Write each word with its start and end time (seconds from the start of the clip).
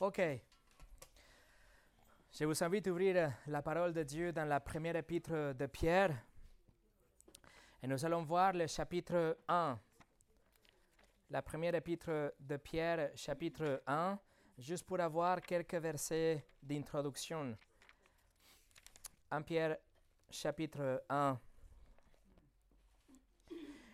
Ok. 0.00 0.18
Je 2.32 2.44
vous 2.46 2.64
invite 2.64 2.86
à 2.86 2.90
ouvrir 2.90 3.34
la 3.46 3.60
parole 3.60 3.92
de 3.92 4.02
Dieu 4.02 4.32
dans 4.32 4.46
la 4.46 4.58
première 4.58 4.96
épître 4.96 5.54
de 5.54 5.66
Pierre. 5.66 6.16
Et 7.82 7.86
nous 7.86 8.02
allons 8.02 8.22
voir 8.22 8.54
le 8.54 8.66
chapitre 8.66 9.36
1. 9.46 9.78
La 11.28 11.42
première 11.42 11.74
épître 11.74 12.32
de 12.40 12.56
Pierre, 12.56 13.10
chapitre 13.14 13.82
1, 13.86 14.18
juste 14.56 14.86
pour 14.86 15.00
avoir 15.00 15.42
quelques 15.42 15.74
versets 15.74 16.46
d'introduction. 16.62 17.54
1 19.30 19.42
Pierre, 19.42 19.76
chapitre 20.30 21.04
1. 21.10 21.38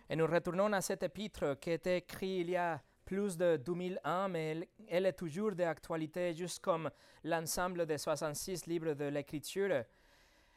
Et 0.09 0.15
nous 0.15 0.25
retournons 0.25 0.71
à 0.71 0.79
cette 0.79 1.03
épître 1.03 1.59
qui 1.59 1.71
été 1.71 1.97
écrite 1.97 2.47
il 2.47 2.51
y 2.51 2.55
a 2.55 2.81
plus 3.07 3.37
de 3.37 3.55
2001, 3.55 4.27
mais 4.27 4.67
elle, 4.89 5.05
est 5.05 5.13
toujours 5.13 5.53
d'actualité, 5.53 6.33
juste 6.33 6.59
comme 6.59 6.91
l'ensemble 7.23 7.85
des 7.85 7.97
66 7.97 8.67
livres 8.67 8.93
de 8.93 9.05
l'Écriture. 9.05 9.85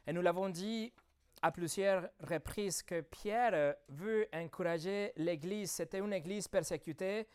Et 0.04 0.12
nous 0.12 0.20
l'avons 0.20 0.48
dit 0.48 0.92
à 1.40 1.52
plusieurs 1.52 2.08
reprises 2.28 2.82
que 2.82 3.02
Pierre 3.02 3.76
veut 3.88 4.26
encourager 4.34 5.12
l'Église. 5.16 5.70
C'était 5.70 6.00
une 6.00 6.12
Église 6.12 6.48
persécutée. 6.48 7.28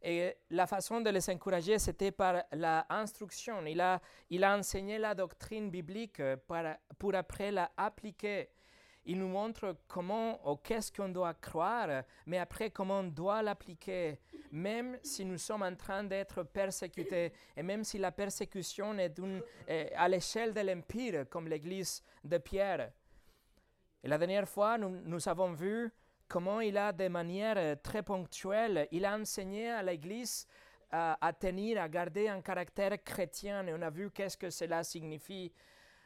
Et 0.00 0.36
la 0.50 0.68
façon 0.68 1.00
de 1.00 1.10
les 1.10 1.28
encourager, 1.30 1.80
c'était 1.80 2.12
par 2.12 2.44
l'instruction. 2.52 3.66
Il 3.66 3.80
a, 3.80 4.00
il 4.30 4.44
a 4.44 4.56
enseigné 4.56 4.98
la 4.98 5.16
doctrine 5.16 5.68
biblique 5.68 6.22
pour 6.96 7.14
après 7.16 7.50
la 7.50 7.72
appliquer. 7.76 8.50
Il 9.06 9.18
nous 9.18 9.28
montre 9.28 9.76
comment 9.86 10.40
ou 10.50 10.56
qu'est-ce 10.56 10.90
qu'on 10.90 11.10
doit 11.10 11.34
croire, 11.34 12.04
mais 12.26 12.38
après 12.38 12.70
comment 12.70 13.00
on 13.00 13.04
doit 13.04 13.42
l'appliquer, 13.42 14.18
même 14.50 14.98
si 15.02 15.26
nous 15.26 15.36
sommes 15.36 15.62
en 15.62 15.74
train 15.74 16.04
d'être 16.04 16.42
persécutés, 16.42 17.32
et 17.54 17.62
même 17.62 17.84
si 17.84 17.98
la 17.98 18.12
persécution 18.12 18.96
est, 18.98 19.14
à 19.94 20.08
l'échelle 20.08 20.54
de 20.54 20.60
l'Empire, 20.60 21.28
comme 21.28 21.48
l'Église 21.48 22.02
de 22.22 22.38
Pierre. 22.38 22.92
Et 24.02 24.08
la 24.08 24.16
dernière 24.16 24.48
fois, 24.48 24.78
nous, 24.78 25.28
avons 25.28 25.52
vu 25.52 25.92
comment 26.26 26.60
il 26.60 26.78
a, 26.78 26.92
de 26.92 27.08
manière 27.08 27.80
très 27.82 28.02
ponctuelle, 28.02 28.88
il 28.90 29.04
a 29.04 29.18
enseigné 29.18 29.70
à 29.70 29.82
l'Église 29.82 30.46
à, 30.90 31.18
à, 31.20 31.32
tenir, 31.34 31.82
à 31.82 31.88
garder 31.88 32.28
un 32.28 32.40
caractère 32.40 33.02
chrétien, 33.02 33.66
et 33.66 33.74
on 33.74 33.82
a 33.82 33.90
vu 33.90 34.10
qu'est-ce 34.10 34.38
que 34.38 34.48
cela 34.48 34.82
signifie. 34.82 35.52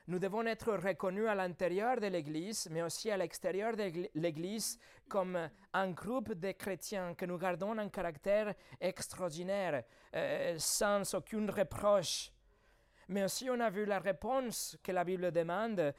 Nous 0.08 0.18
devons 0.18 0.46
être 0.46 0.72
reconnus 0.72 1.28
à 1.28 1.34
l'intérieur 1.34 2.00
de 2.00 2.06
l'Église, 2.06 2.66
mais 2.70 2.80
aussi 2.80 3.10
à 3.10 3.18
l'extérieur 3.18 3.76
de 3.76 4.08
l'Église, 4.14 4.78
comme 5.06 5.38
un 5.74 5.90
groupe 5.90 6.32
de 6.32 6.52
chrétiens 6.52 7.12
que 7.14 7.26
nous 7.26 7.36
gardons 7.36 7.76
un 7.76 7.90
caractère 7.90 8.54
extraordinaire, 8.80 9.84
euh, 10.16 10.54
sans 10.58 11.12
aucune 11.12 11.50
reproche. 11.50 12.32
Mais 13.08 13.22
aussi 13.22 13.50
on 13.50 13.60
a 13.60 13.68
vu 13.68 13.84
la 13.84 13.98
réponse 13.98 14.78
que 14.82 14.92
la 14.92 15.04
Bible 15.04 15.30
demande 15.30 15.92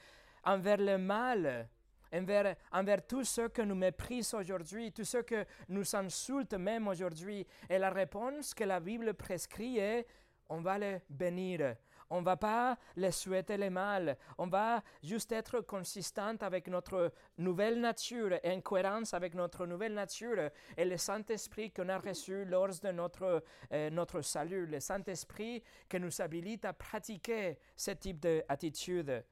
envers 0.44 0.78
le 0.78 0.98
mal, 0.98 1.70
envers, 2.12 2.56
envers 2.72 3.06
tous 3.06 3.26
ceux 3.26 3.50
que 3.50 3.62
nous 3.62 3.76
méprisent 3.76 4.34
aujourd'hui, 4.34 4.92
tous 4.92 5.06
ceux 5.06 5.22
que 5.22 5.46
nous 5.68 5.96
insultent 5.96 6.56
même 6.56 6.88
aujourd'hui. 6.88 7.46
Et 7.70 7.78
la 7.78 7.92
réponse 7.92 8.56
que 8.56 8.64
la 8.64 8.80
Bible 8.80 9.14
prescrit 9.14 9.78
est 9.78 10.08
on 10.50 10.62
va 10.62 10.80
les 10.80 10.98
bénir, 11.10 11.76
on 12.10 12.22
ne 12.22 12.26
va 12.26 12.38
pas 12.38 12.78
les 12.96 13.12
souhaiter 13.12 13.58
le 13.58 13.70
mal. 13.70 14.18
On 14.38 14.48
va 14.48 14.84
juste 15.04 15.32
être 15.32 15.62
consistant 15.62 16.36
avec 16.42 16.68
notre 16.68 17.12
nouvelle 17.38 17.80
nature 17.80 18.34
et 18.44 18.52
en 18.52 18.62
cohérence 18.62 19.14
avec 19.14 19.36
notre 19.36 19.66
nouvelle 19.66 19.94
nature 19.94 20.50
et 20.76 20.86
le 20.86 20.98
Saint-Esprit 20.98 21.72
qu'on 21.72 21.90
a 21.90 22.00
reçu 22.00 22.46
lors 22.46 22.70
de 22.70 22.92
notre, 22.92 23.44
euh, 23.72 23.90
notre 23.90 24.22
salut. 24.22 24.66
Le 24.66 24.80
Saint-Esprit 24.80 25.64
qui 25.88 26.00
nous 26.00 26.22
habilite 26.22 26.66
à 26.66 26.74
pratiquer 26.74 27.58
ce 27.76 27.92
type 27.92 28.20
d'attitude. 28.20 29.24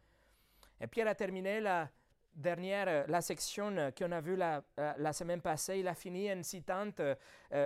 Et 0.79 0.87
Pierre 0.87 1.07
a 1.07 1.15
terminé 1.15 1.59
la 1.59 1.89
dernière, 2.33 3.07
la 3.07 3.21
section 3.21 3.91
qu'on 3.97 4.11
a 4.11 4.21
vue 4.21 4.35
la, 4.35 4.61
euh, 4.79 5.11
semaine 5.11 5.41
passée, 5.41 5.79
il 5.79 5.87
a 5.87 5.95
fini 5.95 6.31
en 6.31 6.43
citant 6.43 6.91
euh, 6.99 7.15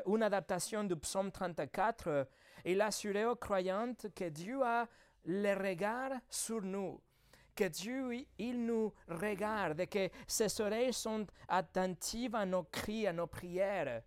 une 0.05 0.23
adaptation 0.23 0.85
du 0.85 0.95
psaume 0.95 1.29
34 1.29 2.27
il 2.65 2.81
a 2.81 2.87
assuré 2.87 3.25
aux 3.25 3.35
croyants 3.35 3.93
que 4.15 4.29
Dieu 4.29 4.61
a 4.63 4.87
le 5.25 5.53
regard 5.53 6.11
sur 6.29 6.61
nous, 6.61 7.01
que 7.55 7.65
Dieu, 7.65 8.25
il 8.37 8.65
nous 8.65 8.93
regarde, 9.07 9.85
que 9.87 10.09
ses 10.27 10.61
oreilles 10.61 10.93
sont 10.93 11.27
attentives 11.47 12.35
à 12.35 12.45
nos 12.45 12.63
cris, 12.63 13.07
à 13.07 13.13
nos 13.13 13.27
prières. 13.27 14.01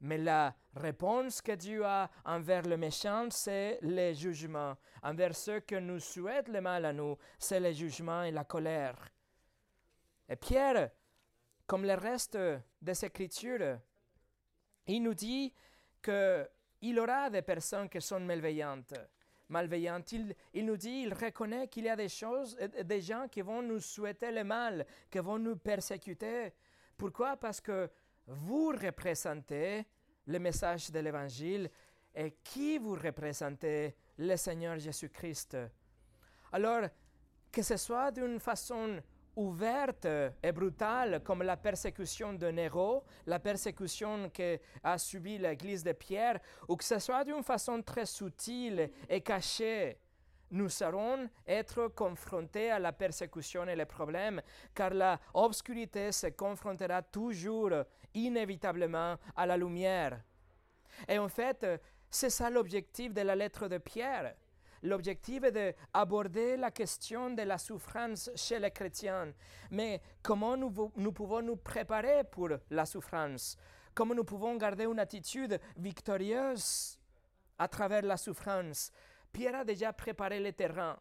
Mais 0.00 0.18
la 0.18 0.54
réponse 0.74 1.40
que 1.40 1.52
Dieu 1.52 1.84
a 1.84 2.10
envers 2.24 2.62
le 2.62 2.76
méchant, 2.76 3.28
c'est 3.30 3.78
le 3.82 4.12
jugement. 4.12 4.76
Envers 5.02 5.34
ceux 5.34 5.60
que 5.60 5.76
nous 5.76 6.00
souhaitent 6.00 6.48
le 6.48 6.60
mal 6.60 6.84
à 6.84 6.92
nous, 6.92 7.16
c'est 7.38 7.60
le 7.60 7.72
jugement 7.72 8.22
et 8.22 8.30
la 8.30 8.44
colère. 8.44 8.96
Et 10.28 10.36
Pierre, 10.36 10.90
comme 11.66 11.84
le 11.84 11.94
reste 11.94 12.38
des 12.80 13.04
Écritures, 13.04 13.78
il 14.86 15.02
nous 15.02 15.14
dit 15.14 15.52
que 16.02 16.48
il 16.82 16.96
y 16.96 17.00
aura 17.00 17.30
des 17.30 17.42
personnes 17.42 17.88
qui 17.88 18.00
sont 18.00 18.20
malveillantes. 18.20 18.94
Malveillantes. 19.48 20.12
Il, 20.12 20.66
nous 20.66 20.76
dit, 20.76 21.02
il 21.06 21.14
reconnaît 21.14 21.68
qu'il 21.68 21.84
y 21.84 21.88
a 21.88 21.96
des 21.96 22.08
choses, 22.08 22.56
euh, 22.60 22.82
des 22.82 23.00
gens 23.00 23.26
qui 23.28 23.40
vont 23.40 23.62
nous 23.62 23.80
souhaiter 23.80 24.30
le 24.30 24.44
mal, 24.44 24.86
qui 25.10 25.18
vont 25.18 25.38
nous 25.38 25.56
persécuter. 25.56 26.52
Pourquoi? 26.96 27.36
Parce 27.36 27.60
que 27.60 27.88
vous 28.26 28.68
représentez 28.68 29.84
le 30.26 30.38
message 30.38 30.90
de 30.90 30.98
l'Évangile 30.98 31.70
et 32.14 32.36
qui 32.42 32.78
vous 32.78 32.94
représentez? 32.94 33.94
Le 34.18 34.34
Seigneur 34.36 34.78
Jésus-Christ. 34.78 35.58
Alors, 36.50 36.88
que 37.52 37.60
ce 37.60 37.76
soit 37.76 38.10
d'une 38.10 38.40
façon 38.40 38.98
ouverte 39.36 40.06
et 40.42 40.52
brutale 40.52 41.22
comme 41.22 41.42
la 41.42 41.56
persécution 41.56 42.32
de 42.32 42.48
Néro, 42.48 43.04
la 43.26 43.38
persécution 43.38 44.30
qu'a 44.30 44.98
subi 44.98 45.38
l'Église 45.38 45.84
de 45.84 45.92
Pierre, 45.92 46.40
ou 46.68 46.76
que 46.76 46.84
ce 46.84 46.98
soit 46.98 47.24
d'une 47.24 47.42
façon 47.42 47.82
très 47.82 48.06
subtile 48.06 48.90
et 49.08 49.20
cachée, 49.20 49.98
nous 50.50 50.68
serons 50.68 51.28
être 51.46 51.88
confrontés 51.88 52.70
à 52.70 52.78
la 52.78 52.92
persécution 52.92 53.64
et 53.66 53.76
les 53.76 53.84
problèmes, 53.84 54.40
car 54.74 54.90
la 54.90 55.18
obscurité 55.34 56.12
se 56.12 56.28
confrontera 56.28 57.02
toujours 57.02 57.72
inévitablement 58.14 59.16
à 59.34 59.46
la 59.46 59.56
lumière. 59.56 60.22
Et 61.08 61.18
en 61.18 61.28
fait, 61.28 61.66
c'est 62.08 62.30
ça 62.30 62.48
l'objectif 62.48 63.12
de 63.12 63.20
la 63.22 63.34
lettre 63.34 63.68
de 63.68 63.78
Pierre 63.78 64.34
L'objectif 64.82 65.44
est 65.44 65.52
d'aborder 65.52 66.56
la 66.56 66.70
question 66.70 67.30
de 67.30 67.42
la 67.42 67.58
souffrance 67.58 68.30
chez 68.34 68.58
les 68.58 68.70
chrétiens. 68.70 69.32
Mais 69.70 70.00
comment 70.22 70.56
nous, 70.56 70.72
nous 70.96 71.12
pouvons 71.12 71.42
nous 71.42 71.56
préparer 71.56 72.24
pour 72.24 72.50
la 72.70 72.86
souffrance? 72.86 73.56
Comment 73.94 74.14
nous 74.14 74.24
pouvons 74.24 74.56
garder 74.56 74.84
une 74.84 74.98
attitude 74.98 75.58
victorieuse 75.76 76.98
à 77.58 77.68
travers 77.68 78.02
la 78.02 78.16
souffrance? 78.16 78.92
Pierre 79.32 79.56
a 79.56 79.64
déjà 79.64 79.92
préparé 79.92 80.40
le 80.40 80.52
terrain. 80.52 80.98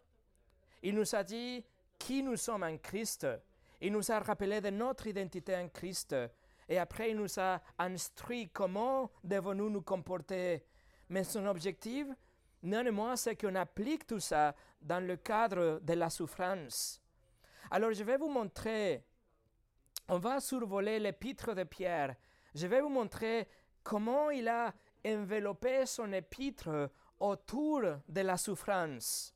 Il 0.81 0.95
nous 0.95 1.15
a 1.15 1.23
dit 1.23 1.63
qui 1.97 2.23
nous 2.23 2.37
sommes 2.37 2.63
en 2.63 2.77
Christ. 2.77 3.27
Il 3.81 3.91
nous 3.91 4.11
a 4.11 4.19
rappelé 4.19 4.61
de 4.61 4.69
notre 4.69 5.07
identité 5.07 5.55
en 5.55 5.67
Christ. 5.69 6.15
Et 6.67 6.77
après, 6.77 7.11
il 7.11 7.17
nous 7.17 7.39
a 7.39 7.61
instruit 7.77 8.49
comment 8.49 9.11
devons-nous 9.23 9.69
nous 9.69 9.81
comporter. 9.81 10.63
Mais 11.09 11.23
son 11.23 11.45
objectif, 11.45 12.07
Néanmoins, 12.65 13.15
c'est 13.15 13.35
qu'on 13.35 13.53
applique 13.53 14.07
tout 14.07 14.19
ça 14.19 14.55
dans 14.81 15.05
le 15.05 15.17
cadre 15.17 15.79
de 15.83 15.93
la 15.93 16.09
souffrance. 16.09 16.99
Alors, 17.69 17.93
je 17.93 18.03
vais 18.03 18.17
vous 18.17 18.27
montrer, 18.27 19.05
on 20.07 20.17
va 20.17 20.39
survoler 20.39 20.97
l'épître 20.99 21.53
de 21.53 21.63
Pierre. 21.63 22.15
Je 22.55 22.65
vais 22.65 22.81
vous 22.81 22.89
montrer 22.89 23.47
comment 23.83 24.31
il 24.31 24.47
a 24.47 24.73
enveloppé 25.05 25.85
son 25.85 26.11
épître 26.11 26.89
autour 27.19 27.81
de 28.09 28.21
la 28.21 28.35
souffrance. 28.35 29.35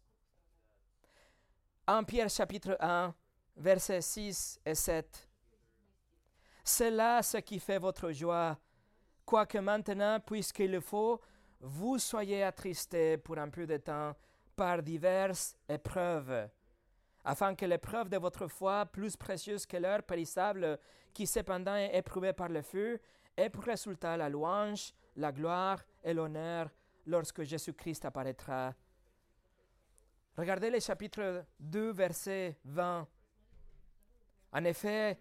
En 1.88 2.04
Pierre 2.04 2.32
chapitre 2.32 2.78
1, 2.80 3.14
versets 3.58 4.02
6 4.02 4.60
et 4.66 4.74
7. 4.74 5.30
C'est 6.64 6.90
là 6.90 7.22
ce 7.22 7.38
qui 7.38 7.60
fait 7.60 7.78
votre 7.78 8.12
joie, 8.12 8.58
quoique 9.24 9.60
maintenant, 9.60 10.20
puisqu'il 10.20 10.72
le 10.72 10.82
faut, 10.82 11.22
vous 11.60 11.98
soyez 11.98 12.44
attristés 12.44 13.18
pour 13.18 13.38
un 13.38 13.50
peu 13.50 13.68
de 13.68 13.78
temps 13.78 14.16
par 14.56 14.82
diverses 14.82 15.56
épreuves, 15.68 16.50
afin 17.24 17.56
que 17.56 17.66
l'épreuve 17.66 18.10
de 18.10 18.18
votre 18.18 18.48
foi, 18.48 18.86
plus 18.86 19.16
précieuse 19.16 19.66
que 19.66 19.78
l'heure 19.78 20.04
périssable, 20.04 20.80
qui 21.14 21.28
cependant 21.28 21.76
est 21.76 21.98
éprouvée 21.98 22.34
par 22.34 22.50
le 22.50 22.62
feu, 22.62 23.00
ait 23.36 23.50
pour 23.50 23.64
résultat 23.64 24.18
la 24.18 24.30
louange, 24.30 24.94
la 25.16 25.32
gloire 25.32 25.84
et 26.04 26.14
l'honneur 26.14 26.70
lorsque 27.06 27.44
Jésus-Christ 27.44 28.06
apparaîtra. 28.06 28.74
Regardez 30.38 30.70
le 30.70 30.80
chapitre 30.80 31.46
2, 31.60 31.92
verset 31.92 32.58
20. 32.64 33.08
En 34.52 34.64
effet, 34.64 35.20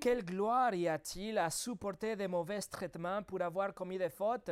quelle 0.00 0.24
gloire 0.24 0.74
y 0.74 0.88
a-t-il 0.88 1.38
à 1.38 1.50
supporter 1.50 2.16
de 2.16 2.26
mauvais 2.26 2.60
traitements 2.60 3.22
pour 3.22 3.40
avoir 3.42 3.74
commis 3.74 3.98
des 3.98 4.10
fautes 4.10 4.50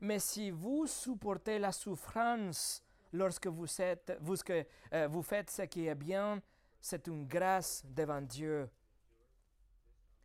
Mais 0.00 0.18
si 0.18 0.50
vous 0.50 0.86
supportez 0.86 1.58
la 1.58 1.72
souffrance 1.72 2.82
lorsque 3.12 3.46
euh, 3.46 5.08
vous 5.08 5.22
faites 5.22 5.50
ce 5.50 5.62
qui 5.62 5.86
est 5.86 5.94
bien, 5.94 6.40
c'est 6.80 7.06
une 7.06 7.26
grâce 7.26 7.84
devant 7.84 8.22
Dieu. 8.22 8.68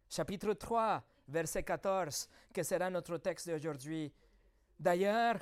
Chapitre 0.10 0.54
3, 0.54 1.04
verset 1.28 1.64
14, 1.64 2.30
que 2.54 2.64
sera 2.64 2.90
notre 2.90 3.18
texte 3.18 3.50
d'aujourd'hui. 3.50 4.14
D'ailleurs, 4.80 5.40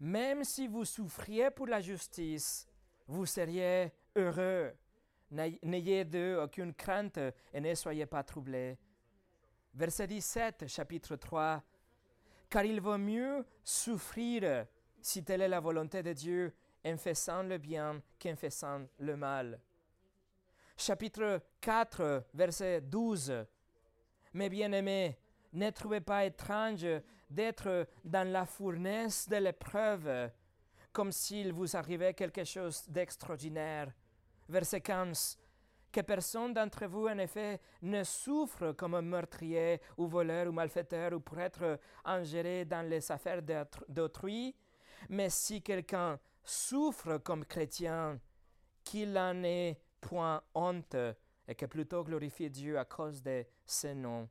même 0.00 0.44
si 0.44 0.66
vous 0.66 0.84
souffriez 0.84 1.50
pour 1.50 1.66
la 1.66 1.80
justice, 1.80 2.66
vous 3.06 3.26
seriez 3.26 3.92
heureux. 4.16 4.72
N'ayez 5.30 6.04
d'eux 6.04 6.40
aucune 6.40 6.72
crainte 6.72 7.18
et 7.52 7.60
ne 7.60 7.74
soyez 7.74 8.06
pas 8.06 8.22
troublés. 8.22 8.78
Verset 9.74 10.06
17, 10.06 10.68
chapitre 10.68 11.16
3. 11.16 11.62
Car 12.48 12.64
il 12.64 12.80
vaut 12.80 12.98
mieux 12.98 13.44
souffrir, 13.62 14.66
si 15.00 15.24
telle 15.24 15.42
est 15.42 15.48
la 15.48 15.60
volonté 15.60 16.02
de 16.02 16.12
Dieu, 16.12 16.54
en 16.84 16.96
faisant 16.96 17.42
le 17.42 17.58
bien 17.58 18.02
qu'en 18.20 18.36
faisant 18.36 18.86
le 18.98 19.16
mal. 19.16 19.60
Chapitre 20.76 21.40
4, 21.60 22.26
verset 22.34 22.80
12. 22.80 23.46
Mes 24.34 24.48
bien-aimés, 24.48 25.18
ne 25.52 25.70
trouvez 25.70 26.00
pas 26.00 26.24
étrange 26.24 26.86
d'être 27.30 27.86
dans 28.04 28.28
la 28.30 28.44
fournaise 28.44 29.28
de 29.28 29.36
l'épreuve, 29.36 30.30
comme 30.92 31.12
s'il 31.12 31.52
vous 31.52 31.76
arrivait 31.76 32.14
quelque 32.14 32.44
chose 32.44 32.84
d'extraordinaire. 32.88 33.92
Verset 34.48 34.80
15. 34.80 35.38
Que 35.94 36.00
personne 36.00 36.52
d'entre 36.52 36.86
vous, 36.86 37.06
en 37.06 37.18
effet, 37.18 37.60
ne 37.82 38.02
souffre 38.02 38.72
comme 38.72 38.96
un 38.96 39.02
meurtrier 39.02 39.80
ou 39.96 40.08
voleur 40.08 40.48
ou 40.48 40.50
malfaiteur 40.50 41.12
ou 41.12 41.20
pour 41.20 41.38
être 41.38 41.78
ingéré 42.04 42.64
dans 42.64 42.84
les 42.84 43.12
affaires 43.12 43.40
d'autrui, 43.88 44.56
mais 45.08 45.30
si 45.30 45.62
quelqu'un 45.62 46.18
souffre 46.42 47.18
comme 47.18 47.44
chrétien, 47.44 48.18
qu'il 48.82 49.12
n'en 49.12 49.40
ait 49.44 49.80
point 50.00 50.42
honte 50.56 50.96
et 51.46 51.54
que 51.54 51.66
plutôt 51.66 52.02
glorifie 52.02 52.50
Dieu 52.50 52.76
à 52.76 52.84
cause 52.84 53.22
de 53.22 53.46
ce 53.64 53.94
nom. 53.94 54.28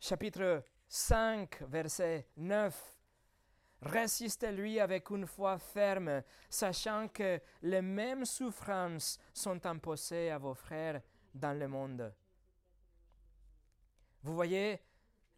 Chapitre 0.00 0.64
5, 0.88 1.60
verset 1.68 2.26
9. 2.38 2.99
Résistez-lui 3.82 4.78
avec 4.78 5.08
une 5.10 5.26
foi 5.26 5.58
ferme, 5.58 6.22
sachant 6.50 7.08
que 7.08 7.40
les 7.62 7.80
mêmes 7.80 8.26
souffrances 8.26 9.18
sont 9.32 9.64
imposées 9.64 10.30
à 10.30 10.38
vos 10.38 10.54
frères 10.54 11.00
dans 11.34 11.58
le 11.58 11.66
monde. 11.66 12.12
Vous 14.22 14.34
voyez, 14.34 14.82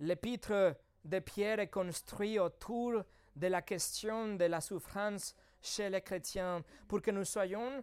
l'épître 0.01 0.77
de 1.05 1.19
Pierre 1.21 1.61
est 1.61 1.69
construit 1.69 2.39
autour 2.39 3.05
de 3.37 3.47
la 3.47 3.63
question 3.63 4.35
de 4.35 4.45
la 4.45 4.61
souffrance 4.61 5.35
chez 5.61 5.89
les 5.89 6.01
chrétiens 6.01 6.65
pour 6.89 7.01
que 7.01 7.13
nous 7.13 7.25
soyons 7.25 7.83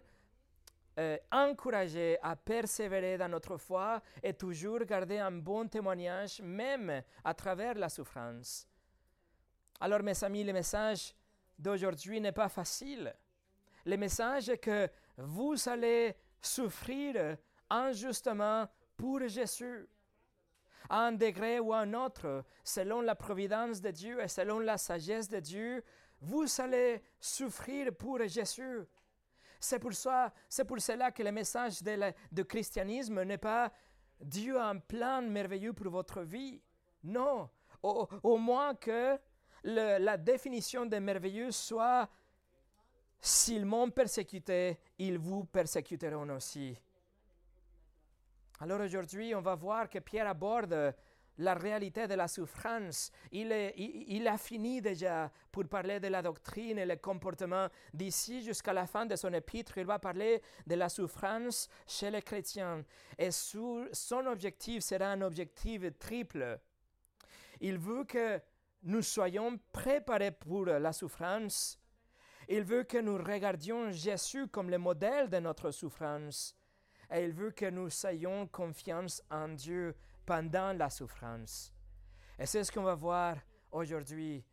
euh, 0.98 1.16
encouragés 1.32 2.18
à 2.22 2.36
persévérer 2.36 3.16
dans 3.16 3.28
notre 3.28 3.56
foi 3.56 4.02
et 4.22 4.34
toujours 4.34 4.80
garder 4.80 5.18
un 5.18 5.32
bon 5.32 5.66
témoignage 5.66 6.42
même 6.42 7.02
à 7.24 7.32
travers 7.32 7.74
la 7.74 7.88
souffrance. 7.88 8.69
Alors 9.80 10.02
mes 10.02 10.22
amis, 10.24 10.44
le 10.44 10.52
message 10.52 11.14
d'aujourd'hui 11.58 12.20
n'est 12.20 12.32
pas 12.32 12.50
facile. 12.50 13.14
Le 13.86 13.96
message 13.96 14.50
est 14.50 14.58
que 14.58 14.88
vous 15.16 15.56
allez 15.66 16.14
souffrir 16.40 17.38
injustement 17.70 18.68
pour 18.96 19.26
Jésus. 19.26 19.88
À 20.88 21.06
un 21.06 21.12
degré 21.12 21.60
ou 21.60 21.72
à 21.72 21.78
un 21.78 21.94
autre, 21.94 22.44
selon 22.62 23.00
la 23.00 23.14
providence 23.14 23.80
de 23.80 23.90
Dieu 23.90 24.20
et 24.20 24.28
selon 24.28 24.58
la 24.58 24.76
sagesse 24.76 25.28
de 25.28 25.40
Dieu, 25.40 25.82
vous 26.20 26.46
allez 26.58 27.02
souffrir 27.18 27.94
pour 27.94 28.18
Jésus. 28.26 28.80
C'est 29.58 29.78
pour, 29.78 29.94
ça, 29.94 30.32
c'est 30.48 30.64
pour 30.64 30.80
cela 30.80 31.10
que 31.10 31.22
le 31.22 31.32
message 31.32 31.82
du 32.30 32.44
christianisme 32.44 33.22
n'est 33.22 33.38
pas 33.38 33.72
Dieu 34.20 34.58
a 34.58 34.68
un 34.68 34.78
plan 34.78 35.22
merveilleux 35.22 35.72
pour 35.72 35.90
votre 35.90 36.20
vie. 36.20 36.60
Non, 37.02 37.48
au 37.82 38.36
moins 38.36 38.74
que 38.74 39.18
la 39.64 40.16
définition 40.16 40.86
de 40.86 40.98
merveilleux 40.98 41.50
soit 41.50 42.08
s'ils 43.20 43.66
m'ont 43.66 43.90
persécuté, 43.90 44.78
ils 44.98 45.18
vous 45.18 45.44
persécuteront 45.44 46.28
aussi. 46.30 46.76
Alors 48.60 48.80
aujourd'hui, 48.80 49.34
on 49.34 49.40
va 49.40 49.54
voir 49.54 49.88
que 49.88 49.98
Pierre 49.98 50.28
aborde 50.28 50.94
la 51.38 51.54
réalité 51.54 52.06
de 52.06 52.14
la 52.14 52.28
souffrance. 52.28 53.10
Il, 53.32 54.28
a 54.28 54.38
fini 54.38 54.80
déjà 54.82 55.30
pour 55.50 55.66
parler 55.66 55.98
de 55.98 56.08
la 56.08 56.20
doctrine 56.20 56.78
et 56.78 56.84
le 56.84 56.96
comportement. 56.96 57.68
D'ici 57.94 58.42
jusqu'à 58.42 58.72
la 58.72 58.86
fin 58.86 59.06
de 59.06 59.16
son 59.16 59.32
épître, 59.32 59.78
il 59.78 59.86
va 59.86 59.98
parler 59.98 60.42
de 60.66 60.74
la 60.74 60.88
souffrance 60.88 61.68
chez 61.86 62.10
les 62.10 62.20
chrétiens. 62.22 62.84
Et 63.18 63.30
son 63.30 64.26
objectif 64.26 64.82
sera 64.82 65.06
un 65.06 65.22
objectif 65.22 65.82
triple. 65.98 66.58
Il 67.60 67.78
veut 67.78 68.04
que 68.04 68.40
nous 68.82 69.02
soyons 69.02 69.58
préparés 69.72 70.30
pour 70.30 70.66
la 70.66 70.92
souffrance. 70.92 71.78
Il 72.48 72.64
veut 72.64 72.84
que 72.84 72.98
nous 72.98 73.16
regardions 73.16 73.90
Jésus 73.90 74.48
comme 74.48 74.70
le 74.70 74.78
modèle 74.78 75.28
de 75.28 75.38
notre 75.38 75.70
souffrance. 75.70 76.56
Et 77.12 77.24
il 77.24 77.32
veut 77.32 77.50
que 77.50 77.66
nous 77.66 77.88
ayons 78.06 78.46
confiance 78.46 79.22
en 79.30 79.48
Dieu 79.48 79.94
pendant 80.24 80.72
la 80.72 80.90
souffrance. 80.90 81.72
Et 82.38 82.46
c'est 82.46 82.64
ce 82.64 82.72
qu'on 82.72 82.82
va 82.82 82.94
voir 82.94 83.36
aujourd'hui. 83.70 84.44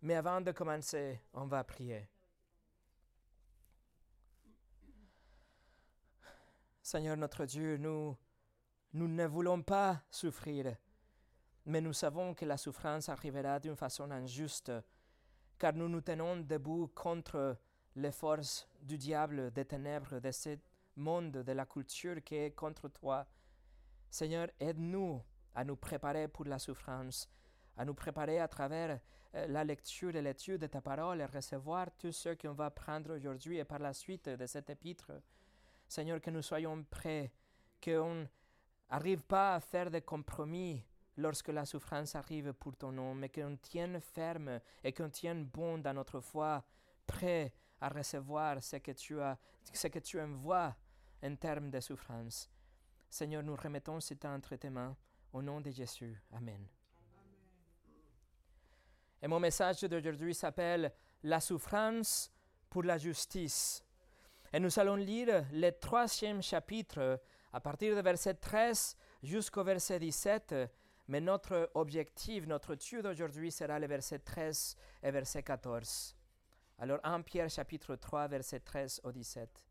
Mais 0.00 0.14
avant 0.14 0.40
de 0.40 0.50
commencer, 0.52 1.20
on 1.32 1.46
va 1.46 1.62
prier. 1.62 2.08
Seigneur 6.82 7.16
notre 7.16 7.44
Dieu, 7.44 7.76
nous, 7.76 8.16
nous 8.94 9.06
ne 9.06 9.26
voulons 9.26 9.62
pas 9.62 10.02
souffrir 10.10 10.76
mais 11.66 11.80
nous 11.80 11.92
savons 11.92 12.34
que 12.34 12.44
la 12.44 12.56
souffrance 12.56 13.08
arrivera 13.08 13.60
d'une 13.60 13.76
façon 13.76 14.10
injuste, 14.10 14.72
car 15.58 15.74
nous 15.74 15.88
nous 15.88 16.00
tenons 16.00 16.36
debout 16.36 16.90
contre 16.94 17.56
les 17.94 18.12
forces 18.12 18.68
du 18.80 18.98
diable, 18.98 19.50
des 19.52 19.64
ténèbres, 19.64 20.18
de 20.18 20.30
ce 20.30 20.58
monde, 20.96 21.32
de 21.32 21.52
la 21.52 21.66
culture 21.66 22.22
qui 22.24 22.34
est 22.36 22.50
contre 22.52 22.88
toi. 22.88 23.26
Seigneur, 24.10 24.48
aide-nous 24.58 25.22
à 25.54 25.64
nous 25.64 25.76
préparer 25.76 26.28
pour 26.28 26.46
la 26.46 26.58
souffrance, 26.58 27.28
à 27.76 27.84
nous 27.84 27.94
préparer 27.94 28.40
à 28.40 28.48
travers 28.48 28.98
euh, 29.34 29.46
la 29.46 29.64
lecture 29.64 30.14
et 30.14 30.22
l'étude 30.22 30.60
de 30.60 30.66
ta 30.66 30.80
parole 30.80 31.20
et 31.20 31.26
recevoir 31.26 31.88
tout 31.96 32.12
ce 32.12 32.30
qu'on 32.30 32.52
va 32.52 32.70
prendre 32.70 33.14
aujourd'hui 33.14 33.58
et 33.58 33.64
par 33.64 33.78
la 33.78 33.92
suite 33.92 34.28
de 34.28 34.46
cet 34.46 34.68
épître. 34.70 35.12
Seigneur, 35.88 36.20
que 36.20 36.30
nous 36.30 36.42
soyons 36.42 36.82
prêts, 36.84 37.32
qu'on 37.82 38.26
n'arrive 38.90 39.22
pas 39.22 39.54
à 39.54 39.60
faire 39.60 39.90
des 39.90 40.02
compromis 40.02 40.84
lorsque 41.16 41.48
la 41.48 41.64
souffrance 41.64 42.14
arrive 42.14 42.52
pour 42.54 42.76
ton 42.76 42.92
nom, 42.92 43.14
mais 43.14 43.28
qu'on 43.28 43.56
tienne 43.56 44.00
ferme 44.00 44.60
et 44.82 44.92
qu'on 44.92 45.10
tienne 45.10 45.44
bon 45.44 45.78
dans 45.78 45.94
notre 45.94 46.20
foi, 46.20 46.64
prêt 47.06 47.52
à 47.80 47.88
recevoir 47.88 48.62
ce 48.62 48.76
que 48.76 48.92
tu, 48.92 49.20
as, 49.20 49.38
ce 49.72 49.88
que 49.88 49.98
tu 49.98 50.20
envoies 50.20 50.74
en 51.22 51.36
termes 51.36 51.70
de 51.70 51.80
souffrance. 51.80 52.50
Seigneur, 53.08 53.42
nous 53.42 53.56
remettons 53.56 54.00
cet 54.00 54.24
entre 54.24 54.56
tes 54.56 54.70
mains 54.70 54.96
au 55.32 55.42
nom 55.42 55.60
de 55.60 55.70
Jésus. 55.70 56.20
Amen. 56.32 56.66
Et 59.20 59.28
mon 59.28 59.38
message 59.38 59.82
d'aujourd'hui 59.82 60.34
s'appelle 60.34 60.92
La 61.22 61.40
souffrance 61.40 62.32
pour 62.68 62.82
la 62.82 62.98
justice. 62.98 63.84
Et 64.52 64.58
nous 64.58 64.78
allons 64.78 64.96
lire 64.96 65.44
le 65.52 65.70
troisième 65.70 66.42
chapitre 66.42 67.20
à 67.52 67.60
partir 67.60 67.94
du 67.94 68.02
verset 68.02 68.34
13 68.34 68.96
jusqu'au 69.22 69.62
verset 69.62 69.98
17 69.98 70.54
mais 71.12 71.20
notre 71.20 71.70
objectif, 71.74 72.46
notre 72.46 72.72
étude 72.72 73.02
d'aujourd'hui 73.02 73.52
sera 73.52 73.78
le 73.78 73.86
verset 73.86 74.20
13 74.20 74.78
et 75.02 75.10
verset 75.10 75.42
14. 75.42 76.16
Alors 76.78 77.00
1 77.04 77.20
Pierre 77.20 77.50
chapitre 77.50 77.96
3 77.96 78.28
verset 78.28 78.60
13 78.60 79.02
au 79.04 79.12
17. 79.12 79.62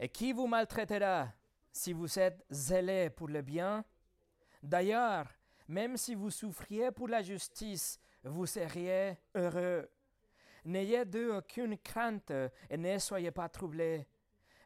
Et 0.00 0.10
qui 0.10 0.34
vous 0.34 0.46
maltraitera 0.46 1.32
si 1.72 1.94
vous 1.94 2.18
êtes 2.18 2.44
zélé 2.50 3.08
pour 3.08 3.28
le 3.28 3.40
bien? 3.40 3.82
D'ailleurs, 4.62 5.26
même 5.66 5.96
si 5.96 6.14
vous 6.14 6.30
souffriez 6.30 6.90
pour 6.90 7.08
la 7.08 7.22
justice, 7.22 7.98
vous 8.24 8.44
seriez 8.44 9.16
heureux. 9.34 9.88
N'ayez 10.66 11.06
d'eux 11.06 11.34
aucune 11.34 11.78
crainte 11.78 12.30
et 12.68 12.76
ne 12.76 12.98
soyez 12.98 13.30
pas 13.30 13.48
troublés 13.48 14.06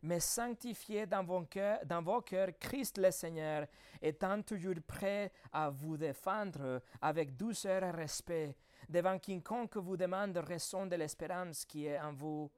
mais 0.05 0.21
sanctifiez 0.21 1.07
dans 1.07 1.25
vos, 1.25 1.43
cœurs, 1.43 1.81
dans 1.87 2.03
vos 2.03 2.21
cœurs 2.21 2.59
Christ 2.61 2.99
le 2.99 3.11
Seigneur, 3.11 3.67
étant 4.03 4.43
toujours 4.43 4.75
prêt 4.87 5.33
à 5.51 5.71
vous 5.71 5.97
défendre 5.97 6.83
avec 7.01 7.37
douceur 7.37 7.83
et 7.83 7.91
respect 7.91 8.55
devant 8.87 9.19
quiconque 9.19 9.79
vous 9.79 9.97
demande 9.97 10.37
raison 10.37 10.85
de 10.85 10.97
l'espérance 10.97 11.65
qui 11.65 11.87
est 11.87 11.99
en 11.99 12.13
vous. 12.13 12.51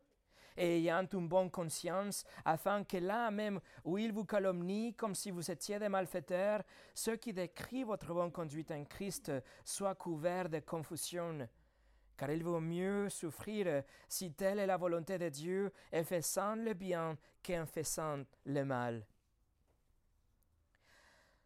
ayant 0.56 1.06
une 1.12 1.28
bonne 1.28 1.50
conscience, 1.50 2.24
afin 2.44 2.82
que 2.82 2.96
là 2.96 3.30
même 3.30 3.60
où 3.84 3.96
ils 3.98 4.12
vous 4.12 4.24
calomnient 4.24 4.94
comme 4.94 5.14
si 5.14 5.30
vous 5.30 5.50
étiez 5.50 5.78
des 5.78 5.88
malfaiteurs, 5.88 6.62
ceux 6.94 7.16
qui 7.16 7.32
décrivent 7.32 7.88
votre 7.88 8.12
bonne 8.12 8.32
conduite 8.32 8.72
en 8.72 8.84
Christ 8.84 9.30
soient 9.64 9.94
couverts 9.94 10.48
de 10.48 10.60
confusion. 10.60 11.46
Car 12.16 12.30
il 12.30 12.42
vaut 12.42 12.61
mieux 12.61 13.08
souffrir 13.11 13.82
si 14.08 14.32
telle 14.32 14.58
est 14.58 14.66
la 14.66 14.76
volonté 14.76 15.18
de 15.18 15.28
Dieu, 15.28 15.73
en 15.92 16.04
faisant 16.04 16.54
le 16.54 16.73
bien 16.75 17.16
qu'en 17.44 17.66
faisant 17.66 18.25
le 18.44 18.64
mal. 18.64 19.06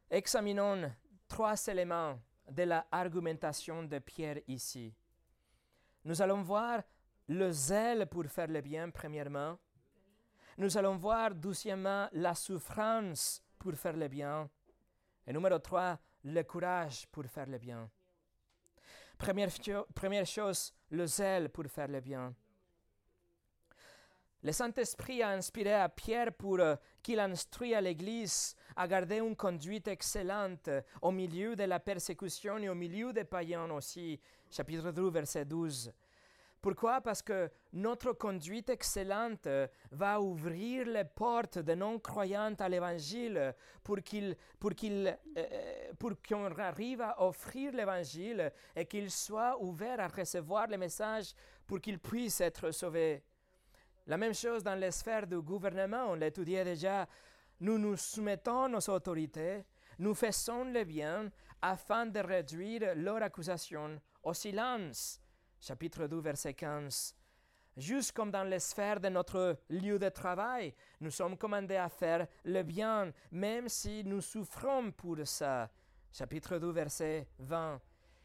Examinons 0.09 0.93
trois 1.29 1.67
éléments 1.67 2.19
de 2.49 2.62
la 2.65 2.87
argumentation 2.91 3.85
de 3.85 3.99
Pierre 3.99 4.41
ici. 4.49 4.95
Nous 6.05 6.21
allons 6.23 6.43
voir 6.43 6.83
le 7.29 7.50
zèle 7.53 8.07
pour 8.07 8.27
faire 8.27 8.49
le 8.49 8.61
bien, 8.61 8.91
premièrement. 8.91 9.59
Nous 10.59 10.77
allons 10.77 10.97
voir, 10.97 11.35
deuxièmement, 11.35 12.09
la 12.12 12.35
souffrance 12.35 13.43
pour 13.59 13.75
faire 13.75 13.97
le 13.97 14.09
bien. 14.09 14.50
Et 15.27 15.33
numéro 15.33 15.59
trois, 15.59 15.99
le 16.25 16.43
courage 16.43 17.07
pour 17.07 17.25
faire 17.27 17.47
le 17.47 17.59
bien. 17.59 17.89
Première, 19.21 20.27
chose, 20.27 20.73
le 20.91 21.07
zèle 21.07 21.50
pour 21.50 21.67
faire 21.67 21.89
le 21.89 22.00
bien. 22.00 22.35
Le 24.43 24.50
Saint-Esprit 24.50 25.23
a 25.23 25.33
inspiré 25.33 25.75
à 25.75 25.91
Pierre 25.91 26.33
pour 26.33 26.59
euh, 26.59 26.75
qu'il 27.03 27.21
instruise 27.21 27.77
l'Église 27.77 28.57
à 28.75 28.89
garder 28.89 29.19
une 29.19 29.37
conduite 29.37 29.89
excellente 29.89 30.71
au 31.03 31.11
milieu 31.11 31.55
de 31.55 31.65
la 31.65 31.79
persécution 31.79 32.57
et 32.57 32.71
au 32.71 32.75
milieu 32.75 33.12
des 33.12 33.25
païens 33.25 33.71
aussi. 33.71 34.19
Chapitre 34.50 34.91
2, 34.91 35.11
verset 35.11 35.45
12. 35.45 35.93
Pourquoi? 36.61 37.00
Parce 37.00 37.23
que 37.23 37.50
notre 37.73 38.12
conduite 38.12 38.69
excellente 38.69 39.47
euh, 39.47 39.67
va 39.93 40.21
ouvrir 40.21 40.87
les 40.87 41.05
portes 41.05 41.59
des 41.59 41.75
non-croyants 41.75 42.55
à 42.59 42.69
l'Évangile 42.69 43.55
pour 43.83 44.02
qu'ils 44.02 44.37
pour 44.59 44.75
qu'il, 44.75 45.17
euh, 45.38 45.93
pour 45.99 46.12
qu'on 46.26 46.47
arrive 46.59 47.00
à 47.00 47.23
offrir 47.23 47.73
l'Évangile 47.73 48.52
et 48.76 48.85
qu'ils 48.85 49.11
soient 49.11 49.57
ouverts 49.62 50.00
à 50.00 50.09
recevoir 50.09 50.67
le 50.67 50.76
message 50.76 51.33
pour 51.67 51.81
qu'ils 51.81 51.99
puissent 51.99 52.43
être 52.43 52.71
sauvés. 52.73 53.25
La 54.07 54.19
même 54.19 54.35
chose 54.35 54.62
dans 54.62 54.75
les 54.75 54.90
sphères 54.90 55.26
du 55.26 55.40
gouvernement, 55.40 56.09
on 56.11 56.14
l'étudiait 56.14 56.64
déjà. 56.64 57.07
Nous 57.61 57.79
nous 57.79 57.97
soumettons 57.97 58.69
nos 58.69 58.81
autorités, 58.90 59.64
nous 59.99 60.14
faisons 60.14 60.64
le 60.64 60.85
bien 60.85 61.31
afin 61.62 62.07
de 62.07 62.21
réduire 62.21 62.95
leur 62.97 63.23
accusation 63.23 64.00
au 64.23 64.35
silence. 64.35 65.21
Chapitre 65.61 66.07
2, 66.07 66.21
verset 66.21 66.55
15. 66.55 67.14
Juste 67.76 68.12
comme 68.12 68.31
dans 68.31 68.45
les 68.45 68.59
sphères 68.59 68.99
de 68.99 69.09
notre 69.09 69.59
lieu 69.69 69.99
de 69.99 70.09
travail, 70.09 70.75
nous 71.00 71.11
sommes 71.11 71.37
commandés 71.37 71.76
à 71.76 71.88
faire 71.88 72.26
le 72.45 72.62
bien, 72.62 73.12
même 73.31 73.69
si 73.69 74.02
nous 74.05 74.21
souffrons 74.21 74.90
pour 74.90 75.19
ça. 75.25 75.71
Chapitre 76.12 76.59
2, 76.59 76.71
verset 76.71 77.29
20. 77.38 77.81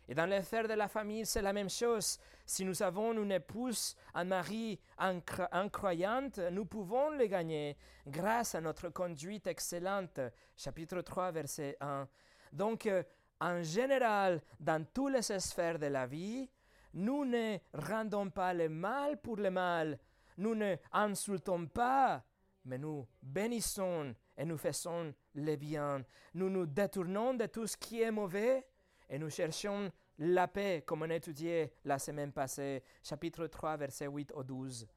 Et 0.07 0.15
dans 0.15 0.25
l'affaire 0.27 0.67
de 0.67 0.73
la 0.73 0.87
famille, 0.87 1.25
c'est 1.25 1.41
la 1.41 1.53
même 1.53 1.69
chose. 1.69 2.19
Si 2.45 2.63
nous 2.63 2.81
avons 2.83 3.13
une 3.13 3.31
épouse, 3.31 3.95
un 4.13 4.23
mari 4.23 4.79
incroyante, 4.97 6.37
nous 6.51 6.65
pouvons 6.65 7.09
le 7.09 7.25
gagner 7.25 7.75
grâce 8.05 8.55
à 8.55 8.61
notre 8.61 8.89
conduite 8.89 9.47
excellente. 9.47 10.19
Chapitre 10.55 11.01
3, 11.01 11.31
verset 11.31 11.75
1. 11.81 12.07
Donc, 12.53 12.85
euh, 12.85 13.03
en 13.41 13.61
général, 13.63 14.41
dans 14.59 14.85
toutes 14.85 15.13
les 15.13 15.39
sphères 15.39 15.79
de 15.79 15.87
la 15.87 16.05
vie, 16.05 16.49
nous 16.95 17.25
ne 17.25 17.57
rendons 17.73 18.29
pas 18.29 18.53
le 18.53 18.69
mal 18.69 19.21
pour 19.21 19.35
le 19.35 19.51
mal. 19.51 19.99
Nous 20.37 20.55
ne 20.55 20.75
insultons 20.91 21.67
pas, 21.67 22.23
mais 22.65 22.77
nous 22.77 23.07
bénissons 23.21 24.15
et 24.37 24.45
nous 24.45 24.57
faisons 24.57 25.13
le 25.35 25.55
bien. 25.55 26.03
Nous 26.33 26.49
nous 26.49 26.65
détournons 26.65 27.33
de 27.33 27.45
tout 27.45 27.67
ce 27.67 27.77
qui 27.77 28.01
est 28.01 28.11
mauvais 28.11 28.65
et 29.09 29.19
nous 29.19 29.29
cherchons 29.29 29.91
la 30.17 30.47
paix, 30.47 30.83
comme 30.85 31.03
on 31.03 31.09
a 31.09 31.15
étudié 31.15 31.73
la 31.83 31.99
semaine 31.99 32.31
passée, 32.31 32.81
chapitre 33.03 33.47
3, 33.47 33.77
verset 33.77 34.07
8 34.07 34.31
au 34.33 34.43
12. 34.43 34.87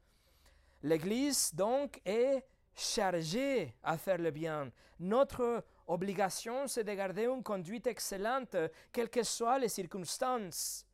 L'Église, 0.83 1.53
donc, 1.53 2.01
est 2.05 2.45
chargée 2.73 3.75
à 3.83 3.97
faire 3.97 4.17
le 4.17 4.31
bien. 4.31 4.71
Notre 4.99 5.65
obligation, 5.87 6.67
c'est 6.67 6.85
de 6.85 6.93
garder 6.93 7.25
une 7.25 7.43
conduite 7.43 7.87
excellente, 7.87 8.55
quelles 8.93 9.09
que 9.09 9.23
soient 9.23 9.59
les 9.59 9.67
circonstances. 9.67 10.85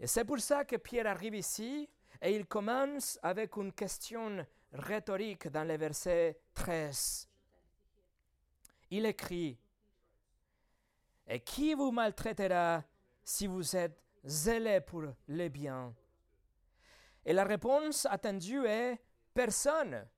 Et 0.00 0.06
c'est 0.06 0.24
pour 0.24 0.40
ça 0.40 0.64
que 0.64 0.76
Pierre 0.76 1.06
arrive 1.06 1.34
ici 1.34 1.86
et 2.22 2.34
il 2.34 2.46
commence 2.46 3.18
avec 3.22 3.54
une 3.56 3.72
question 3.72 4.46
rhétorique 4.72 5.48
dans 5.48 5.64
le 5.64 5.76
verset 5.76 6.40
13. 6.54 7.28
Il 8.90 9.04
écrit 9.04 9.58
et 11.26 11.40
qui 11.40 11.74
vous 11.74 11.92
maltraitera 11.92 12.82
si 13.22 13.46
vous 13.46 13.76
êtes 13.76 14.02
zélé 14.24 14.80
pour 14.80 15.04
le 15.28 15.48
bien 15.48 15.94
Et 17.24 17.34
la 17.34 17.44
réponse 17.44 18.06
attendue 18.06 18.64
est 18.66 18.98
personne. 19.34 20.08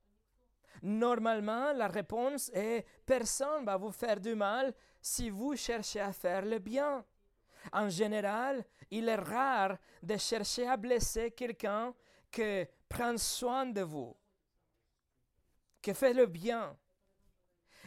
Normalement, 0.81 1.73
la 1.73 1.89
réponse 1.89 2.51
est 2.55 2.87
personne 3.05 3.65
va 3.65 3.77
vous 3.77 3.93
faire 3.93 4.21
du 4.21 4.37
mal 4.37 4.73
si 5.01 5.29
vous 5.29 5.57
cherchez 5.57 6.01
à 6.01 6.12
faire 6.12 6.45
le 6.45 6.61
bien. 6.61 7.05
En 7.73 7.88
général, 7.88 8.64
il 8.90 9.09
est 9.09 9.16
rare 9.16 9.76
de 10.02 10.16
chercher 10.16 10.66
à 10.66 10.76
blesser 10.76 11.31
quelqu'un 11.31 11.95
qui 12.31 12.64
prend 12.88 13.16
soin 13.16 13.66
de 13.66 13.83
vous, 13.83 14.16
qui 15.81 15.95
fait 15.95 16.14
le 16.14 16.26
bien. 16.26 16.76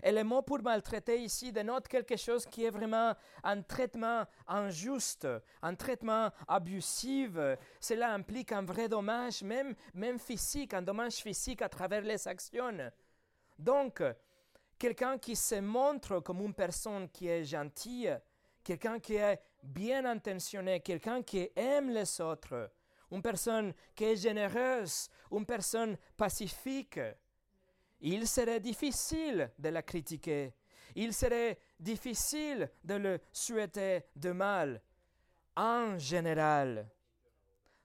Et 0.03 0.11
le 0.11 0.23
mot 0.23 0.43
pour 0.43 0.61
maltraiter 0.61 1.19
ici 1.21 1.51
dénote 1.51 1.87
quelque 1.87 2.15
chose 2.15 2.45
qui 2.45 2.63
est 2.63 2.69
vraiment 2.69 3.15
un 3.43 3.61
traitement 3.63 4.23
injuste, 4.45 5.27
un 5.63 5.73
traitement 5.73 6.29
abusif. 6.47 7.31
Cela 7.79 8.13
implique 8.13 8.51
un 8.51 8.61
vrai 8.61 8.87
dommage, 8.87 9.41
même, 9.41 9.73
même 9.95 10.19
physique, 10.19 10.75
un 10.75 10.83
dommage 10.83 11.15
physique 11.15 11.63
à 11.63 11.69
travers 11.69 12.01
les 12.01 12.27
actions. 12.27 12.91
Donc, 13.57 14.03
quelqu'un 14.77 15.17
qui 15.17 15.35
se 15.35 15.55
montre 15.55 16.19
comme 16.19 16.41
une 16.41 16.53
personne 16.53 17.09
qui 17.09 17.27
est 17.27 17.43
gentille, 17.43 18.15
quelqu'un 18.65 18.99
qui 18.99 19.15
est 19.15 19.39
bien 19.63 20.03
intentionné, 20.03 20.81
quelqu'un 20.81 21.21
qui 21.21 21.49
aime 21.55 21.91
les 21.91 22.19
autres, 22.19 22.71
une 23.11 23.21
personne 23.21 23.73
qui 23.95 24.03
est 24.03 24.15
généreuse, 24.17 25.07
une 25.31 25.45
personne 25.45 25.95
pacifique, 26.17 26.99
il 28.01 28.27
serait 28.27 28.59
difficile 28.59 29.51
de 29.57 29.69
la 29.69 29.81
critiquer. 29.83 30.53
Il 30.95 31.13
serait 31.13 31.57
difficile 31.79 32.69
de 32.83 32.95
le 32.95 33.19
souhaiter 33.31 34.03
de 34.15 34.31
mal. 34.31 34.81
En 35.55 35.97
général. 35.97 36.89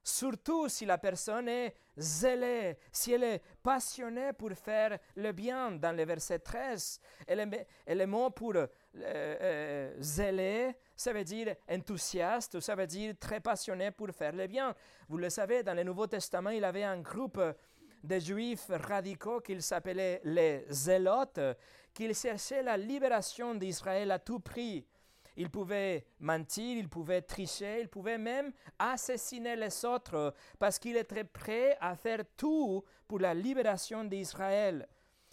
Surtout 0.02 0.68
si 0.68 0.86
la 0.86 0.98
personne 0.98 1.48
est 1.48 1.76
zélée, 1.96 2.78
si 2.90 3.12
elle 3.12 3.24
est 3.24 3.42
passionnée 3.62 4.32
pour 4.32 4.50
faire 4.52 4.98
le 5.16 5.32
bien. 5.32 5.72
Dans 5.72 5.96
le 5.96 6.04
verset 6.04 6.38
13, 6.40 7.00
et 7.28 7.94
le, 7.94 8.06
mot 8.06 8.30
pour 8.30 8.54
euh, 8.96 9.94
zélé, 10.00 10.74
ça 10.96 11.12
veut 11.12 11.24
dire 11.24 11.54
enthousiaste, 11.68 12.60
ça 12.60 12.74
veut 12.74 12.86
dire 12.86 13.14
très 13.18 13.40
passionné 13.40 13.90
pour 13.90 14.10
faire 14.10 14.32
le 14.32 14.46
bien. 14.46 14.74
Vous 15.08 15.18
le 15.18 15.30
savez, 15.30 15.62
dans 15.62 15.74
le 15.74 15.84
Nouveau 15.84 16.06
Testament, 16.06 16.50
il 16.50 16.64
avait 16.64 16.82
un 16.82 17.00
groupe 17.00 17.40
des 18.02 18.20
juifs 18.20 18.66
radicaux 18.68 19.40
qu'ils 19.40 19.62
s'appelaient 19.62 20.20
les 20.24 20.64
zélotes, 20.70 21.40
qu'ils 21.94 22.14
cherchaient 22.14 22.62
la 22.62 22.76
libération 22.76 23.54
d'Israël 23.54 24.10
à 24.10 24.18
tout 24.18 24.40
prix. 24.40 24.86
Ils 25.36 25.50
pouvaient 25.50 26.04
mentir, 26.18 26.76
ils 26.76 26.88
pouvaient 26.88 27.22
tricher, 27.22 27.80
ils 27.82 27.88
pouvaient 27.88 28.18
même 28.18 28.52
assassiner 28.78 29.56
les 29.56 29.84
autres 29.84 30.34
parce 30.58 30.78
qu'ils 30.78 30.96
étaient 30.96 31.24
prêts 31.24 31.76
à 31.80 31.94
faire 31.94 32.24
tout 32.36 32.84
pour 33.06 33.20
la 33.20 33.32
libération 33.32 34.04
d'Israël. 34.04 34.88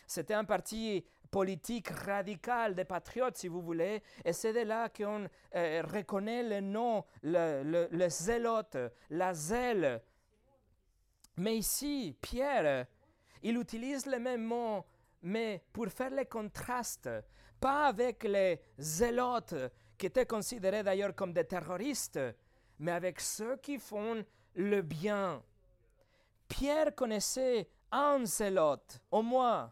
C'était 0.06 0.36
un 0.36 0.46
parti 0.46 1.04
politique 1.30 1.90
radical 1.90 2.76
des 2.76 2.86
patriotes, 2.86 3.38
si 3.38 3.48
vous 3.48 3.62
voulez, 3.62 4.02
et 4.26 4.34
c'est 4.34 4.54
de 4.54 4.62
là 4.62 4.90
qu'on 4.90 5.28
euh, 5.56 5.84
reconnaît 5.84 6.44
le 6.44 6.62
nom, 6.62 7.04
le, 7.24 7.88
le 7.92 8.10
zélote, 8.10 8.78
la 9.10 9.34
zèle 9.34 10.02
mais 11.38 11.58
ici, 11.58 12.16
Pierre, 12.20 12.88
il 13.44 13.58
utilise 13.58 14.08
le 14.08 14.20
même 14.20 14.44
mot, 14.44 14.84
mais 15.22 15.64
pour 15.72 15.88
faire 15.88 16.10
le 16.10 16.26
contraste, 16.26 17.10
pas 17.60 17.88
avec 17.88 18.24
les 18.24 18.60
zélotes, 18.78 19.56
qui 19.98 20.08
étaient 20.08 20.26
considérés 20.26 20.84
d'ailleurs 20.84 21.16
comme 21.16 21.34
des 21.34 21.46
terroristes, 21.46 22.20
mais 22.80 22.92
avec 22.92 23.20
ceux 23.20 23.58
qui 23.58 23.78
font 23.78 24.24
le 24.56 24.82
bien. 24.82 25.44
Pierre 26.48 26.94
connaissait 26.96 27.70
un 27.92 28.26
zélote, 28.26 29.00
au 29.12 29.22
moins, 29.22 29.72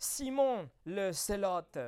Simon 0.00 0.70
le 0.86 1.12
zélote, 1.12 1.78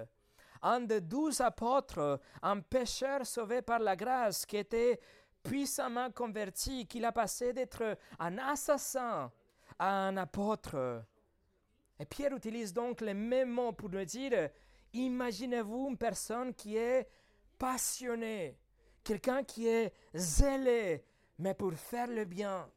un 0.60 0.80
des 0.80 1.00
douze 1.00 1.40
apôtres, 1.40 2.20
un 2.42 2.60
pécheur 2.60 3.26
sauvé 3.26 3.62
par 3.62 3.78
la 3.78 3.96
grâce 3.96 4.44
qui 4.44 4.58
était 4.58 5.00
puissamment 5.42 6.10
converti, 6.10 6.86
qu'il 6.86 7.06
a 7.06 7.12
passé 7.12 7.54
d'être 7.54 7.96
un 8.18 8.36
assassin 8.36 9.32
à 9.78 10.06
un 10.06 10.16
apôtre. 10.18 11.02
Et 11.98 12.04
Pierre 12.04 12.34
utilise 12.34 12.74
donc 12.74 13.00
les 13.00 13.14
mêmes 13.14 13.50
mots 13.50 13.72
pour 13.72 13.88
nous 13.88 14.04
dire, 14.04 14.50
imaginez-vous 14.92 15.88
une 15.88 15.96
personne 15.96 16.54
qui 16.54 16.76
est 16.76 17.08
passionnée, 17.58 18.58
quelqu'un 19.02 19.42
qui 19.42 19.68
est 19.68 19.94
zélé, 20.14 21.04
mais 21.38 21.54
pour 21.54 21.72
faire 21.72 22.08
le 22.08 22.26
bien, 22.26 22.70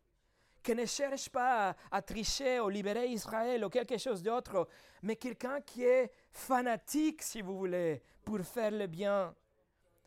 qui 0.65 0.74
ne 0.74 0.86
cherche 0.88 1.29
pas 1.29 1.75
à, 1.91 2.01
tricher 2.01 2.60
ou 2.60 2.69
libérer 2.69 3.05
Israël 3.05 3.63
ou 3.63 3.69
quelque 3.69 4.00
chose 4.00 4.24
d'autre, 4.24 4.67
mais 5.03 5.15
quelqu'un 5.15 5.62
qui 5.62 5.84
est 5.84 6.12
fanatique, 6.31 7.22
si 7.22 7.43
vous 7.43 7.55
voulez, 7.55 8.01
pour 8.25 8.39
faire 8.39 8.72
le 8.72 8.88
bien. 8.88 9.36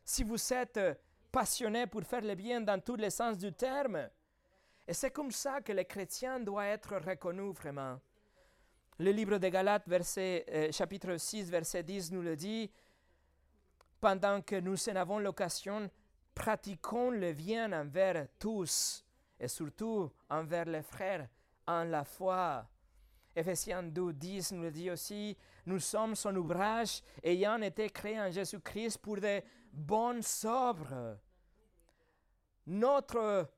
Si 0.05 0.25
vous 0.25 0.53
êtes 0.53 0.81
passionné 1.31 1.87
pour 1.87 2.03
faire 2.03 2.23
le 2.23 2.35
bien 2.35 2.61
dans 2.61 2.81
tous 2.81 2.97
les 2.97 3.11
sens 3.11 3.38
du 3.38 3.53
terme, 3.53 4.09
et 4.87 4.95
c'est 4.95 5.12
comme 5.12 5.31
ça 5.31 5.61
que 5.61 5.73
les 5.73 5.85
chrétiens 5.85 6.41
doivent 6.41 6.67
être 6.67 6.97
reconnus 6.97 7.55
vraiment. 7.55 8.00
Le 8.99 9.12
livre 9.12 9.38
de 9.38 9.49
Galates, 9.49 9.87
euh, 9.88 10.73
chapitre 10.73 11.17
6, 11.17 11.50
verset 11.50 11.85
10 11.85 12.11
nous 12.11 12.23
le 12.23 12.35
dit, 12.35 12.69
pendant 14.00 14.43
que 14.43 14.57
nous 14.57 14.88
en 14.88 14.97
avons 14.97 15.21
l'occasion, 15.21 15.88
pratiquons 16.35 17.11
le 17.11 17.33
bien 17.33 17.73
envers 17.73 18.27
tous 18.41 19.05
et 19.38 19.49
surtout 19.49 20.11
envers 20.28 20.66
les 20.66 20.83
frères 20.83 21.28
en 21.66 21.85
la 21.85 22.04
foi. 22.04 22.66
Ephésiens 23.35 23.83
2, 23.83 24.12
10 24.12 24.52
nous 24.52 24.71
dit 24.71 24.90
aussi, 24.90 25.37
nous 25.66 25.78
sommes 25.78 26.16
son 26.16 26.35
ouvrage 26.37 27.02
ayant 27.23 27.61
été 27.62 27.88
créés 27.90 28.21
en 28.21 28.30
Jésus-Christ 28.30 28.99
pour 28.99 29.18
des 29.18 29.45
bonnes 29.73 30.23
œuvres. 30.45 31.18
Notre 32.66 33.49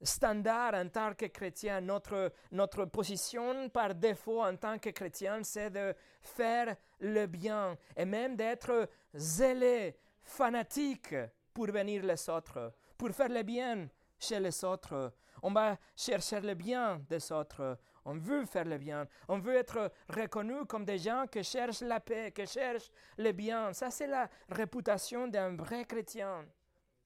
standard 0.00 0.74
en 0.74 0.88
tant 0.88 1.14
que 1.14 1.26
chrétien, 1.26 1.80
notre, 1.80 2.32
notre 2.52 2.84
position 2.84 3.68
par 3.70 3.94
défaut 3.94 4.42
en 4.42 4.56
tant 4.56 4.78
que 4.78 4.90
chrétien, 4.90 5.42
c'est 5.42 5.70
de 5.70 5.94
faire 6.20 6.76
le 7.00 7.26
bien 7.26 7.76
et 7.96 8.04
même 8.04 8.36
d'être 8.36 8.88
zélé, 9.14 9.96
fanatique 10.22 11.14
pour 11.52 11.66
venir 11.66 12.04
les 12.04 12.28
autres, 12.28 12.72
pour 12.96 13.10
faire 13.10 13.30
le 13.30 13.42
bien 13.42 13.88
chez 14.18 14.40
les 14.40 14.64
autres. 14.64 15.12
On 15.42 15.52
va 15.52 15.78
chercher 15.96 16.40
le 16.40 16.54
bien 16.54 17.00
des 17.08 17.30
autres. 17.32 17.78
On 18.04 18.14
veut 18.14 18.46
faire 18.46 18.64
le 18.64 18.78
bien. 18.78 19.06
On 19.28 19.38
veut 19.38 19.56
être 19.56 19.92
reconnu 20.08 20.64
comme 20.66 20.84
des 20.84 20.98
gens 20.98 21.26
qui 21.26 21.44
cherchent 21.44 21.82
la 21.82 22.00
paix, 22.00 22.32
qui 22.32 22.46
cherchent 22.46 22.90
le 23.16 23.32
bien. 23.32 23.72
Ça, 23.72 23.90
c'est 23.90 24.06
la 24.06 24.28
réputation 24.48 25.28
d'un 25.28 25.54
vrai 25.54 25.84
chrétien. 25.84 26.46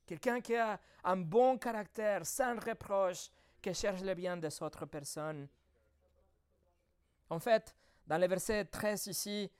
Quelqu'un 0.06 0.40
qui 0.40 0.56
a 0.56 0.78
un 1.04 1.16
bon 1.16 1.58
caractère, 1.58 2.24
sans 2.24 2.54
reproche, 2.58 3.30
qui 3.60 3.74
cherche 3.74 4.02
le 4.02 4.14
bien 4.14 4.36
des 4.36 4.62
autres 4.62 4.86
personnes. 4.86 5.48
En 7.30 7.38
fait, 7.38 7.74
dans 8.06 8.18
le 8.18 8.26
verset 8.26 8.64
13 8.64 9.06
ici, 9.06 9.50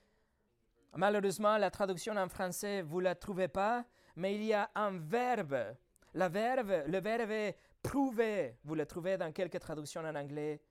malheureusement, 0.95 1.57
la 1.57 1.71
traduction 1.71 2.15
en 2.17 2.27
français, 2.27 2.81
vous 2.81 2.99
ne 2.99 3.05
la 3.05 3.15
trouvez 3.15 3.47
pas, 3.47 3.85
mais 4.15 4.35
il 4.35 4.43
y 4.43 4.53
a 4.53 4.69
un 4.75 4.97
verbe. 4.99 5.75
La 6.13 6.29
verbe, 6.29 6.83
le 6.87 6.99
verbe 6.99 7.31
est 7.31 7.57
prouver. 7.81 8.57
Vous 8.63 8.75
le 8.75 8.85
trouvez 8.85 9.17
dans 9.17 9.31
quelques 9.31 9.59
traductions 9.59 10.01
en 10.01 10.15
anglais. 10.15 10.61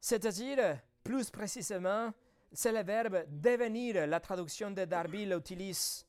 C'est-à-dire, 0.00 0.78
plus 1.02 1.30
précisément, 1.30 2.12
c'est 2.52 2.72
le 2.72 2.82
verbe 2.82 3.24
devenir. 3.28 4.06
La 4.06 4.20
traduction 4.20 4.70
de 4.70 4.84
Darby 4.84 5.26
l'utilise 5.26 6.06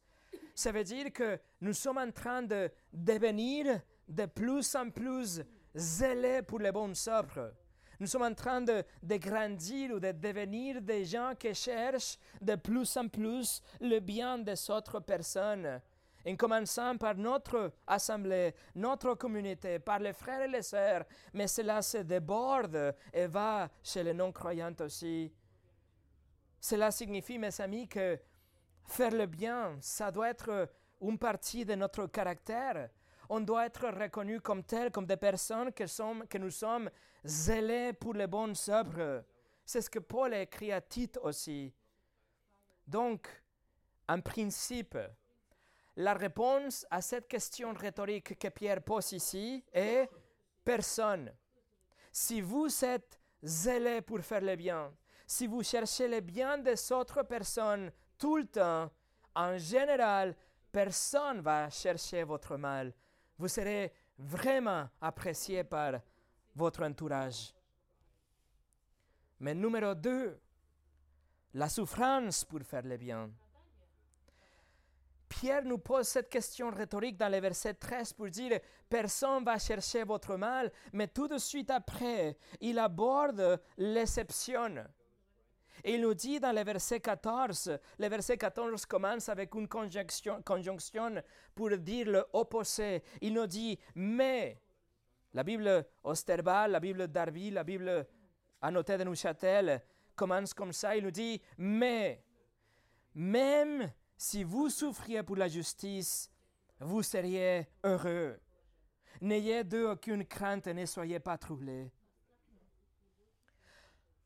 ça 0.58 0.72
veut 0.72 0.84
dire 0.84 1.14
que 1.14 1.40
nous 1.62 1.74
sommes 1.74 2.00
en 2.00 2.10
train 2.10 2.42
de 2.42 2.72
devenir 2.92 3.80
de 4.08 4.26
plus 4.26 4.74
en 4.74 4.90
plus 4.90 5.44
zélés 5.76 6.42
pour 6.42 6.58
les 6.58 6.72
bonnes 6.72 6.96
œuvres. 7.08 7.54
Nous 8.00 8.08
sommes 8.08 8.24
en 8.24 8.34
train 8.34 8.62
de, 8.62 8.84
de, 9.04 9.18
grandir 9.18 9.92
ou 9.92 10.00
de 10.00 10.12
devenir 10.12 10.82
des 10.82 11.06
gens 11.06 11.34
qui 11.38 11.54
cherchent 11.54 12.18
de 12.42 12.56
plus 12.56 12.98
en 12.98 13.08
plus 13.08 13.62
le 13.80 14.00
bien 14.00 14.40
des 14.40 14.72
autres 14.72 15.00
personnes. 15.00 15.80
En 16.28 16.36
commençant 16.36 16.98
par 16.98 17.16
notre 17.16 17.72
assemblée, 17.86 18.54
notre 18.76 19.14
communauté, 19.14 19.80
par 19.80 20.00
les 20.00 20.14
frères 20.14 20.42
et 20.42 20.48
les 20.48 20.62
sœurs, 20.62 21.06
mais 21.34 21.48
cela 21.48 21.82
se 21.82 22.00
déborde 22.00 22.96
et 23.14 23.28
va 23.28 23.70
chez 23.82 24.04
les 24.04 24.14
non-croyants 24.14 24.76
aussi. 24.82 25.32
Cela 26.60 26.92
signifie, 26.92 27.38
mes 27.38 27.62
amis, 27.62 27.88
que 27.88 28.20
Faire 28.88 29.12
le 29.12 29.26
bien, 29.26 29.78
ça 29.82 30.12
doit 30.12 30.30
être 30.30 30.70
une 31.02 31.18
partie 31.18 31.66
de 31.66 31.76
notre 31.76 32.08
caractère. 32.08 32.90
On 33.30 33.42
doit 33.42 33.66
être 33.66 33.90
reconnu 33.90 34.40
comme 34.40 34.64
tel, 34.64 34.92
comme 34.92 35.06
des 35.06 35.18
personnes 35.18 35.74
que, 35.74 36.38
nous 36.38 36.50
sommes 36.50 36.90
zélés 37.24 37.92
pour 37.92 38.14
les 38.14 38.28
bonnes 38.28 38.56
œuvres. 38.70 39.26
C'est 39.66 39.82
ce 39.82 39.90
que 39.90 40.00
Paul 40.00 40.34
écrit 40.34 40.72
à 40.72 40.80
Tite 40.80 41.20
aussi. 41.22 41.74
Donc, 42.88 43.28
en 44.08 44.22
principe, 44.22 44.98
la 45.98 46.14
réponse 46.14 46.86
à 46.92 47.02
cette 47.02 47.28
question 47.28 47.74
rhétorique 47.74 48.38
que 48.38 48.48
Pierre 48.50 48.84
pose 48.84 49.14
ici 49.14 49.64
est 49.74 50.08
personne. 50.64 51.34
Si 52.12 52.40
vous 52.40 52.68
êtes 52.86 53.20
zélé 53.42 54.02
pour 54.02 54.20
faire 54.22 54.42
le 54.42 54.56
bien, 54.56 54.94
si 55.26 55.48
vous 55.48 55.64
cherchez 55.64 56.08
le 56.08 56.20
bien 56.22 56.60
des 56.60 56.92
autres 56.92 57.24
personnes 57.24 57.92
tout 58.16 58.38
le 58.38 58.46
temps, 58.46 58.92
en 59.36 59.58
général, 59.58 60.36
personne 60.72 61.42
va 61.42 61.68
chercher 61.72 62.24
votre 62.24 62.58
mal. 62.58 62.94
Vous 63.36 63.48
serez 63.48 63.92
vraiment 64.20 64.88
apprécié 65.02 65.64
par 65.64 66.00
votre 66.56 66.84
entourage. 66.84 67.56
Mais 69.40 69.56
numéro 69.56 69.96
deux, 69.96 70.40
la 71.56 71.70
souffrance 71.70 72.46
pour 72.46 72.62
faire 72.62 72.84
le 72.84 72.98
bien. 72.98 73.32
Pierre 75.30 75.66
nous 75.66 75.78
pose 75.78 76.08
cette 76.08 76.30
question 76.30 76.70
rhétorique 76.70 77.18
dans 77.18 77.30
le 77.30 77.40
verset 77.40 77.74
13 77.74 78.14
pour 78.14 78.30
dire 78.30 78.60
Personne 78.90 79.44
va 79.44 79.60
chercher 79.60 80.04
votre 80.04 80.38
mal, 80.38 80.72
mais 80.94 81.08
tout 81.08 81.28
de 81.28 81.38
suite 81.38 81.70
après, 81.70 82.38
il 82.62 82.80
aborde 82.80 83.62
l'exception. 83.78 84.86
Il 85.84 86.02
nous 86.02 86.14
dit 86.14 86.40
dans 86.40 86.54
le 86.54 86.64
verset 86.64 87.00
14, 87.00 87.78
le 88.00 88.08
verset 88.08 88.38
14 88.38 88.86
commence 88.86 89.30
avec 89.30 89.54
une 89.54 89.68
conjonction, 89.68 90.42
pour 91.54 91.70
dire 91.78 92.08
l'opposé. 92.08 93.04
Il 93.22 93.34
nous 93.34 93.48
dit 93.48 93.78
mais. 93.96 94.62
La 95.34 95.44
Bible 95.44 95.86
Osterbal, 96.04 96.72
la 96.72 96.80
Bible 96.80 97.08
Darby, 97.10 97.52
la 97.52 97.64
Bible 97.64 98.08
annotée 98.62 98.98
de 98.98 99.04
Neuchâtel 99.04 99.84
commence 100.16 100.54
comme 100.54 100.74
ça. 100.74 100.96
Il 100.96 101.04
nous 101.04 101.12
dit 101.12 101.40
mais. 101.58 102.24
Même 103.14 103.92
si 104.18 104.44
vous 104.44 104.70
souffriez 104.70 105.24
pour 105.24 105.36
la 105.36 105.48
justice, 105.48 106.32
vous 106.80 107.04
seriez 107.04 107.68
heureux. 107.84 108.40
N'ayez 109.22 109.64
d'eux 109.64 109.90
aucune 109.90 110.26
crainte 110.26 110.68
et 110.68 110.74
ne 110.74 110.86
soyez 110.86 111.20
pas 111.20 111.38
troublés. 111.38 111.92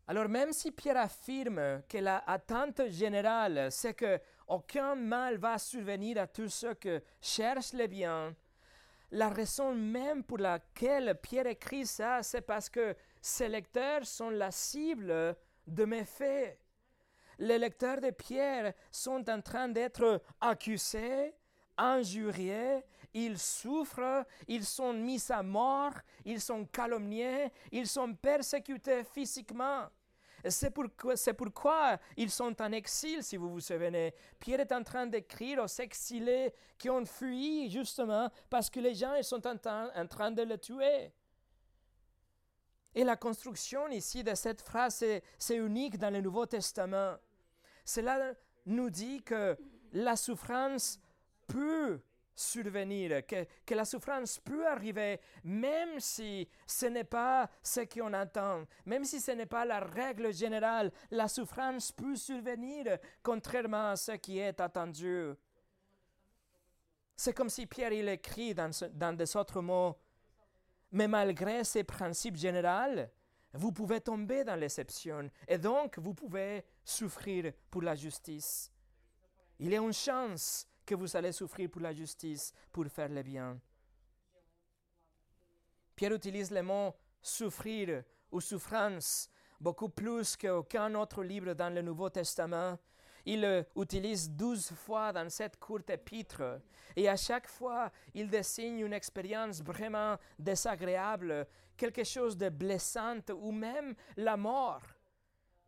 Alors 0.08 0.28
même 0.28 0.52
si 0.52 0.72
Pierre 0.72 0.98
affirme 0.98 1.84
que 1.88 1.98
la 1.98 2.18
attente 2.28 2.90
générale, 2.90 3.72
c'est 3.72 3.94
que 3.94 4.20
aucun 4.48 4.96
mal 4.96 5.38
va 5.38 5.58
survenir 5.58 6.18
à 6.18 6.28
tous 6.28 6.50
ceux 6.50 6.74
qui 6.74 6.98
cherchent 7.22 7.74
le 7.74 7.88
bien, 7.88 8.36
la 9.12 9.28
raison 9.30 9.76
même 9.76 10.24
pour 10.24 10.38
laquelle 10.38 11.20
Pierre 11.22 11.48
écrit 11.48 11.86
ça, 11.86 12.24
c'est 12.24 12.42
parce 12.42 12.70
que 12.70 12.96
ses 13.22 13.50
lecteurs 13.50 14.06
sont 14.06 14.30
la 14.30 14.52
cible 14.52 15.36
de 15.68 15.86
mes 15.86 16.06
faits. 16.06 16.61
Les 17.42 17.58
lecteurs 17.58 18.00
de 18.00 18.12
Pierre 18.12 18.72
sont 18.92 19.28
en 19.28 19.42
train 19.42 19.68
d'être 19.68 20.22
accusés, 20.40 21.34
injuriés, 21.76 22.84
ils 23.16 23.40
souffrent, 23.40 24.28
ils 24.48 24.64
sont 24.64 24.94
mis 24.94 25.20
à 25.32 25.42
mort, 25.42 25.94
ils 26.24 26.40
sont 26.40 26.66
calomniés, 26.66 27.52
ils 27.72 27.88
sont 27.88 28.14
persécutés 28.14 29.04
physiquement. 29.04 29.88
C'est 30.48 30.70
pourquoi, 30.70 31.98
ils 32.16 32.30
sont 32.30 32.62
en 32.62 32.72
exil, 32.74 33.24
si 33.24 33.38
vous 33.38 33.50
vous 33.50 33.60
souvenez. 33.60 34.14
Pierre 34.40 34.60
est 34.60 34.72
en 34.72 34.84
train 34.84 35.08
d'écrire 35.08 35.64
aux 35.64 35.82
exilés 35.82 36.54
qui 36.78 36.92
ont 36.92 37.06
fui 37.08 37.72
justement 37.72 38.30
parce 38.52 38.70
que 38.70 38.80
les 38.80 38.94
gens 38.94 39.16
ils 39.16 39.24
sont 39.24 39.42
en, 39.48 39.58
en 39.96 40.08
train 40.08 40.30
de 40.30 40.44
le 40.44 40.60
tuer. 40.60 41.12
Et 42.94 43.04
la 43.04 43.16
construction 43.16 43.88
ici 43.88 44.24
de 44.24 44.36
cette 44.36 44.62
phrase, 44.62 45.04
c'est 45.40 45.56
unique 45.56 45.98
dans 45.98 46.14
le 46.14 46.22
Nouveau 46.22 46.46
Testament. 46.46 47.18
Cela 47.84 48.34
nous 48.66 48.90
dit 48.90 49.22
que 49.24 49.58
la 49.94 50.16
souffrance 50.16 51.00
peut 51.48 52.02
survenir, 52.34 53.26
que, 53.26 53.74
la 53.74 53.86
souffrance 53.86 54.40
peut 54.40 54.68
arriver, 54.68 55.20
même 55.44 56.00
si 56.00 56.48
ce 56.66 56.86
n'est 56.88 57.04
pas 57.04 57.50
ce 57.62 57.82
qu'on 57.82 58.14
attend, 58.14 58.66
même 58.86 59.04
si 59.04 59.20
ce 59.20 59.32
n'est 59.32 59.46
pas 59.46 59.66
la 59.66 59.80
règle 59.80 60.34
générale, 60.34 60.92
la 61.12 61.28
souffrance 61.28 61.92
peut 61.92 62.16
survenir, 62.16 62.98
contrairement 63.22 63.92
à 63.92 63.96
ce 63.96 64.14
qui 64.14 64.40
est 64.40 64.60
attendu. 64.60 65.32
C'est 67.16 67.34
comme 67.34 67.50
si 67.50 67.68
Pierre 67.68 67.94
il 67.94 68.10
écrit 68.10 68.56
dans, 68.56 68.72
dans 68.94 69.16
des 69.16 69.36
autres 69.36 69.62
mots, 69.62 69.96
mais 70.92 71.08
malgré 71.08 71.64
ces 71.64 71.84
principes 71.84 72.36
généraux, 72.38 73.06
vous 73.54 73.72
pouvez 73.72 74.00
tomber 74.00 74.44
dans 74.44 74.56
l'exception 74.56 75.30
et 75.48 75.58
donc 75.58 75.98
vous 76.00 76.14
pouvez 76.14 76.64
souffrir 76.84 77.52
pour 77.70 77.82
la 77.82 77.96
justice. 77.96 78.72
Il 79.60 79.74
a 79.74 79.78
une 79.78 79.94
chance 79.94 80.68
que 80.86 80.96
vous 80.96 81.16
allez 81.16 81.32
souffrir 81.32 81.70
pour 81.70 81.82
la 81.82 81.94
justice, 81.94 82.54
pour 82.72 82.88
faire 82.88 83.10
le 83.10 83.22
bien. 83.22 83.60
Pierre 85.96 86.14
utilise 86.14 86.52
le 86.52 86.64
mot 86.64 86.96
souffrir 87.22 88.04
ou 88.32 88.42
souffrance 88.42 89.30
beaucoup 89.60 89.90
plus 89.90 90.36
qu'aucun 90.36 90.96
autre 90.96 91.24
livre 91.24 91.54
dans 91.54 91.74
le 91.74 91.82
Nouveau 91.82 92.10
Testament. 92.10 92.80
Il 93.26 93.66
l'utilise 93.76 94.32
douze 94.32 94.72
fois 94.72 95.14
dans 95.14 95.30
cette 95.30 95.60
courte 95.60 95.92
épître 95.92 96.60
et 96.96 97.08
à 97.08 97.16
chaque 97.16 97.48
fois, 97.48 97.92
il 98.14 98.30
dessine 98.30 98.80
une 98.80 98.94
expérience 98.94 99.62
vraiment 99.62 100.18
désagréable, 100.40 101.48
quelque 101.82 102.04
chose 102.04 102.38
de 102.38 102.50
blessant 102.50 103.22
ou 103.34 103.52
même 103.52 103.96
la 104.16 104.38
mort. 104.38 104.84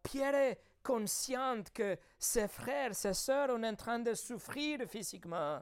Pierre 0.03 0.35
est 0.35 0.61
conscient 0.83 1.63
que 1.73 1.97
ses 2.19 2.47
frères, 2.47 2.93
ses 2.93 3.15
sœurs 3.15 3.49
sont 3.49 3.63
en 3.63 3.75
train 3.75 3.97
de 3.97 4.13
souffrir 4.13 4.87
physiquement. 4.87 5.59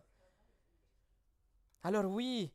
Alors 1.84 2.04
oui, 2.06 2.52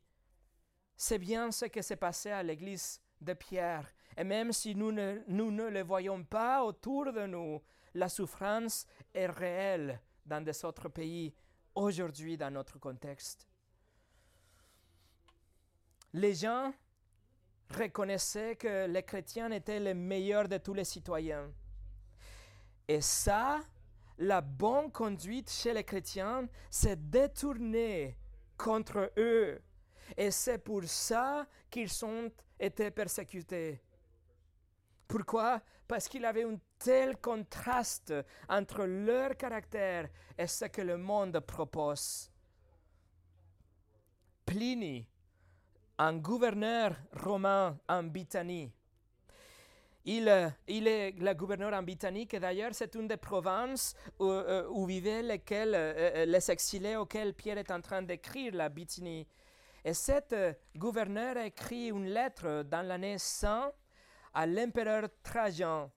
c'est 0.95 1.17
bien 1.17 1.51
ce 1.51 1.65
qui 1.65 1.81
s'est 1.81 1.95
passé 1.95 2.29
à 2.29 2.43
l'église 2.43 3.01
de 3.19 3.33
Pierre. 3.33 3.91
Et 4.15 4.23
même 4.23 4.51
si 4.53 4.75
nous 4.75 4.91
ne, 4.91 5.23
nous 5.27 5.49
ne 5.49 5.67
le 5.67 5.81
voyons 5.81 6.23
pas 6.23 6.63
autour 6.63 7.11
de 7.11 7.25
nous, 7.25 7.59
la 7.95 8.09
souffrance 8.09 8.85
est 9.11 9.25
réelle 9.25 9.99
dans 10.23 10.43
des 10.43 10.63
autres 10.63 10.89
pays 10.89 11.33
aujourd'hui 11.73 12.37
dans 12.37 12.51
notre 12.51 12.77
contexte. 12.77 13.47
Les 16.13 16.35
gens 16.35 16.71
reconnaissaient 17.69 18.55
que 18.55 18.87
les 18.87 19.03
chrétiens 19.03 19.51
étaient 19.51 19.79
les 19.79 19.93
meilleurs 19.93 20.47
de 20.47 20.57
tous 20.57 20.73
les 20.73 20.85
citoyens. 20.85 21.51
Et 22.87 23.01
ça, 23.01 23.59
la 24.17 24.41
bonne 24.41 24.91
conduite 24.91 25.49
chez 25.51 25.73
les 25.73 25.83
chrétiens 25.83 26.47
s'est 26.69 26.95
détournée 26.95 28.17
contre 28.57 29.11
eux. 29.17 29.61
Et 30.15 30.31
c'est 30.31 30.57
pour 30.57 30.83
ça 30.85 31.45
qu'ils 31.69 32.05
ont 32.05 32.31
été 32.59 32.89
persécutés. 32.91 33.81
Pourquoi? 35.07 35.61
Parce 35.87 36.07
qu'il 36.07 36.25
avait 36.25 36.43
un 36.43 36.59
tel 36.79 37.17
contraste 37.17 38.13
entre 38.49 38.83
leur 38.85 39.35
caractère 39.37 40.09
et 40.37 40.47
ce 40.47 40.65
que 40.65 40.81
le 40.81 40.97
monde 40.97 41.39
propose. 41.39 42.29
Pliny, 44.45 45.07
un 45.97 46.17
gouverneur 46.17 46.95
romain 47.13 47.77
en 47.89 48.03
Bithynie, 48.03 48.71
il, 50.07 50.27
est 50.27 51.11
le 51.19 51.33
gouverneur 51.33 51.73
en 51.73 51.83
Bithynie, 51.83 52.27
et 52.31 52.39
d'ailleurs 52.39 52.73
c'est 52.73 52.95
une 52.95 53.09
des 53.09 53.17
provinces 53.17 53.93
où, 54.19 54.29
euh, 54.29 54.85
vivaient 54.85 55.21
lesquels, 55.21 55.73
euh, 55.75 56.25
les 56.25 56.49
exilés 56.49 56.95
auxquels 56.95 57.33
Pierre 57.33 57.57
est 57.57 57.71
en 57.71 57.81
train 57.81 58.01
d'écrire 58.01 58.55
la 58.55 58.69
Bithynie. 58.69 59.27
Et 59.83 59.93
cet 59.93 60.31
euh, 60.31 60.53
gouverneur 60.75 61.35
a 61.35 61.45
écrit 61.45 61.89
une 61.89 62.05
lettre 62.05 62.63
dans 62.63 62.87
l'année 62.87 63.17
100 63.17 63.69
à 64.33 64.45
l'empereur 64.45 65.09
Trajan. 65.21 65.91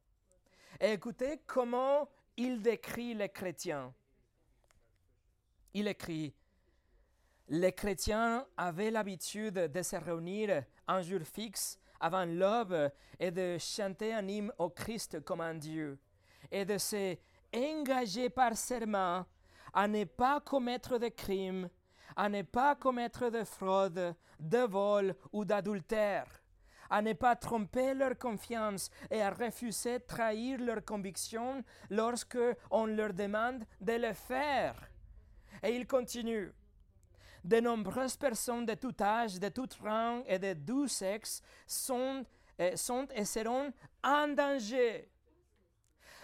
Écoutez 0.80 1.42
comment 1.46 2.08
il 2.36 2.60
décrit 2.62 3.14
les 3.14 3.28
chrétiens. 3.28 3.94
Il 5.72 5.86
écrit, 5.86 6.34
les 7.50 7.72
chrétiens 7.72 8.46
avaient 8.56 8.92
l'habitude 8.92 9.54
de 9.54 9.82
se 9.82 9.96
réunir 9.96 10.62
un 10.86 11.02
jour 11.02 11.20
fixe 11.22 11.78
avant 11.98 12.24
l'aube 12.24 12.90
et 13.18 13.32
de 13.32 13.58
chanter 13.58 14.14
un 14.14 14.26
hymne 14.26 14.52
au 14.56 14.70
Christ 14.70 15.24
comme 15.24 15.40
un 15.40 15.54
Dieu 15.54 15.98
et 16.50 16.64
de 16.64 16.78
se 16.78 17.16
engager 17.52 18.30
par 18.30 18.56
serment 18.56 19.26
à 19.72 19.88
ne 19.88 20.04
pas 20.04 20.40
commettre 20.40 20.98
de 20.98 21.08
crimes, 21.08 21.68
à 22.14 22.28
ne 22.28 22.42
pas 22.42 22.76
commettre 22.76 23.30
de 23.30 23.42
fraude, 23.42 24.14
de 24.38 24.58
vol 24.58 25.14
ou 25.32 25.44
d'adultère 25.44 26.26
à 26.92 27.02
ne 27.02 27.12
pas 27.12 27.36
tromper 27.36 27.94
leur 27.94 28.18
confiance 28.18 28.90
et 29.12 29.22
à 29.22 29.30
refuser 29.30 30.00
de 30.00 30.04
trahir 30.04 30.58
leur 30.58 30.84
conviction 30.84 31.62
lorsque 31.88 32.36
on 32.68 32.86
leur 32.86 33.14
demande 33.14 33.64
de 33.80 33.92
le 33.92 34.12
faire. 34.12 34.74
Et 35.62 35.76
il 35.76 35.86
continue. 35.86 36.52
De 37.42 37.60
nombreuses 37.60 38.16
personnes 38.16 38.66
de 38.66 38.74
tout 38.74 38.94
âge, 39.00 39.38
de 39.38 39.48
tout 39.48 39.68
rang 39.82 40.22
et 40.26 40.38
de 40.38 40.54
tout 40.54 40.88
sexe 40.88 41.42
sont, 41.66 42.24
euh, 42.60 42.76
sont 42.76 43.06
et 43.14 43.24
seront 43.24 43.72
en 44.02 44.28
danger. 44.28 45.10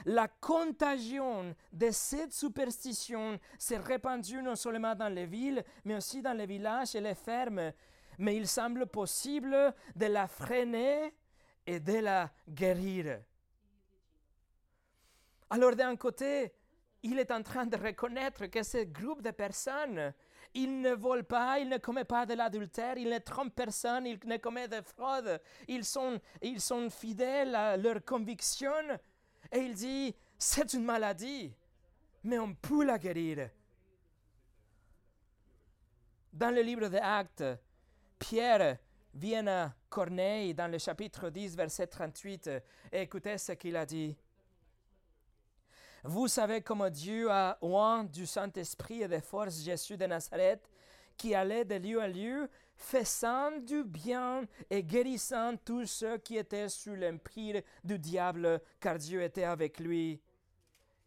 La 0.05 0.29
contagion 0.29 1.55
de 1.72 1.90
cette 1.90 2.33
superstition 2.33 3.40
s'est 3.59 3.79
répandue 3.79 4.42
non 4.42 4.55
seulement 4.55 4.94
dans 4.94 5.09
les 5.09 5.26
villes, 5.26 5.64
mais 5.85 5.96
aussi 5.96 6.22
dans 6.22 6.35
les 6.35 6.46
villages 6.46 6.94
et 6.94 7.00
les 7.00 7.14
fermes 7.14 7.72
mais 8.18 8.37
il 8.37 8.46
semble 8.46 8.87
possible 8.87 9.74
de 9.94 10.07
la 10.07 10.26
freiner 10.26 11.14
et 11.66 11.81
de 11.81 11.98
la 11.98 12.31
guérir. 12.48 13.20
Alors 15.50 15.76
d'un 15.76 15.96
côté, 15.96 16.52
il 17.02 17.18
est 17.18 17.31
en 17.31 17.42
train 17.42 17.66
de 17.66 17.76
reconnaître 17.76 18.46
que 18.46 18.62
ce 18.62 18.85
groupe 18.85 19.22
de 19.22 19.31
personnes, 19.31 20.12
ils 20.54 20.80
ne 20.80 20.92
volent 20.92 21.24
pas, 21.24 21.59
ils 21.59 21.68
ne 21.68 21.78
commettent 21.78 22.09
pas 22.09 22.26
de 22.26 22.35
l'adultère, 22.35 22.96
ils 22.96 23.09
ne 23.09 23.18
trompent 23.18 23.54
personne, 23.54 24.06
ils 24.06 24.18
ne 24.24 24.37
commettent 24.37 24.72
de 24.72 24.80
fraude, 24.80 25.40
ils 25.68 25.85
sont, 25.85 26.18
ils 26.42 26.61
sont 26.61 26.90
fidèles 26.90 27.54
à 27.54 27.76
leurs 27.76 28.04
convictions. 28.04 28.98
Et 29.52 29.59
il 29.59 29.74
dit, 29.74 30.14
c'est 30.38 30.72
une 30.72 30.85
maladie, 30.85 31.52
mais 32.24 32.38
on 32.38 32.54
peut 32.54 32.85
la 32.85 32.98
guérir. 32.98 33.50
Dans 36.32 36.54
le 36.54 36.61
livre 36.61 36.88
des 36.88 36.98
Actes, 36.98 37.44
Pierre 38.18 38.78
vient 39.14 39.46
à 39.46 39.72
Corneille 39.88 40.52
dans 40.52 40.70
le 40.70 40.78
chapitre 40.78 41.30
10, 41.30 41.56
verset 41.56 41.87
38, 41.87 42.50
et 42.92 43.00
écoutez 43.02 43.38
ce 43.38 43.52
qu'il 43.52 43.76
a 43.76 43.87
dit. 43.87 44.16
Vous 46.08 46.28
savez 46.28 46.60
comment 46.60 46.88
Dieu 46.88 47.28
a 47.32 47.58
oint 47.62 48.04
du 48.04 48.26
Saint-Esprit 48.26 49.02
et 49.02 49.08
de 49.08 49.18
force 49.18 49.60
Jésus 49.60 49.96
de 49.96 50.06
Nazareth, 50.06 50.70
qui 51.16 51.34
allait 51.34 51.64
de 51.64 51.74
lieu 51.74 52.00
à 52.00 52.06
lieu, 52.06 52.48
faisant 52.76 53.58
du 53.58 53.82
bien 53.82 54.44
et 54.70 54.84
guérissant 54.84 55.56
tous 55.64 55.86
ceux 55.86 56.18
qui 56.18 56.36
étaient 56.36 56.68
sous 56.68 56.94
l'empire 56.94 57.60
du 57.82 57.98
diable, 57.98 58.60
car 58.78 58.98
Dieu 58.98 59.20
était 59.20 59.42
avec 59.42 59.80
lui. 59.80 60.20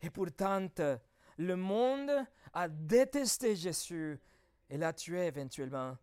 Et 0.01 0.09
pourtant, 0.09 0.67
le 1.37 1.55
monde 1.55 2.11
a 2.53 2.67
détesté 2.67 3.55
Jésus 3.55 4.19
et 4.69 4.77
l'a 4.77 4.91
tué 4.91 5.27
éventuellement 5.27 5.95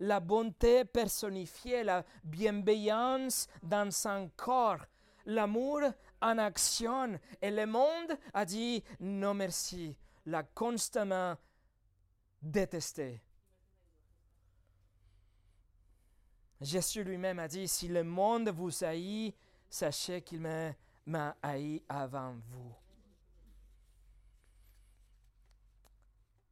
la 0.00 0.20
bonté 0.20 0.84
personnifiée, 0.84 1.82
la 1.82 2.04
bienveillance 2.22 3.48
dans 3.62 3.90
son 3.90 4.30
corps, 4.36 4.84
l'amour 5.24 5.80
en 6.20 6.38
action. 6.38 7.18
Et 7.40 7.50
le 7.50 7.66
monde 7.66 8.18
a 8.32 8.44
dit 8.44 8.82
non 9.00 9.34
merci, 9.34 9.96
l'a 10.24 10.42
constamment 10.42 11.36
détesté. 12.40 13.20
Jésus 16.60 17.04
lui-même 17.04 17.38
a 17.38 17.48
dit, 17.48 17.68
si 17.68 17.86
le 17.86 18.02
monde 18.02 18.48
vous 18.48 18.82
haït, 18.82 19.34
sachez 19.68 20.22
qu'il 20.22 20.40
m'a 20.40 21.36
haï 21.42 21.82
avant 21.86 22.34
vous. 22.48 22.74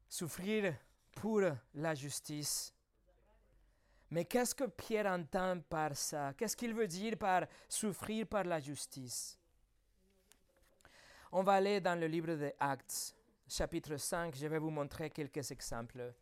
Souffrir 0.08 0.74
pour 1.12 1.40
la 1.74 1.94
justice 1.94 2.74
mais 4.14 4.24
qu'est-ce 4.24 4.54
que 4.54 4.64
Pierre 4.64 5.06
entend 5.06 5.58
par 5.68 5.96
ça? 5.96 6.32
Qu'est-ce 6.34 6.56
qu'il 6.56 6.72
veut 6.72 6.86
dire 6.86 7.16
par 7.16 7.46
souffrir 7.68 8.28
par 8.28 8.44
la 8.44 8.60
justice? 8.60 9.36
On 11.36 11.42
va 11.42 11.54
aller 11.54 11.80
dans 11.80 11.98
le 11.98 12.06
livre 12.06 12.32
des 12.36 12.54
Actes, 12.60 13.12
chapitre 13.48 13.96
5. 13.96 14.36
Je 14.36 14.46
vais 14.46 14.60
vous 14.60 14.70
montrer 14.70 15.10
quelques 15.10 15.50
exemples. 15.50 16.14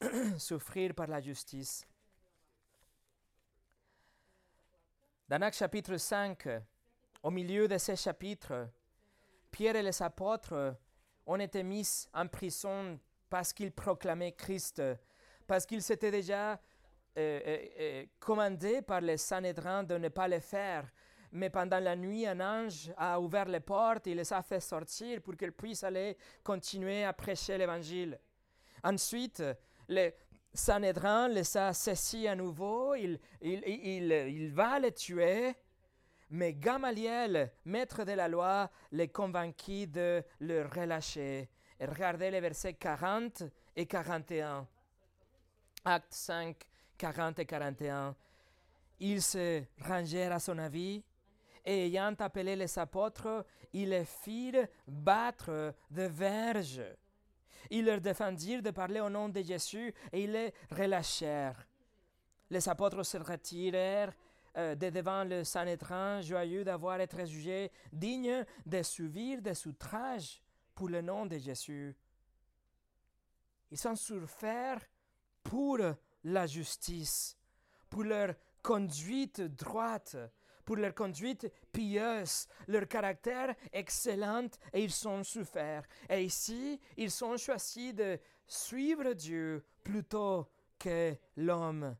souffrir 0.38 0.94
par 0.94 1.08
la 1.08 1.20
justice. 1.20 1.84
Dans 5.28 5.42
Actes 5.42 5.58
chapitre 5.58 5.96
5, 5.96 6.46
au 7.20 7.32
milieu 7.32 7.66
de 7.66 7.76
ce 7.78 7.96
chapitre, 7.96 8.68
Pierre 9.50 9.74
et 9.74 9.82
les 9.82 10.00
apôtres 10.00 10.76
ont 11.26 11.40
été 11.40 11.64
mis 11.64 12.06
en 12.14 12.28
prison 12.28 13.00
parce 13.28 13.52
qu'ils 13.52 13.72
proclamaient 13.72 14.36
Christ, 14.36 14.80
parce 15.48 15.66
qu'ils 15.66 15.82
s'étaient 15.82 16.12
déjà 16.12 16.60
commandé 18.20 18.82
par 18.82 19.00
les 19.00 19.16
Sanhédrins 19.16 19.82
de 19.82 19.98
ne 19.98 20.10
pas 20.10 20.28
le 20.28 20.38
faire. 20.38 20.88
Mais 21.36 21.50
pendant 21.50 21.78
la 21.78 21.94
nuit, 21.94 22.26
un 22.26 22.40
ange 22.40 22.90
a 22.96 23.20
ouvert 23.20 23.44
les 23.44 23.60
portes 23.60 24.06
et 24.06 24.14
les 24.14 24.32
a 24.32 24.40
fait 24.40 24.58
sortir 24.58 25.20
pour 25.20 25.36
qu'ils 25.36 25.52
puissent 25.52 25.84
aller 25.84 26.16
continuer 26.42 27.04
à 27.04 27.12
prêcher 27.12 27.58
l'évangile. 27.58 28.18
Ensuite, 28.82 29.42
les 29.86 30.14
Sanhédrin 30.54 31.28
les 31.28 31.56
a 31.58 31.74
saisis 31.74 32.26
à 32.26 32.34
nouveau, 32.34 32.94
il, 32.94 33.20
il, 33.42 33.62
il, 33.66 34.10
il 34.10 34.50
va 34.50 34.78
les 34.78 34.92
tuer, 34.92 35.54
mais 36.30 36.54
Gamaliel, 36.54 37.52
maître 37.66 38.04
de 38.04 38.12
la 38.12 38.28
loi, 38.28 38.70
les 38.92 39.08
convainquit 39.08 39.86
de 39.86 40.24
le 40.40 40.64
relâcher. 40.64 41.50
Regardez 41.78 42.30
les 42.30 42.40
versets 42.40 42.72
40 42.72 43.42
et 43.76 43.84
41. 43.84 44.66
Acte 45.84 46.14
5, 46.14 46.56
40 46.96 47.40
et 47.40 47.44
41. 47.44 48.16
Ils 49.00 49.20
se 49.20 49.62
rangèrent 49.82 50.32
à 50.32 50.38
son 50.38 50.56
avis, 50.56 51.04
et 51.66 51.86
ayant 51.86 52.14
appelé 52.18 52.54
les 52.54 52.78
apôtres, 52.78 53.44
ils 53.72 53.90
les 53.90 54.04
firent 54.04 54.68
battre 54.86 55.74
de 55.90 56.02
verges. 56.02 56.82
Ils 57.70 57.84
leur 57.84 58.00
défendirent 58.00 58.62
de 58.62 58.70
parler 58.70 59.00
au 59.00 59.10
nom 59.10 59.28
de 59.28 59.42
Jésus 59.42 59.92
et 60.12 60.22
ils 60.22 60.32
les 60.32 60.54
relâchèrent. 60.70 61.66
Les 62.48 62.68
apôtres 62.68 63.04
se 63.04 63.18
retirèrent 63.18 64.14
euh, 64.56 64.76
de 64.76 64.88
devant 64.88 65.24
le 65.24 65.42
Sanhédrin, 65.42 66.20
joyeux 66.20 66.64
d'avoir 66.64 67.00
été 67.00 67.26
jugés 67.26 67.72
dignes 67.92 68.44
de 68.64 68.82
subir 68.82 69.42
des 69.42 69.66
outrages 69.66 70.40
pour 70.74 70.88
le 70.88 71.02
nom 71.02 71.26
de 71.26 71.36
Jésus. 71.36 71.96
Ils 73.72 73.78
sont 73.78 73.96
surfaits 73.96 74.78
pour 75.42 75.78
la 76.22 76.46
justice, 76.46 77.36
pour 77.90 78.04
leur 78.04 78.34
conduite 78.62 79.40
droite, 79.40 80.16
pour 80.66 80.76
leur 80.76 80.94
conduite 80.94 81.50
pieuse, 81.72 82.48
leur 82.66 82.86
caractère 82.88 83.54
excellent, 83.72 84.48
et 84.72 84.82
ils 84.82 84.90
sont 84.90 85.22
souffert. 85.22 85.84
Et 86.10 86.24
ici, 86.24 86.78
ils 86.96 87.10
sont 87.10 87.36
choisis 87.38 87.94
de 87.94 88.18
suivre 88.46 89.12
Dieu 89.12 89.64
plutôt 89.82 90.48
que 90.78 91.14
l'homme. 91.36 91.96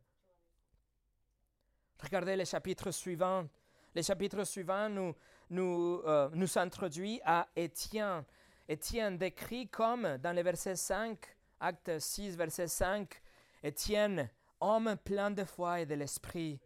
Regardez 2.03 2.37
le 2.37 2.45
chapitre 2.45 2.91
suivant. 2.91 3.47
Le 3.95 4.03
chapitre 4.03 4.45
suivant 4.45 4.89
nous, 4.89 5.15
nous, 5.49 6.03
euh, 6.05 6.29
nous 6.35 6.59
introduit 6.59 7.21
à 7.25 7.47
Étienne. 7.55 8.25
Étienne 8.69 9.17
décrit 9.17 9.69
comme 9.69 10.19
dans 10.19 10.35
le 10.35 10.43
verset 10.43 10.75
5, 10.75 11.19
acte 11.61 11.99
6, 12.01 12.37
verset 12.37 12.67
5, 12.67 13.23
Étienne, 13.63 14.29
homme 14.61 14.97
plein 15.05 15.31
de 15.31 15.45
foi 15.45 15.81
et 15.81 15.87
de 15.87 15.95
l'esprit. 15.95 16.61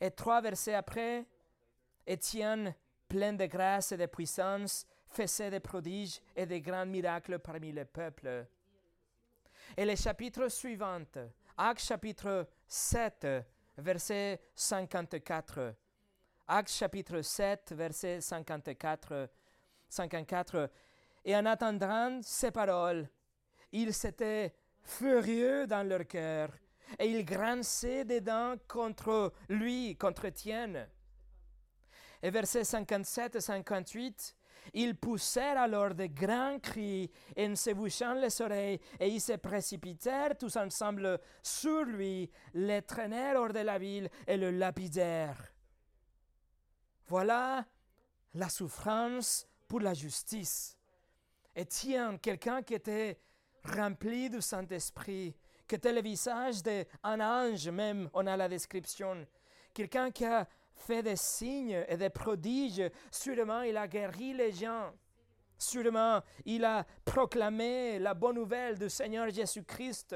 Et 0.00 0.10
trois 0.10 0.40
versets 0.40 0.74
après, 0.74 1.24
Étienne, 2.06 2.74
plein 3.08 3.32
de 3.32 3.46
grâce 3.46 3.92
et 3.92 3.96
de 3.96 4.06
puissance, 4.06 4.86
faisait 5.08 5.50
des 5.50 5.60
prodiges 5.60 6.20
et 6.34 6.46
des 6.46 6.60
grands 6.60 6.86
miracles 6.86 7.38
parmi 7.38 7.72
le 7.72 7.84
peuple. 7.84 8.46
Et 9.76 9.84
le 9.84 9.94
chapitre 9.94 10.48
suivant, 10.48 11.02
Acte 11.56 11.84
chapitre 11.84 12.48
7, 12.66 13.26
verset 13.76 14.40
54. 14.54 15.74
Acte 16.48 16.70
chapitre 16.70 17.22
7, 17.22 17.72
verset 17.72 18.20
54. 18.20 19.28
54. 19.88 20.70
Et 21.24 21.36
en 21.36 21.46
attendant 21.46 22.20
ces 22.22 22.50
paroles, 22.50 23.08
ils 23.70 23.94
s'étaient 23.94 24.54
furieux 24.82 25.66
dans 25.66 25.86
leur 25.86 26.06
cœur 26.06 26.50
et 26.98 27.10
ils 27.10 27.24
grinçaient 27.24 28.04
des 28.04 28.20
dents 28.20 28.54
contre 28.68 29.32
lui, 29.48 29.96
contre 29.96 30.26
Étienne. 30.26 30.88
Et 32.22 32.30
versets 32.30 32.64
57 32.64 33.36
et 33.36 33.40
58, 33.40 34.36
ils 34.74 34.96
poussèrent 34.96 35.58
alors 35.58 35.94
de 35.94 36.06
grands 36.06 36.58
cris 36.60 37.10
en 37.36 37.56
se 37.56 37.70
bouchant 37.70 38.14
les 38.14 38.40
oreilles, 38.40 38.80
et 39.00 39.08
ils 39.08 39.20
se 39.20 39.32
précipitèrent 39.32 40.38
tous 40.38 40.56
ensemble 40.56 41.18
sur 41.42 41.84
lui, 41.84 42.30
le 42.54 42.80
traînèrent 42.80 43.40
hors 43.40 43.52
de 43.52 43.60
la 43.60 43.78
ville 43.78 44.08
et 44.26 44.36
le 44.36 44.50
lapidèrent. 44.50 45.52
Voilà 47.06 47.66
la 48.34 48.48
souffrance 48.48 49.46
pour 49.68 49.80
la 49.80 49.94
justice. 49.94 50.78
Étienne, 51.54 52.18
quelqu'un 52.18 52.62
qui 52.62 52.74
était 52.74 53.18
rempli 53.64 54.30
du 54.30 54.40
Saint-Esprit, 54.40 55.36
qui 55.72 55.76
était 55.76 55.92
le 55.94 56.02
visage 56.02 56.62
d'un 56.62 57.20
ange 57.20 57.66
même, 57.70 58.10
on 58.12 58.26
a 58.26 58.36
la 58.36 58.46
description, 58.46 59.26
quelqu'un 59.72 60.10
qui 60.10 60.26
a 60.26 60.46
fait 60.74 61.02
des 61.02 61.16
signes 61.16 61.82
et 61.88 61.96
des 61.96 62.10
prodiges. 62.10 62.90
Sûrement, 63.10 63.62
il 63.62 63.78
a 63.78 63.88
guéri 63.88 64.34
les 64.34 64.52
gens. 64.52 64.92
Sûrement, 65.56 66.20
il 66.44 66.62
a 66.66 66.84
proclamé 67.06 67.98
la 67.98 68.12
bonne 68.12 68.34
nouvelle 68.34 68.78
du 68.78 68.90
Seigneur 68.90 69.30
Jésus-Christ. 69.30 70.14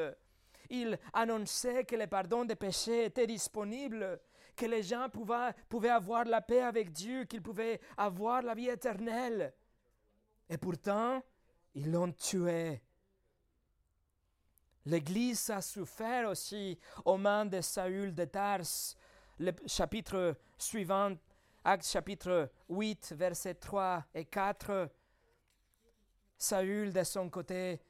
Il 0.68 0.98
annonçait 1.14 1.84
que 1.84 1.96
le 1.96 2.06
pardon 2.06 2.44
des 2.44 2.54
péchés 2.54 3.06
était 3.06 3.26
disponible, 3.26 4.20
que 4.54 4.66
les 4.66 4.82
gens 4.82 5.08
pouvaient, 5.08 5.54
pouvaient 5.70 5.88
avoir 5.88 6.26
la 6.26 6.42
paix 6.42 6.60
avec 6.60 6.92
Dieu, 6.92 7.24
qu'ils 7.24 7.40
pouvaient 7.40 7.80
avoir 7.96 8.42
la 8.42 8.54
vie 8.54 8.68
éternelle. 8.68 9.54
Et 10.50 10.58
pourtant, 10.58 11.22
ils 11.72 11.90
l'ont 11.90 12.12
tué. 12.12 12.82
L'Église 14.86 15.50
a 15.50 15.60
souffert 15.60 16.28
aussi 16.28 16.78
aux 17.04 17.16
mains 17.16 17.44
de 17.44 17.60
Saül 17.60 18.14
de 18.14 18.24
Tars, 18.24 18.94
le 19.38 19.52
chapitre 19.66 20.36
suivant, 20.56 21.12
Acte 21.64 21.86
chapitre 21.86 22.48
8, 22.68 23.12
versets 23.16 23.54
3 23.54 24.04
et 24.14 24.24
4, 24.24 24.88
Saül, 26.38 26.92
de 26.92 27.02
son 27.02 27.28
côté, 27.28 27.80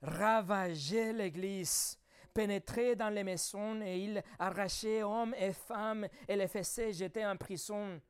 ravageait 0.00 1.12
l'Église, 1.12 1.98
pénétrait 2.32 2.96
dans 2.96 3.10
les 3.10 3.24
maisons 3.24 3.82
et 3.82 3.98
il 3.98 4.22
arrachait 4.38 5.02
hommes 5.02 5.34
et 5.38 5.52
femmes 5.52 6.06
et 6.26 6.36
les 6.36 6.48
faisait 6.48 6.94
jeter 6.94 7.26
en 7.26 7.36
prison. 7.36 8.00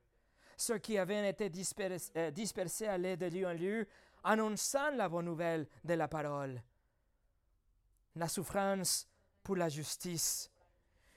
Ceux 0.57 0.79
qui 0.79 0.97
avaient 0.97 1.29
été 1.29 1.49
dispersés, 1.49 2.13
euh, 2.17 2.31
dispersés 2.31 2.87
allaient 2.87 3.17
de 3.17 3.27
lieu 3.27 3.47
en 3.47 3.53
lieu, 3.53 3.89
annonçant 4.23 4.91
la 4.93 5.09
bonne 5.09 5.25
nouvelle 5.25 5.67
de 5.85 5.95
la 5.95 6.07
parole. 6.07 6.63
La 8.17 8.29
souffrance 8.29 9.07
pour 9.43 9.57
la 9.57 9.69
justice 9.69 10.51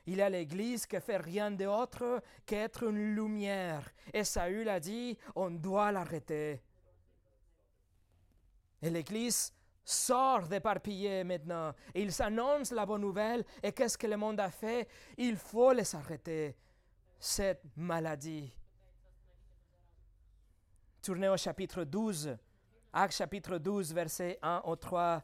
il 0.09 0.21
a 0.21 0.29
l'Église 0.29 0.87
qui 0.87 0.99
fait 0.99 1.17
rien 1.17 1.51
d'autre 1.51 2.23
qu'être 2.43 2.89
une 2.89 3.13
lumière. 3.13 3.87
Et 4.11 4.23
Saül 4.23 4.67
a 4.67 4.79
dit, 4.79 5.15
on 5.35 5.51
doit 5.51 5.91
l'arrêter. 5.91 6.63
Et 8.81 8.89
l'Église 8.89 9.53
sort 9.85 10.47
d'éparpiller 10.47 11.23
maintenant. 11.23 11.75
Il 11.93 12.11
s'annonce 12.11 12.71
la 12.71 12.87
bonne 12.87 13.01
nouvelle. 13.01 13.45
Et 13.61 13.71
qu'est-ce 13.71 13.99
que 13.99 14.07
le 14.07 14.17
monde 14.17 14.39
a 14.39 14.49
fait? 14.49 14.87
Il 15.15 15.37
faut 15.37 15.73
les 15.73 15.95
arrêter, 15.95 16.57
cette 17.19 17.61
maladie. 17.75 18.51
Tournez 21.03 21.29
au 21.29 21.37
chapitre 21.37 21.83
12, 21.83 22.35
Acte 22.91 23.13
chapitre 23.13 23.59
12, 23.59 23.93
versets 23.93 24.39
1 24.41 24.63
au 24.65 24.75
3. 24.75 25.21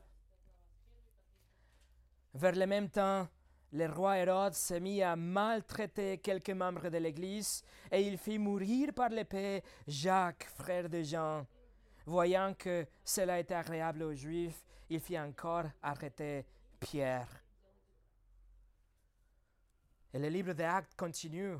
Vers 2.36 2.56
le 2.56 2.68
même 2.68 2.90
temps, 2.90 3.26
le 3.72 3.88
roi 3.88 4.18
Hérode 4.18 4.54
s'est 4.54 4.82
mis 4.82 5.02
à 5.02 5.16
maltraiter 5.16 6.18
quelques 6.18 6.50
membres 6.50 6.90
de 6.90 6.98
l'Église 6.98 7.64
et 7.90 8.02
il 8.02 8.18
fit 8.18 8.38
mourir 8.38 8.94
par 8.94 9.08
l'épée 9.08 9.64
Jacques, 9.88 10.46
frère 10.58 10.90
de 10.90 11.02
Jean. 11.02 11.48
Voyant 12.06 12.54
que 12.54 12.86
cela 13.06 13.40
était 13.40 13.54
agréable 13.54 14.04
aux 14.04 14.14
Juifs, 14.14 14.66
il 14.90 15.00
fit 15.00 15.18
encore 15.18 15.64
arrêter 15.82 16.46
Pierre. 16.78 17.30
Et 20.14 20.20
le 20.20 20.28
livre 20.28 20.52
des 20.52 20.64
Actes 20.64 20.96
continue. 20.98 21.56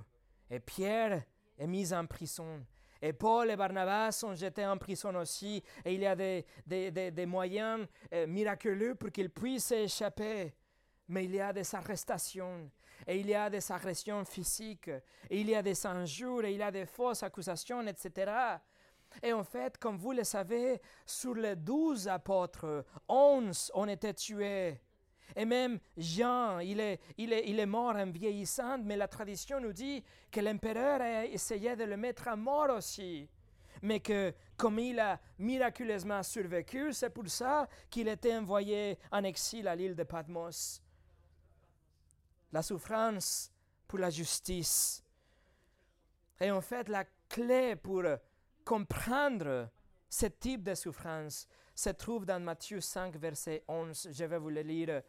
Et 0.50 0.60
Pierre 0.60 1.24
est 1.58 1.68
mis 1.68 1.94
en 1.94 2.06
prison. 2.06 2.66
Et 3.02 3.14
Paul 3.14 3.50
et 3.50 3.56
Barnabas 3.56 4.12
sont 4.12 4.36
jetés 4.36 4.66
en 4.66 4.78
prison 4.78 5.16
aussi. 5.16 5.64
Et 5.86 5.94
il 5.94 6.02
y 6.02 6.06
a 6.06 6.16
des, 6.16 6.46
des, 6.66 7.26
moyens 7.26 7.88
euh, 8.14 8.28
miraculeux 8.28 8.96
pour 8.96 9.12
qu'ils 9.12 9.30
puissent 9.30 9.72
échapper 9.72 10.54
mais 11.08 11.26
il 11.26 11.36
y 11.36 11.42
a 11.42 11.54
des 11.54 11.76
arrestations, 11.76 12.70
et 13.08 13.20
il 13.20 13.28
y 13.28 13.36
a 13.36 13.50
des 13.50 13.72
agressions 13.72 14.24
physiques, 14.26 14.90
et 15.30 15.42
il 15.42 15.50
y 15.50 15.56
a 15.56 15.62
des 15.62 15.86
injures, 15.86 16.46
et 16.46 16.54
il 16.54 16.60
y 16.60 16.64
a 16.64 16.72
des 16.72 16.86
fausses 16.86 17.24
accusations, 17.24 17.82
etc. 17.88 18.32
Et 19.22 19.34
en 19.34 19.44
fait, 19.44 19.78
comme 19.78 19.98
vous 19.98 20.12
le 20.12 20.24
savez, 20.24 20.82
sur 21.06 21.36
les 21.36 21.56
douze 21.56 22.08
apôtres, 22.08 22.86
onze 23.08 23.72
ont 23.74 23.88
été 23.88 24.14
tués. 24.14 24.80
Et 25.36 25.46
même 25.46 25.80
Jean, 25.98 26.60
il 26.60 26.80
est, 26.80 27.00
il 27.18 27.34
est, 27.34 27.48
il 27.48 27.60
est 27.60 27.66
mort 27.66 27.96
en 27.96 28.12
vieillissant, 28.12 28.78
mais 28.80 28.96
la 28.96 29.08
tradition 29.08 29.60
nous 29.60 29.74
dit 29.74 30.04
que 30.32 30.40
l'empereur 30.40 31.02
a 31.02 31.26
essayé 31.26 31.76
de 31.76 31.84
le 31.84 31.98
mettre 31.98 32.28
à 32.28 32.36
mort 32.36 32.70
aussi. 32.70 33.28
Mais 33.82 34.00
que 34.00 34.34
comme 34.56 34.80
il 34.80 35.00
a 35.00 35.20
miraculeusement 35.38 36.24
survécu, 36.24 36.94
c'est 36.94 37.10
pour 37.10 37.28
ça 37.28 37.68
qu'il 37.90 38.08
était 38.08 38.36
envoyé 38.36 38.98
en 39.12 39.24
exil 39.24 39.68
à 39.68 39.76
l'île 39.76 39.96
de 39.96 40.04
Patmos 40.04 40.82
la 42.56 42.62
souffrance 42.62 43.52
pour 43.86 44.00
la 44.00 44.10
justice. 44.10 45.04
Et 46.40 46.50
en 46.50 46.62
fait, 46.62 46.88
la 46.88 47.04
clé 47.28 47.76
pour 47.76 48.04
comprendre 48.64 49.70
ce 50.10 50.28
type 50.28 50.64
de 50.64 50.74
souffrance 50.74 51.50
se 51.76 51.90
trouve 51.90 52.26
dans 52.26 52.42
Matthieu 52.42 52.80
5, 52.80 53.18
verset 53.18 53.66
11. 53.68 54.08
Je 54.10 54.24
vais 54.24 54.38
vous 54.38 54.52
le 54.52 54.62
lire. 54.62 55.02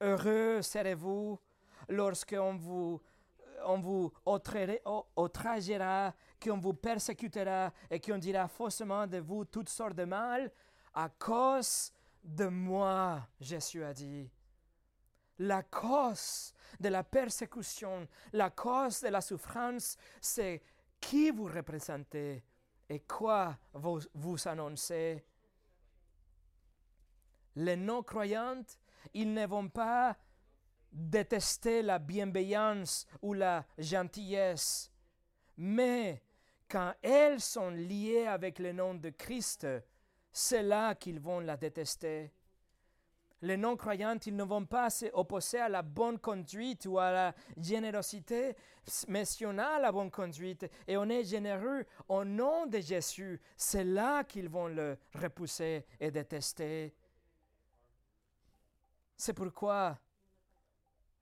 Heureux 0.00 0.60
serez-vous 0.60 1.38
lorsqu'on 1.88 2.56
vous, 2.56 3.00
on 3.64 3.78
vous 3.78 4.12
outragera, 4.26 6.12
qu'on 6.42 6.58
vous 6.58 6.74
persécutera 6.74 7.72
et 7.88 8.00
qu'on 8.00 8.18
dira 8.18 8.48
faussement 8.48 9.06
de 9.06 9.18
vous 9.18 9.44
toutes 9.44 9.68
sortes 9.68 9.94
de 9.94 10.04
mal 10.04 10.50
à 10.94 11.08
cause 11.10 11.92
de 12.24 12.46
moi, 12.46 13.24
Jésus 13.38 13.84
a 13.84 13.94
dit. 13.94 14.28
La 15.38 15.62
cause 15.62 16.54
de 16.78 16.88
la 16.88 17.02
persécution, 17.02 18.06
la 18.32 18.50
cause 18.50 19.00
de 19.00 19.08
la 19.08 19.20
souffrance, 19.20 19.96
c'est 20.20 20.62
qui 21.00 21.30
vous 21.30 21.46
représentez 21.46 22.44
et 22.88 23.00
quoi 23.00 23.58
vous, 23.72 24.00
vous 24.14 24.48
annoncez. 24.48 25.24
Les 27.56 27.76
non-croyants, 27.76 28.62
ils 29.12 29.32
ne 29.32 29.46
vont 29.46 29.68
pas 29.68 30.16
détester 30.90 31.82
la 31.82 31.98
bienveillance 31.98 33.06
ou 33.22 33.32
la 33.34 33.66
gentillesse, 33.78 34.90
mais 35.56 36.22
quand 36.68 36.94
elles 37.02 37.40
sont 37.40 37.70
liées 37.70 38.26
avec 38.26 38.58
le 38.58 38.72
nom 38.72 38.94
de 38.94 39.10
Christ, 39.10 39.66
c'est 40.32 40.62
là 40.62 40.94
qu'ils 40.94 41.20
vont 41.20 41.40
la 41.40 41.56
détester. 41.56 42.32
Les 43.42 43.56
non-croyants, 43.56 44.18
ils 44.24 44.34
ne 44.34 44.44
vont 44.44 44.64
pas 44.64 44.88
s'opposer 44.88 45.58
à 45.58 45.68
la 45.68 45.82
bonne 45.82 46.18
conduite 46.18 46.86
ou 46.86 46.98
à 46.98 47.10
la 47.10 47.34
générosité, 47.58 48.56
mais 49.08 49.24
si 49.24 49.44
on 49.44 49.58
a 49.58 49.78
la 49.78 49.92
bonne 49.92 50.10
conduite 50.10 50.66
et 50.86 50.96
on 50.96 51.08
est 51.08 51.24
généreux 51.24 51.84
au 52.08 52.24
nom 52.24 52.66
de 52.66 52.78
Jésus, 52.78 53.40
c'est 53.56 53.84
là 53.84 54.24
qu'ils 54.24 54.48
vont 54.48 54.68
le 54.68 54.96
repousser 55.14 55.84
et 56.00 56.10
détester. 56.10 56.94
C'est 59.16 59.34
pourquoi 59.34 59.98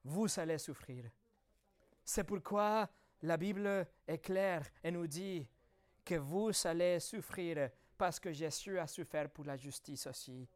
vous 0.04 0.28
allez 0.38 0.58
souffrir. 0.58 1.10
C'est 2.04 2.24
pourquoi 2.24 2.88
la 3.22 3.36
Bible 3.36 3.86
est 4.06 4.18
claire 4.18 4.68
et 4.82 4.90
nous 4.90 5.06
dit 5.06 5.46
que 6.04 6.16
vous 6.16 6.50
allez 6.64 6.98
souffrir 7.00 7.70
parce 7.96 8.18
que 8.18 8.32
Jésus 8.32 8.78
a 8.78 8.86
souffert 8.86 9.30
pour 9.30 9.44
la 9.44 9.56
justice 9.56 10.06
aussi. 10.06 10.48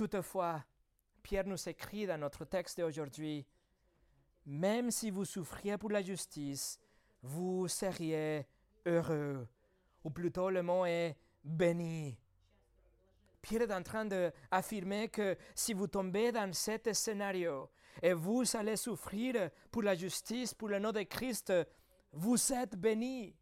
Toutefois, 0.00 0.64
Pierre 1.22 1.46
nous 1.46 1.68
écrit 1.68 2.06
dans 2.06 2.16
notre 2.16 2.46
texte 2.46 2.80
d'aujourd'hui, 2.80 3.46
même 4.46 4.90
si 4.90 5.10
vous 5.10 5.26
souffriez 5.26 5.76
pour 5.76 5.90
la 5.90 6.00
justice, 6.00 6.80
vous 7.22 7.68
seriez 7.68 8.46
heureux, 8.86 9.46
ou 10.02 10.08
plutôt 10.08 10.48
le 10.48 10.62
mot 10.62 10.86
est 10.86 11.18
béni. 11.44 12.18
Pierre 13.42 13.60
est 13.60 13.74
en 13.74 13.82
train 13.82 14.06
d'affirmer 14.06 15.10
que 15.10 15.36
si 15.54 15.74
vous 15.74 15.86
tombez 15.86 16.32
dans 16.32 16.50
cet 16.54 16.94
scénario 16.94 17.68
et 18.02 18.14
vous 18.14 18.44
allez 18.54 18.76
souffrir 18.76 19.50
pour 19.70 19.82
la 19.82 19.94
justice, 19.94 20.54
pour 20.54 20.70
le 20.70 20.78
nom 20.78 20.92
de 20.92 21.02
Christ, 21.02 21.52
vous 22.10 22.54
êtes 22.54 22.74
béni. 22.74 23.36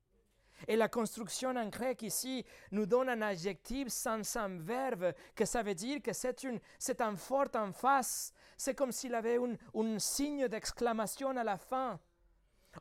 Et 0.66 0.76
la 0.76 0.88
construction 0.88 1.50
en 1.50 1.68
grec 1.68 2.02
ici 2.02 2.44
nous 2.72 2.86
donne 2.86 3.08
un 3.08 3.22
adjectif 3.22 3.88
sans 3.88 4.22
verbe, 4.58 5.12
que 5.34 5.44
ça 5.44 5.62
veut 5.62 5.74
dire 5.74 6.02
que 6.02 6.12
c'est, 6.12 6.42
une, 6.42 6.58
c'est 6.78 7.00
un 7.00 7.16
fort 7.16 7.48
en 7.54 7.72
face. 7.72 8.32
C'est 8.56 8.74
comme 8.74 8.92
s'il 8.92 9.14
avait 9.14 9.38
un 9.38 9.98
signe 9.98 10.48
d'exclamation 10.48 11.36
à 11.36 11.44
la 11.44 11.58
fin. 11.58 12.00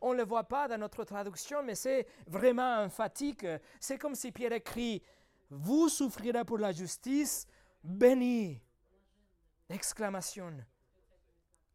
On 0.02 0.14
ne 0.14 0.18
le 0.18 0.26
voit 0.26 0.44
pas 0.44 0.68
dans 0.68 0.78
notre 0.78 1.04
traduction, 1.04 1.64
mais 1.64 1.76
c'est 1.76 2.08
vraiment 2.28 2.84
emphatique. 2.84 3.46
C'est 3.80 3.98
comme 3.98 4.16
si 4.16 4.32
Pierre 4.32 4.54
écrit 4.54 5.02
Vous 5.50 5.90
souffrirez 5.90 6.44
pour 6.44 6.58
la 6.58 6.72
justice, 6.72 7.48
béni. 7.84 8.62
Exclamation. 9.70 10.54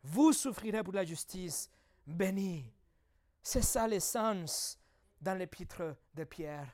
Vous 0.02 0.32
souffrirez 0.32 0.82
pour 0.82 0.94
la 0.94 1.04
justice, 1.04 1.70
béni. 2.06 2.72
C'est 3.42 3.62
ça 3.62 3.86
l'essence 3.86 4.78
dans 5.22 5.38
l'épître 5.38 5.96
de 6.14 6.24
Pierre. 6.24 6.68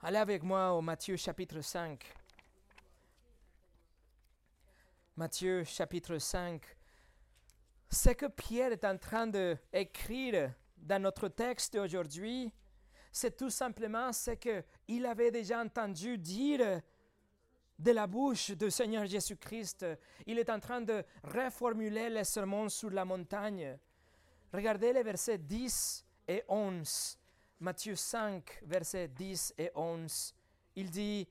Allez 0.00 0.16
avec 0.16 0.42
moi 0.42 0.72
au 0.72 0.80
Matthieu 0.80 1.16
chapitre 1.16 1.60
5. 1.60 2.02
Matthieu 5.16 5.62
chapitre 5.64 6.16
5. 6.16 6.62
Ce 7.90 8.08
que 8.10 8.26
Pierre 8.26 8.72
est 8.72 8.84
en 8.86 8.96
train 8.96 9.26
d'écrire 9.26 10.54
dans 10.78 11.02
notre 11.02 11.28
texte 11.28 11.74
aujourd'hui, 11.74 12.50
c'est 13.12 13.36
tout 13.36 13.50
simplement 13.50 14.14
ce 14.14 14.30
qu'il 14.30 15.04
avait 15.04 15.30
déjà 15.30 15.60
entendu 15.60 16.16
dire 16.16 16.80
de 17.78 17.90
la 17.90 18.06
bouche 18.06 18.52
du 18.52 18.70
Seigneur 18.70 19.04
Jésus-Christ. 19.04 19.84
Il 20.24 20.38
est 20.38 20.48
en 20.48 20.60
train 20.60 20.80
de 20.80 21.04
reformuler 21.22 22.08
les 22.08 22.24
sermons 22.24 22.70
sur 22.70 22.88
la 22.88 23.04
montagne. 23.04 23.78
Regardez 24.52 24.92
les 24.92 25.02
versets 25.02 25.38
10 25.38 26.04
et 26.28 26.42
11. 26.48 27.18
Matthieu 27.60 27.94
5, 27.94 28.62
versets 28.64 29.08
10 29.08 29.54
et 29.58 29.70
11. 29.74 30.34
Il 30.76 30.90
dit, 30.90 31.28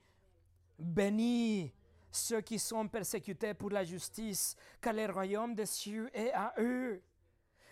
Bénis 0.78 1.72
ceux 2.10 2.40
qui 2.40 2.58
sont 2.58 2.88
persécutés 2.88 3.54
pour 3.54 3.70
la 3.70 3.84
justice, 3.84 4.56
car 4.80 4.92
le 4.92 5.06
royaume 5.06 5.54
des 5.54 5.66
cieux 5.66 6.10
est 6.12 6.32
à 6.32 6.54
eux. 6.58 7.02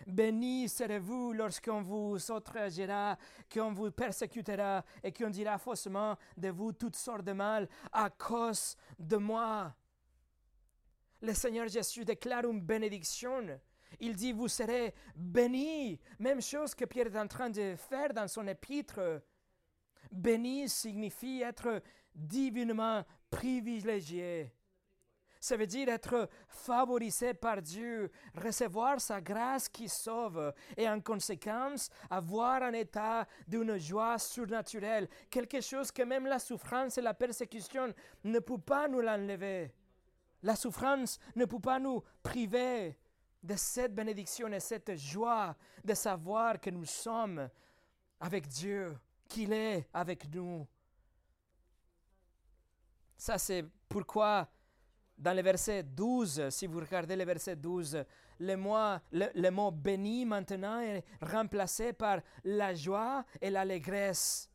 Bénis 0.07 0.69
serez-vous 0.69 1.33
lorsqu'on 1.33 1.81
vous 1.81 2.31
outragera, 2.31 3.17
qu'on 3.51 3.73
vous 3.73 3.91
persécutera 3.91 4.83
et 5.03 5.11
qu'on 5.11 5.29
dira 5.29 5.57
faussement 5.57 6.15
de 6.37 6.49
vous 6.49 6.71
toutes 6.71 6.95
sortes 6.95 7.23
de 7.23 7.33
mal 7.33 7.67
à 7.91 8.09
cause 8.09 8.77
de 8.97 9.17
moi. 9.17 9.73
Le 11.21 11.33
Seigneur 11.33 11.67
Jésus 11.67 12.05
déclare 12.05 12.45
une 12.45 12.61
bénédiction 12.61 13.59
il 13.99 14.15
dit, 14.15 14.31
vous 14.31 14.47
serez 14.47 14.93
bénis. 15.15 15.99
Même 16.19 16.41
chose 16.41 16.75
que 16.75 16.85
Pierre 16.85 17.07
est 17.07 17.19
en 17.19 17.27
train 17.27 17.49
de 17.49 17.75
faire 17.75 18.13
dans 18.13 18.27
son 18.27 18.47
épître. 18.47 19.21
Béni 20.11 20.67
signifie 20.69 21.41
être 21.41 21.81
divinement 22.13 23.03
privilégié. 23.29 24.53
Ça 25.41 25.55
veut 25.55 25.67
dire 25.67 25.87
être 25.87 26.27
favorisé 26.49 27.33
par 27.33 27.61
Dieu, 27.61 28.11
recevoir 28.35 28.99
sa 28.99 29.21
grâce 29.21 29.69
qui 29.69 29.87
sauve 29.87 30.53
et 30.75 30.89
en 30.89 30.99
conséquence 30.99 31.89
avoir 32.09 32.61
un 32.61 32.73
état 32.73 33.25
d'une 33.47 33.77
joie 33.77 34.17
surnaturelle, 34.17 35.07
quelque 35.29 35.61
chose 35.61 35.91
que 35.91 36.03
même 36.03 36.25
la 36.25 36.39
souffrance 36.39 36.97
et 36.97 37.01
la 37.01 37.13
persécution 37.13 37.93
ne 38.25 38.39
peuvent 38.39 38.59
pas 38.59 38.89
nous 38.89 38.99
l'enlever. 38.99 39.73
La 40.43 40.57
souffrance 40.57 41.19
ne 41.35 41.45
peut 41.45 41.59
pas 41.59 41.79
nous 41.79 42.03
priver 42.21 42.97
de 43.41 43.55
cette 43.55 43.95
bénédiction 43.95 44.47
et 44.47 44.59
cette 44.59 44.95
joie 44.95 45.55
de 45.83 45.93
savoir 45.93 46.59
que 46.59 46.69
nous 46.69 46.85
sommes 46.85 47.49
avec 48.19 48.47
Dieu, 48.47 48.97
qu'il 49.27 49.53
est 49.53 49.87
avec 49.93 50.33
nous. 50.33 50.67
Ça, 53.17 53.37
c'est 53.37 53.65
pourquoi 53.87 54.47
dans 55.17 55.35
le 55.35 55.41
verset 55.41 55.83
12, 55.83 56.49
si 56.49 56.65
vous 56.65 56.79
regardez 56.79 57.15
le 57.15 57.25
verset 57.25 57.55
12, 57.55 58.05
le 58.39 58.55
mot, 58.55 58.97
le 59.11 59.49
mot 59.49 59.71
béni 59.71 60.25
maintenant 60.25 60.79
est 60.79 61.03
remplacé 61.21 61.91
par 61.91 62.21
la 62.45 62.73
joie 62.73 63.25
et 63.41 63.49
l'allégresse. 63.49 64.49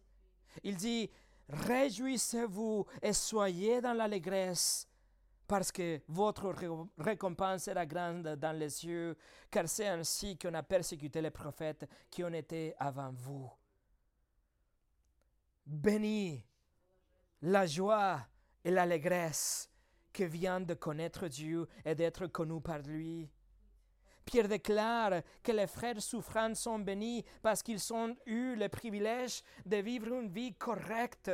Il 0.63 0.77
dit, 0.77 1.11
réjouissez-vous 1.49 2.87
et 3.03 3.13
soyez 3.13 3.83
dans 3.83 3.93
l'allégresse 3.93 4.89
parce 5.55 5.71
que 5.71 6.01
votre 6.09 6.53
récompense 6.99 7.63
sera 7.63 7.87
grande 7.87 8.27
dans 8.41 8.59
les 8.59 8.71
cieux, 8.71 9.17
car 9.49 9.69
c'est 9.69 9.87
ainsi 9.87 10.37
qu'on 10.37 10.53
a 10.55 10.65
persécuté 10.65 11.23
les 11.23 11.31
prophètes 11.31 11.89
qui 12.11 12.25
ont 12.25 12.35
été 12.35 12.75
avant 12.77 13.13
vous. 13.13 13.49
Béni 15.65 16.45
la 17.43 17.67
joie 17.67 18.27
et 18.65 18.73
l'allégresse 18.73 19.71
que 20.13 20.25
vient 20.25 20.61
de 20.61 20.75
connaître 20.75 21.29
Dieu 21.29 21.69
et 21.85 21.95
d'être 21.95 22.27
connu 22.27 22.61
par 22.61 22.81
lui. 22.81 23.31
Pierre 24.25 24.49
déclare 24.49 25.23
que 25.41 25.53
les 25.53 25.69
frères 25.69 26.03
souffrants 26.03 26.57
sont 26.57 26.81
bénis 26.81 27.25
parce 27.41 27.63
qu'ils 27.63 27.93
ont 27.93 28.17
eu 28.27 28.57
le 28.57 28.69
privilège 28.69 29.45
de 29.65 29.77
vivre 29.77 30.15
une 30.15 30.31
vie 30.31 30.53
correcte. 30.55 31.31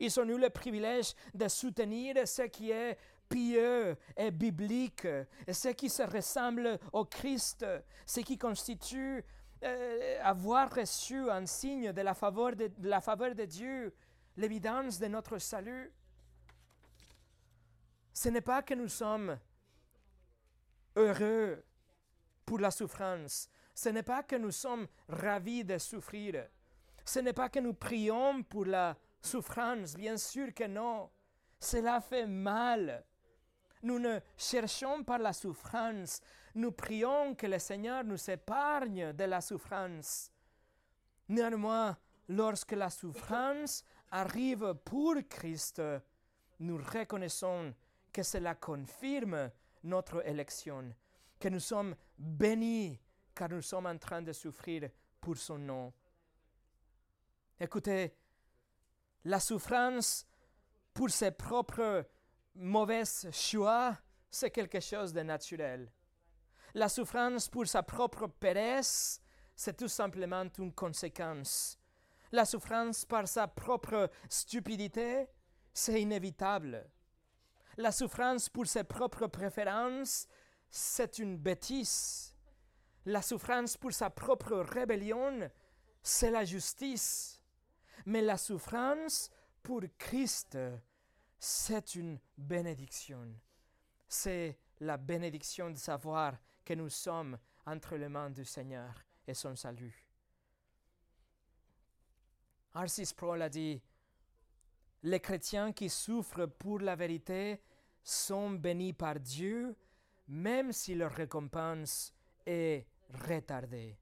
Ils 0.00 0.18
ont 0.20 0.24
eu 0.24 0.38
le 0.38 0.50
privilège 0.50 1.14
de 1.34 1.48
soutenir 1.48 2.26
ce 2.26 2.42
qui 2.42 2.70
est 2.70 2.96
pieux 3.32 3.96
et 4.16 4.30
biblique, 4.30 5.06
ce 5.50 5.68
qui 5.68 5.88
se 5.88 6.02
ressemble 6.02 6.78
au 6.92 7.04
Christ, 7.04 7.64
ce 8.06 8.20
qui 8.20 8.36
constitue 8.36 9.24
euh, 9.64 10.18
avoir 10.22 10.74
reçu 10.74 11.30
un 11.30 11.46
signe 11.46 11.92
de 11.92 12.00
la 12.02 12.14
faveur 12.14 12.54
de, 12.56 12.70
la 12.82 13.00
faveur 13.00 13.34
de 13.34 13.44
Dieu, 13.44 13.94
l'évidence 14.36 14.98
de 14.98 15.06
notre 15.06 15.38
salut. 15.38 15.92
Ce 18.12 18.28
n'est 18.28 18.40
pas 18.42 18.62
que 18.62 18.74
nous 18.74 18.88
sommes 18.88 19.38
heureux 20.96 21.64
pour 22.44 22.58
la 22.58 22.70
souffrance. 22.70 23.48
Ce 23.74 23.88
n'est 23.88 24.02
pas 24.02 24.22
que 24.22 24.36
nous 24.36 24.50
sommes 24.50 24.86
ravis 25.08 25.64
de 25.64 25.78
souffrir. 25.78 26.46
Ce 27.04 27.20
n'est 27.20 27.32
pas 27.32 27.48
que 27.48 27.60
nous 27.60 27.72
prions 27.72 28.42
pour 28.42 28.66
la 28.66 28.96
souffrance. 29.22 29.94
Bien 29.94 30.18
sûr 30.18 30.52
que 30.52 30.64
non. 30.64 31.08
Cela 31.58 32.00
fait 32.00 32.26
mal 32.26 33.04
Nous 33.82 33.98
ne 33.98 34.20
cherchons 34.36 35.02
pas 35.04 35.18
la 35.18 35.32
souffrance. 35.32 36.20
Nous 36.54 36.72
prions 36.72 37.34
que 37.34 37.46
le 37.46 37.58
Seigneur 37.58 38.04
nous 38.04 38.30
épargne 38.30 39.12
de 39.12 39.24
la 39.24 39.40
souffrance. 39.40 40.30
Néanmoins, 41.28 41.96
lorsque 42.28 42.72
la 42.72 42.90
souffrance 42.90 43.84
arrive 44.10 44.74
pour 44.84 45.16
Christ, 45.28 45.82
nous 46.60 46.76
reconnaissons 46.76 47.74
que 48.12 48.22
cela 48.22 48.54
confirme 48.54 49.50
notre 49.84 50.26
élection, 50.26 50.94
que 51.40 51.48
nous 51.48 51.60
sommes 51.60 51.96
bénis 52.18 53.00
car 53.34 53.48
nous 53.48 53.62
sommes 53.62 53.86
en 53.86 53.98
train 53.98 54.22
de 54.22 54.32
souffrir 54.32 54.90
pour 55.20 55.36
son 55.36 55.58
nom. 55.58 55.92
Écoutez, 57.58 58.14
la 59.24 59.40
souffrance 59.40 60.26
pour 60.92 61.10
ses 61.10 61.30
propres 61.30 62.06
mauvais 62.54 63.04
choix, 63.32 63.96
c'est 64.30 64.50
quelque 64.50 64.80
chose 64.80 65.12
de 65.12 65.20
naturel. 65.22 65.90
La 66.74 66.88
souffrance 66.88 67.48
pour 67.48 67.66
sa 67.66 67.82
propre 67.82 68.26
paresse, 68.26 69.20
c'est 69.54 69.76
tout 69.76 69.88
simplement 69.88 70.44
une 70.58 70.72
conséquence. 70.72 71.78
La 72.32 72.46
souffrance 72.46 73.04
par 73.04 73.28
sa 73.28 73.46
propre 73.46 74.10
stupidité, 74.28 75.26
c'est 75.74 76.00
inévitable. 76.00 76.88
La 77.76 77.92
souffrance 77.92 78.48
pour 78.48 78.66
ses 78.66 78.84
propres 78.84 79.26
préférences, 79.26 80.26
c'est 80.70 81.18
une 81.18 81.36
bêtise. 81.36 82.34
La 83.04 83.20
souffrance 83.20 83.76
pour 83.76 83.92
sa 83.92 84.08
propre 84.08 84.54
rébellion, 84.56 85.50
c'est 86.02 86.30
la 86.30 86.44
justice. 86.44 87.42
Mais 88.06 88.22
la 88.22 88.38
souffrance 88.38 89.30
pour 89.62 89.82
Christ, 89.98 90.58
c'est 91.44 91.96
une 91.96 92.20
bénédiction. 92.38 93.34
C'est 94.06 94.60
la 94.78 94.96
bénédiction 94.96 95.70
de 95.70 95.76
savoir 95.76 96.36
que 96.64 96.72
nous 96.74 96.88
sommes 96.88 97.36
entre 97.66 97.96
les 97.96 98.08
mains 98.08 98.30
du 98.30 98.44
Seigneur 98.44 98.94
et 99.26 99.34
son 99.34 99.56
salut. 99.56 100.06
Arcis 102.74 103.12
Paul 103.16 103.42
a 103.42 103.48
dit, 103.48 103.82
les 105.02 105.18
chrétiens 105.18 105.72
qui 105.72 105.88
souffrent 105.88 106.46
pour 106.46 106.78
la 106.78 106.94
vérité 106.94 107.60
sont 108.04 108.50
bénis 108.50 108.92
par 108.92 109.18
Dieu, 109.18 109.74
même 110.28 110.70
si 110.70 110.94
leur 110.94 111.10
récompense 111.10 112.14
est 112.46 112.86
retardée. 113.12 113.98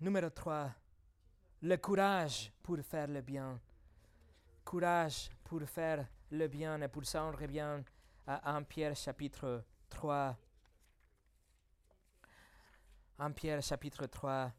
Numéro 0.00 0.28
3. 0.28 0.70
Le 1.62 1.76
courage 1.76 2.52
pour 2.62 2.78
faire 2.82 3.08
le 3.08 3.20
bien. 3.20 3.60
Courage 4.64 5.28
pour 5.42 5.60
faire 5.62 6.06
le 6.30 6.46
bien. 6.46 6.80
Et 6.80 6.86
pour 6.86 7.04
ça, 7.04 7.24
on 7.24 7.32
revient 7.32 7.82
à 8.24 8.54
1 8.54 8.62
Pierre 8.62 8.94
chapitre 8.94 9.64
3. 9.88 10.36
1 13.18 13.32
Pierre 13.32 13.60
chapitre 13.60 14.06
3. 14.06 14.52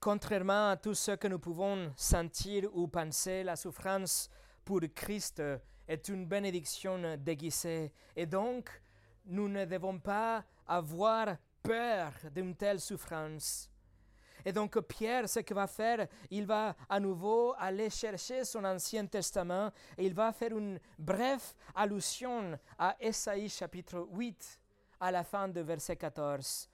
Contrairement 0.00 0.70
à 0.70 0.76
tout 0.76 0.94
ce 0.94 1.12
que 1.12 1.28
nous 1.28 1.38
pouvons 1.38 1.92
sentir 1.94 2.68
ou 2.74 2.88
penser, 2.88 3.44
la 3.44 3.54
souffrance 3.54 4.28
pour 4.64 4.80
Christ 4.96 5.40
est 5.86 6.08
une 6.08 6.26
bénédiction 6.26 7.16
déguisée. 7.18 7.92
Et 8.16 8.26
donc, 8.26 8.82
nous 9.26 9.46
ne 9.46 9.64
devons 9.64 10.00
pas 10.00 10.44
avoir 10.66 11.36
peur 11.62 12.12
d'une 12.32 12.56
telle 12.56 12.80
souffrance. 12.80 13.71
Et 14.44 14.52
donc 14.52 14.78
Pierre, 14.80 15.28
ce 15.28 15.40
qu'il 15.40 15.54
va 15.54 15.66
faire, 15.66 16.06
il 16.30 16.46
va 16.46 16.74
à 16.88 16.98
nouveau 16.98 17.54
aller 17.58 17.90
chercher 17.90 18.44
son 18.44 18.64
Ancien 18.64 19.06
Testament 19.06 19.70
et 19.96 20.06
il 20.06 20.14
va 20.14 20.32
faire 20.32 20.56
une 20.56 20.78
brève 20.98 21.42
allusion 21.74 22.58
à 22.78 22.96
Esaïe 23.00 23.48
chapitre 23.48 24.06
8 24.12 24.60
à 25.00 25.10
la 25.10 25.24
fin 25.24 25.48
de 25.48 25.60
verset 25.60 25.96
14. 25.96 26.68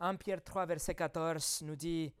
1 0.00 0.16
Pierre 0.16 0.42
3 0.42 0.66
verset 0.66 0.94
14 0.94 1.62
nous 1.64 1.76
dit, 1.76 2.12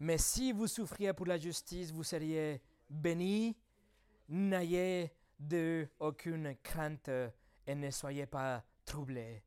Mais 0.00 0.18
si 0.18 0.52
vous 0.52 0.66
souffriez 0.66 1.12
pour 1.12 1.26
la 1.26 1.38
justice, 1.38 1.90
vous 1.92 2.04
seriez 2.04 2.60
bénis, 2.88 3.56
n'ayez 4.28 5.12
de 5.38 5.88
aucune 5.98 6.56
crainte 6.62 7.10
et 7.66 7.74
ne 7.74 7.90
soyez 7.90 8.26
pas 8.26 8.62
troublés. 8.84 9.42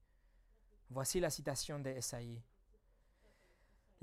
Voici 0.90 1.20
la 1.20 1.30
citation 1.30 1.80
d'Esaïe. 1.80 2.42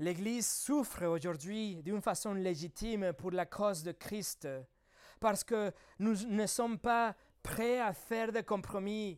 L'Église 0.03 0.45
souffre 0.45 1.05
aujourd'hui 1.05 1.81
d'une 1.81 2.01
façon 2.01 2.33
légitime 2.33 3.13
pour 3.13 3.31
la 3.31 3.45
cause 3.45 3.83
de 3.83 3.93
Christ, 3.93 4.49
parce 5.17 5.45
que 5.45 5.71
nous 5.99 6.25
ne 6.25 6.45
sommes 6.45 6.77
pas 6.77 7.15
prêts 7.41 7.79
à 7.79 7.93
faire 7.93 8.33
des 8.33 8.43
compromis, 8.43 9.17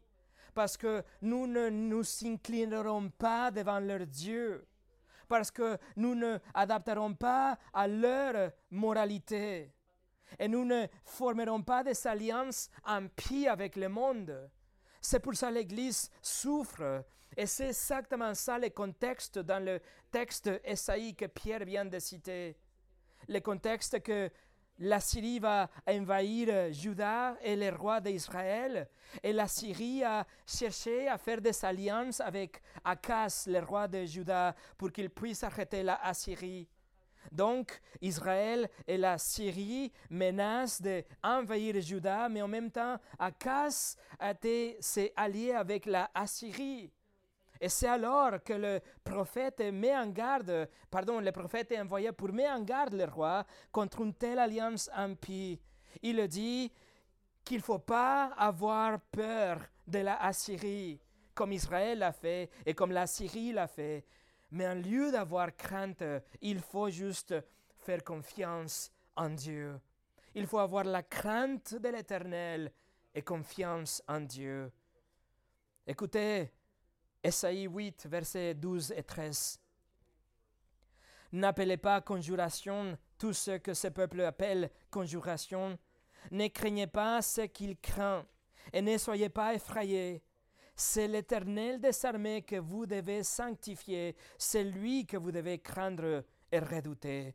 parce 0.54 0.78
que 0.78 1.04
nous 1.24 1.48
ne 1.48 1.70
nous 1.70 2.04
inclinerons 2.24 3.10
pas 3.10 3.50
devant 3.50 3.80
leur 3.80 4.06
Dieu, 4.06 4.68
parce 5.28 5.50
que 5.50 5.76
nous 5.96 6.14
ne 6.14 6.38
adapterons 6.54 7.16
pas 7.16 7.58
à 7.74 7.88
leur 7.88 8.52
moralité, 8.70 9.74
et 10.38 10.48
nous 10.48 10.66
ne 10.66 10.86
formerons 11.04 11.64
pas 11.64 11.84
des 11.84 12.06
alliances 12.06 12.70
en 12.86 13.08
pied 13.08 13.48
avec 13.48 13.76
le 13.76 13.90
monde. 13.90 14.52
C'est 15.06 15.20
pour 15.20 15.36
ça 15.36 15.50
que 15.50 15.54
l'Église 15.54 16.10
souffre 16.20 17.06
et 17.38 17.46
c'est 17.46 17.68
exactement 17.68 18.34
ça 18.34 18.58
le 18.58 18.70
contexte 18.70 19.38
dans 19.38 19.64
le 19.64 19.80
texte 20.10 20.50
Esaïe 20.64 21.14
que 21.14 21.26
Pierre 21.26 21.64
vient 21.64 21.86
de 21.86 22.00
citer. 22.00 22.58
Le 23.28 23.40
contexte 23.40 24.02
que 24.02 24.32
la 24.80 25.00
Syrie 25.00 25.38
va 25.38 25.70
envahir 25.88 26.74
Juda 26.74 27.38
et 27.44 27.56
les 27.56 27.70
rois 27.70 28.02
d'Israël, 28.02 28.90
et 29.22 29.32
la 29.32 29.48
Syrie 29.48 30.04
a 30.04 30.26
cherché 30.46 31.08
à 31.08 31.20
faire 31.20 31.40
des 31.40 31.64
alliances 31.64 32.20
avec 32.20 32.62
Akas, 32.84 33.46
le 33.48 33.60
roi 33.60 33.88
de 33.88 34.06
Juda, 34.06 34.56
pour 34.76 34.92
qu'il 34.92 35.12
puisse 35.12 35.44
arrêter 35.44 35.84
la 35.84 35.96
Assyrie. 36.04 36.68
Donc, 37.32 37.80
Israël 38.02 38.70
et 38.88 38.98
la 38.98 39.18
Syrie 39.18 39.92
menacent 40.10 40.82
d'envahir 40.82 41.80
Juda, 41.82 42.30
mais 42.30 42.42
en 42.42 42.48
même 42.48 42.72
temps, 42.72 42.98
Akas 43.20 43.96
s'est 44.80 45.14
allié 45.16 45.52
avec 45.52 45.86
la 45.86 46.10
Assyrie. 46.14 46.92
Et 47.60 47.70
c'est 47.70 47.88
alors 47.88 48.44
que 48.44 48.54
le 48.54 48.80
prophète 49.04 49.62
met 49.62 49.96
en 49.96 50.08
garde, 50.08 50.70
pardon, 50.92 51.20
le 51.20 51.32
prophète 51.32 51.72
est 51.72 51.80
envoyé 51.80 52.12
pour 52.12 52.32
mettre 52.32 52.52
en 52.54 52.62
garde 52.62 52.94
le 52.94 53.06
roi 53.06 53.46
contre 53.72 54.02
une 54.02 54.14
telle 54.14 54.40
alliance 54.40 54.90
impie. 54.94 55.60
Il 56.02 56.28
dit 56.28 56.72
qu'il 57.44 57.58
ne 57.58 57.64
faut 57.64 57.80
pas 57.80 58.34
avoir 58.38 59.00
peur 59.00 59.60
de 59.88 60.00
la 60.00 60.22
Assyrie, 60.22 61.00
comme 61.34 61.54
Israël 61.54 62.00
l'a 62.00 62.12
fait 62.12 62.50
et 62.66 62.74
comme 62.74 62.92
la 62.92 63.08
Syrie 63.08 63.54
l'a 63.54 63.68
fait. 63.68 64.04
Mais 64.56 64.70
en 64.70 64.76
lieu 64.76 65.12
d'avoir 65.12 65.54
crainte, 65.54 66.02
il 66.40 66.62
faut 66.62 66.90
juste 66.90 67.36
faire 67.78 68.02
confiance 68.06 68.90
en 69.18 69.30
Dieu. 69.30 69.78
Il 70.34 70.48
faut 70.48 70.60
avoir 70.60 70.86
la 70.86 71.04
crainte 71.04 71.76
de 71.76 71.90
l'Éternel 71.90 72.72
et 73.14 73.22
confiance 73.22 74.02
en 74.08 74.22
Dieu. 74.22 74.72
Écoutez, 75.86 76.54
Esaïe 77.22 77.68
8, 77.68 78.08
versets 78.08 78.54
12 78.54 78.94
et 78.96 79.04
13. 79.04 79.60
N'appelez 81.34 81.76
pas 81.76 82.00
conjuration 82.00 82.98
tout 83.18 83.34
ce 83.34 83.58
que 83.58 83.74
ce 83.74 83.90
peuple 83.90 84.22
appelle 84.22 84.72
conjuration. 84.90 85.78
Ne 86.32 86.48
craignez 86.48 86.88
pas 86.88 87.22
ce 87.22 87.42
qu'il 87.42 87.78
craint, 87.78 88.26
et 88.72 88.82
ne 88.82 88.98
soyez 88.98 89.28
pas 89.28 89.54
effrayés. 89.54 90.24
C'est 90.76 91.08
l'Éternel 91.08 91.80
des 91.80 92.06
armées 92.06 92.42
que 92.42 92.58
vous 92.58 92.86
devez 92.86 93.24
sanctifier, 93.24 94.16
c'est 94.38 94.64
lui 94.64 95.06
que 95.06 95.16
vous 95.16 95.32
devez 95.32 95.60
craindre 95.60 96.26
et 96.52 96.60
redouter. 96.60 97.34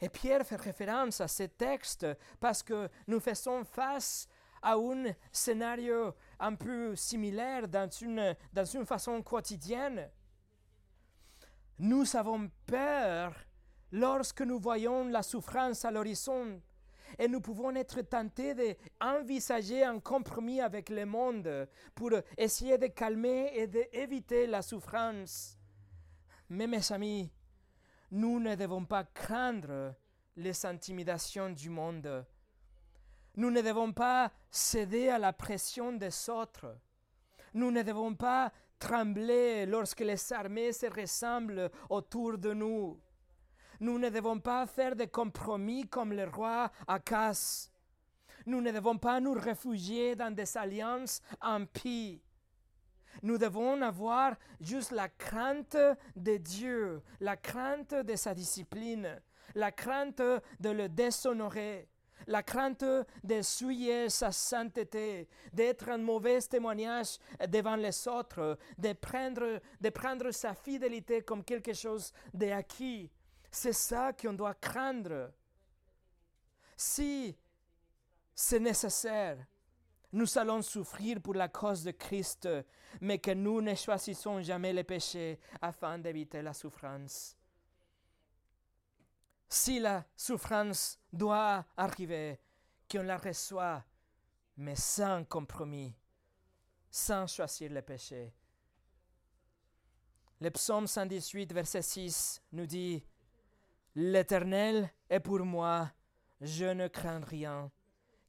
Et 0.00 0.08
Pierre 0.08 0.46
fait 0.46 0.56
référence 0.56 1.20
à 1.20 1.28
ce 1.28 1.44
texte 1.44 2.06
parce 2.40 2.62
que 2.62 2.88
nous 3.06 3.20
faisons 3.20 3.64
face 3.64 4.26
à 4.62 4.74
un 4.74 5.14
scénario 5.30 6.14
un 6.38 6.54
peu 6.54 6.96
similaire 6.96 7.68
dans 7.68 7.88
une, 7.88 8.34
dans 8.52 8.64
une 8.64 8.86
façon 8.86 9.22
quotidienne. 9.22 10.10
Nous 11.78 12.16
avons 12.16 12.50
peur 12.66 13.34
lorsque 13.92 14.42
nous 14.42 14.58
voyons 14.58 15.04
la 15.08 15.22
souffrance 15.22 15.84
à 15.84 15.90
l'horizon 15.90 16.60
et 17.18 17.28
nous 17.28 17.40
pouvons 17.40 17.74
être 17.74 18.00
tentés 18.02 18.54
d'envisager 18.54 19.84
un 19.84 20.00
compromis 20.00 20.60
avec 20.60 20.88
le 20.88 21.06
monde 21.06 21.68
pour 21.94 22.10
essayer 22.36 22.78
de 22.78 22.86
calmer 22.86 23.50
et 23.54 23.66
d'éviter 23.66 24.46
la 24.46 24.62
souffrance. 24.62 25.58
Mais 26.48 26.66
mes 26.66 26.92
amis, 26.92 27.30
nous 28.10 28.40
ne 28.40 28.54
devons 28.54 28.84
pas 28.84 29.04
craindre 29.04 29.94
les 30.36 30.66
intimidations 30.66 31.50
du 31.50 31.70
monde 31.70 32.24
nous 33.36 33.50
ne 33.50 33.62
devons 33.62 33.92
pas 33.92 34.32
céder 34.50 35.08
à 35.08 35.18
la 35.18 35.32
pression 35.32 35.92
des 35.92 36.28
autres. 36.28 36.76
Nous 37.54 37.70
ne 37.70 37.82
devons 37.82 38.14
pas 38.14 38.52
trembler 38.78 39.66
lorsque 39.66 40.00
les 40.00 40.32
armées 40.32 40.72
se 40.72 40.86
ressemblent 40.86 41.70
autour 41.88 42.38
de 42.38 42.52
nous. 42.52 43.00
Nous 43.80 43.98
ne 43.98 44.10
devons 44.10 44.38
pas 44.38 44.66
faire 44.66 44.94
de 44.94 45.06
compromis 45.06 45.88
comme 45.88 46.12
le 46.12 46.28
roi 46.28 46.70
Akas. 46.86 47.70
Nous 48.44 48.60
ne 48.60 48.70
devons 48.70 48.98
pas 48.98 49.20
nous 49.20 49.32
réfugier 49.32 50.14
dans 50.14 50.34
des 50.34 50.56
alliances 50.56 51.22
impies. 51.40 52.22
Nous 53.22 53.38
devons 53.38 53.80
avoir 53.82 54.36
juste 54.60 54.92
la 54.92 55.08
crainte 55.08 55.76
de 56.14 56.36
Dieu, 56.36 57.02
la 57.20 57.36
crainte 57.36 57.94
de 57.94 58.16
sa 58.16 58.34
discipline, 58.34 59.20
la 59.54 59.72
crainte 59.72 60.22
de 60.60 60.70
le 60.70 60.88
déshonorer, 60.88 61.88
la 62.26 62.42
crainte 62.42 62.84
de 63.24 63.42
souiller 63.42 64.08
sa 64.10 64.30
sainteté, 64.30 65.28
d'être 65.52 65.88
un 65.88 65.98
mauvais 65.98 66.40
témoignage 66.42 67.18
devant 67.48 67.76
les 67.76 68.06
autres, 68.08 68.58
de 68.78 68.92
prendre, 68.92 69.60
de 69.80 69.88
prendre 69.88 70.30
sa 70.30 70.54
fidélité 70.54 71.22
comme 71.22 71.44
quelque 71.44 71.72
chose 71.72 72.12
d'acquis. 72.32 73.10
C'est 73.50 73.72
ça 73.72 74.12
qu'on 74.12 74.32
doit 74.32 74.54
craindre. 74.54 75.32
Si 76.76 77.36
c'est 78.34 78.60
nécessaire, 78.60 79.38
nous 80.12 80.38
allons 80.38 80.62
souffrir 80.62 81.20
pour 81.20 81.34
la 81.34 81.48
cause 81.48 81.84
de 81.84 81.90
Christ, 81.90 82.48
mais 83.00 83.18
que 83.18 83.30
nous 83.32 83.60
ne 83.60 83.74
choisissons 83.74 84.40
jamais 84.40 84.72
le 84.72 84.84
péché 84.84 85.38
afin 85.60 85.98
d'éviter 85.98 86.42
la 86.42 86.52
souffrance. 86.52 87.36
Si 89.48 89.80
la 89.80 90.04
souffrance 90.16 90.98
doit 91.12 91.64
arriver, 91.76 92.40
qu'on 92.90 93.02
la 93.02 93.18
reçoit, 93.18 93.84
mais 94.56 94.76
sans 94.76 95.24
compromis, 95.24 95.94
sans 96.90 97.26
choisir 97.26 97.70
le 97.70 97.82
péché. 97.82 98.32
Le 100.40 100.50
psaume 100.50 100.86
118, 100.86 101.52
verset 101.52 101.82
6 101.82 102.42
nous 102.52 102.66
dit, 102.66 103.04
L'Éternel 103.94 104.92
est 105.08 105.20
pour 105.20 105.44
moi, 105.44 105.90
je 106.40 106.66
ne 106.66 106.88
crains 106.88 107.20
rien. 107.20 107.70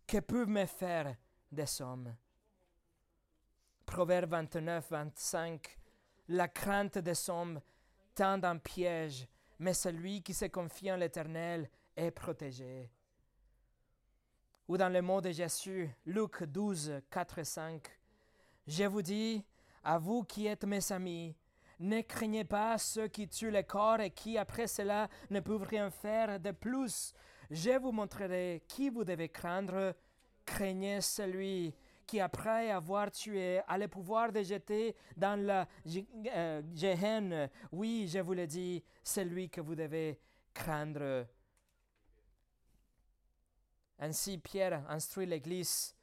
Que 0.07 0.19
peuvent 0.19 0.49
me 0.49 0.65
faire 0.65 1.15
des 1.51 1.81
hommes? 1.81 2.15
Proverbe 3.85 4.31
29, 4.31 4.89
25. 4.89 5.77
La 6.29 6.47
crainte 6.47 6.97
des 6.97 7.29
hommes 7.29 7.61
tend 8.15 8.43
un 8.43 8.57
piège, 8.57 9.27
mais 9.59 9.73
celui 9.73 10.23
qui 10.23 10.33
se 10.33 10.45
confie 10.45 10.91
en 10.91 10.97
l'Éternel 10.97 11.69
est 11.95 12.11
protégé. 12.11 12.91
Ou 14.67 14.77
dans 14.77 14.89
le 14.89 15.01
mot 15.01 15.21
de 15.21 15.31
Jésus, 15.31 15.89
Luc 16.05 16.43
12, 16.43 17.01
4 17.09 17.39
et 17.39 17.43
5. 17.43 17.99
Je 18.65 18.83
vous 18.85 19.01
dis, 19.01 19.45
à 19.83 19.97
vous 19.97 20.23
qui 20.23 20.47
êtes 20.47 20.63
mes 20.63 20.91
amis, 20.91 21.35
ne 21.81 22.01
craignez 22.01 22.43
pas 22.43 22.77
ceux 22.77 23.07
qui 23.07 23.27
tuent 23.27 23.51
le 23.51 23.63
corps 23.63 23.99
et 23.99 24.11
qui, 24.11 24.37
après 24.37 24.67
cela, 24.67 25.09
ne 25.31 25.39
peuvent 25.39 25.63
rien 25.63 25.89
faire 25.89 26.39
de 26.39 26.51
plus. 26.51 27.13
Je 27.49 27.77
vous 27.79 27.91
montrerai 27.91 28.63
qui 28.67 28.89
vous 28.89 29.03
devez 29.03 29.29
craindre. 29.29 29.95
Craignez 30.45 31.01
celui 31.01 31.73
qui, 32.05 32.19
après 32.19 32.69
avoir 32.69 33.09
tué, 33.11 33.61
a 33.67 33.77
le 33.77 33.87
pouvoir 33.87 34.31
de 34.31 34.43
jeter 34.43 34.95
dans 35.17 35.39
la 35.39 35.67
euh, 36.35 37.47
Oui, 37.71 38.07
je 38.07 38.19
vous 38.19 38.33
le 38.33 38.45
dis, 38.45 38.83
celui 39.03 39.49
que 39.49 39.61
vous 39.61 39.75
devez 39.75 40.19
craindre. 40.53 41.25
Ainsi, 43.97 44.37
Pierre 44.37 44.83
instruit 44.87 45.25
l'Église. 45.25 45.95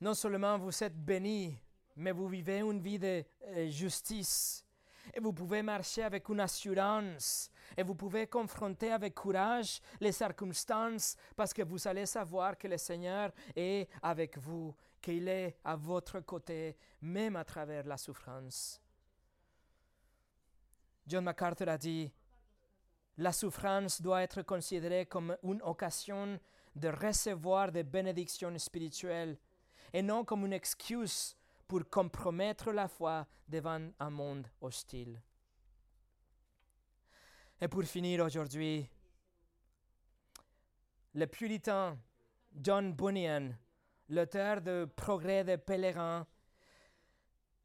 Non 0.00 0.14
seulement 0.14 0.56
vous 0.58 0.84
êtes 0.84 0.96
bénis, 0.96 1.58
mais 1.96 2.12
vous 2.12 2.28
vivez 2.28 2.60
une 2.60 2.80
vie 2.80 2.98
de 2.98 3.24
euh, 3.48 3.70
justice. 3.70 4.64
Et 5.14 5.20
vous 5.20 5.32
pouvez 5.32 5.62
marcher 5.62 6.02
avec 6.02 6.28
une 6.28 6.40
assurance. 6.40 7.50
Et 7.76 7.82
vous 7.82 7.94
pouvez 7.94 8.26
confronter 8.26 8.92
avec 8.92 9.14
courage 9.14 9.80
les 10.00 10.12
circonstances 10.12 11.16
parce 11.34 11.54
que 11.54 11.62
vous 11.62 11.86
allez 11.88 12.06
savoir 12.06 12.58
que 12.58 12.68
le 12.68 12.76
Seigneur 12.76 13.32
est 13.54 13.88
avec 14.02 14.36
vous, 14.38 14.74
qu'il 15.00 15.28
est 15.28 15.56
à 15.64 15.76
votre 15.76 16.20
côté, 16.20 16.76
même 17.00 17.36
à 17.36 17.44
travers 17.44 17.84
la 17.84 17.96
souffrance. 17.96 18.80
John 21.06 21.24
MacArthur 21.24 21.68
a 21.68 21.78
dit, 21.78 22.12
la 23.18 23.32
souffrance 23.32 24.02
doit 24.02 24.22
être 24.22 24.42
considérée 24.42 25.06
comme 25.06 25.36
une 25.42 25.62
occasion 25.62 26.38
de 26.74 26.88
recevoir 26.88 27.72
des 27.72 27.84
bénédictions 27.84 28.56
spirituelles 28.58 29.38
et 29.92 30.02
non 30.02 30.24
comme 30.24 30.44
une 30.44 30.52
excuse 30.52 31.36
pour 31.66 31.88
compromettre 31.88 32.72
la 32.72 32.88
foi 32.88 33.26
devant 33.48 33.80
un 33.98 34.10
monde 34.10 34.46
hostile. 34.60 35.20
Et 37.60 37.68
pour 37.68 37.84
finir 37.84 38.24
aujourd'hui, 38.24 38.88
le 41.14 41.26
puritain 41.26 41.98
John 42.54 42.92
Bunyan, 42.92 43.54
l'auteur 44.08 44.60
de 44.60 44.86
Progrès 44.96 45.44
des 45.44 45.56
pèlerins, 45.56 46.26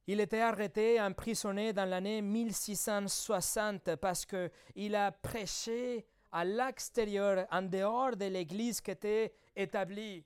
il 0.08 0.20
était 0.20 0.42
arrêté, 0.42 1.00
emprisonné 1.00 1.74
dans 1.74 1.86
l'année 1.86 2.22
1660 2.22 3.96
parce 3.98 4.26
qu'il 4.26 4.96
a 4.96 5.12
prêché 5.12 6.06
à 6.32 6.46
l'extérieur, 6.46 7.46
en 7.52 7.62
dehors 7.62 8.16
de 8.16 8.26
l'église 8.26 8.82
qui 8.82 8.92
était 8.92 9.34
établie. 9.56 10.26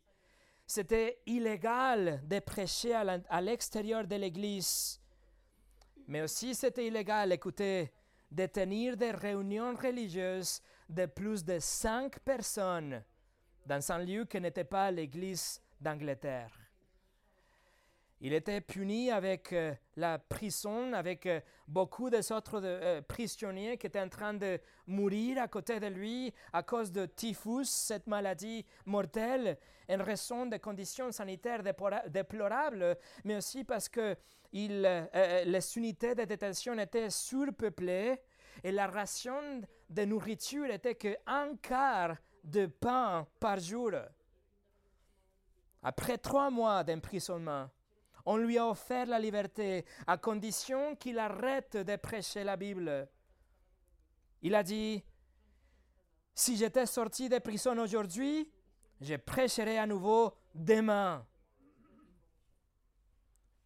C'était 0.67 1.21
illégal 1.25 2.21
de 2.27 2.39
prêcher 2.39 2.93
à 2.93 3.41
l'extérieur 3.41 4.07
de 4.07 4.15
l'Église. 4.15 4.99
Mais 6.07 6.21
aussi 6.21 6.55
c'était 6.55 6.87
illégal, 6.87 7.31
écoutez, 7.31 7.91
de 8.31 8.45
tenir 8.47 8.97
des 8.97 9.11
réunions 9.11 9.75
religieuses 9.75 10.61
de 10.89 11.05
plus 11.05 11.43
de 11.43 11.59
cinq 11.59 12.19
personnes 12.19 13.03
dans 13.65 13.91
un 13.91 13.99
lieu 13.99 14.25
qui 14.25 14.39
n'était 14.39 14.63
pas 14.63 14.91
l'Église 14.91 15.61
d'Angleterre. 15.79 16.64
Il 18.25 18.33
était 18.33 18.59
puni 18.59 19.11
avec 19.11 19.53
euh, 19.53 19.75
la 19.97 20.17
prison, 20.17 20.93
avec 20.93 21.27
euh, 21.27 21.39
beaucoup 21.67 22.09
d'autres 22.09 22.59
euh, 22.63 22.99
prisonniers 23.03 23.77
qui 23.77 23.85
étaient 23.85 24.01
en 24.01 24.09
train 24.09 24.33
de 24.33 24.59
mourir 24.87 25.39
à 25.39 25.47
côté 25.47 25.79
de 25.79 25.85
lui 25.85 26.33
à 26.51 26.63
cause 26.63 26.91
de 26.91 27.05
typhus, 27.05 27.65
cette 27.65 28.07
maladie 28.07 28.65
mortelle, 28.87 29.59
en 29.87 30.03
raison 30.03 30.47
de 30.47 30.57
conditions 30.57 31.11
sanitaires 31.11 31.61
déplorables, 32.07 32.97
mais 33.25 33.35
aussi 33.35 33.63
parce 33.63 33.87
que 33.87 34.15
les 34.51 35.77
unités 35.77 36.15
de 36.15 36.23
détention 36.23 36.79
étaient 36.79 37.11
surpeuplées 37.11 38.19
et 38.63 38.71
la 38.71 38.87
ration 38.87 39.61
de 39.87 40.03
nourriture 40.03 40.71
était 40.71 40.95
qu'un 40.95 41.55
quart 41.61 42.15
de 42.43 42.65
pain 42.65 43.27
par 43.39 43.59
jour. 43.59 43.91
Après 45.83 46.17
trois 46.17 46.49
mois 46.49 46.83
d'emprisonnement, 46.83 47.69
on 48.25 48.37
lui 48.37 48.57
a 48.57 48.67
offert 48.67 49.05
la 49.05 49.19
liberté 49.19 49.85
à 50.07 50.17
condition 50.17 50.95
qu'il 50.95 51.19
arrête 51.19 51.77
de 51.77 51.95
prêcher 51.95 52.43
la 52.43 52.57
Bible. 52.57 53.07
Il 54.41 54.55
a 54.55 54.63
dit, 54.63 55.03
si 56.33 56.57
j'étais 56.57 56.85
sorti 56.85 57.29
de 57.29 57.39
prison 57.39 57.77
aujourd'hui, 57.77 58.51
je 58.99 59.15
prêcherai 59.15 59.77
à 59.77 59.85
nouveau 59.85 60.33
demain. 60.53 61.25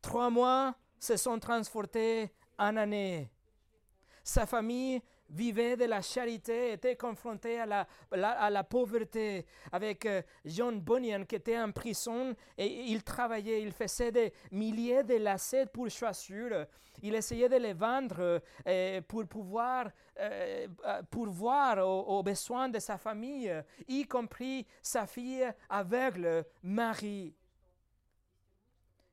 Trois 0.02 0.30
mois 0.30 0.76
se 1.00 1.18
sont 1.18 1.40
transportés 1.40 2.32
en 2.58 2.76
années. 2.76 3.32
Sa 4.24 4.46
famille 4.46 5.02
vivait 5.30 5.78
de 5.78 5.86
la 5.86 6.02
charité, 6.02 6.74
était 6.74 6.96
confronté 6.96 7.60
à 7.60 7.86
la, 8.50 8.64
pauvreté, 8.64 9.46
avec 9.72 10.06
euh, 10.06 10.22
John 10.46 10.80
Bunyan 10.80 11.26
qui 11.26 11.36
était 11.36 11.60
en 11.60 11.72
prison 11.72 12.36
et 12.58 12.66
il 12.66 13.04
travaillait, 13.04 13.62
il 13.62 13.72
faisait 13.72 14.12
des 14.12 14.34
milliers 14.52 15.04
de 15.04 15.16
lacets 15.16 15.68
pour 15.68 15.90
chaussures. 15.90 16.66
Il 17.02 17.16
essayait 17.16 17.48
de 17.48 17.56
les 17.56 17.74
vendre 17.74 18.42
euh, 18.68 19.02
pour 19.08 19.26
pouvoir 19.26 19.90
euh, 20.20 20.68
pourvoir 21.10 21.78
aux, 21.78 22.18
aux, 22.18 22.24
besoins 22.24 22.68
de 22.68 22.80
sa 22.80 22.98
famille, 22.98 23.54
y 23.88 24.06
compris 24.06 24.66
sa 24.82 25.08
fille 25.08 25.50
aveugle, 25.70 26.46
Marie. 26.62 27.34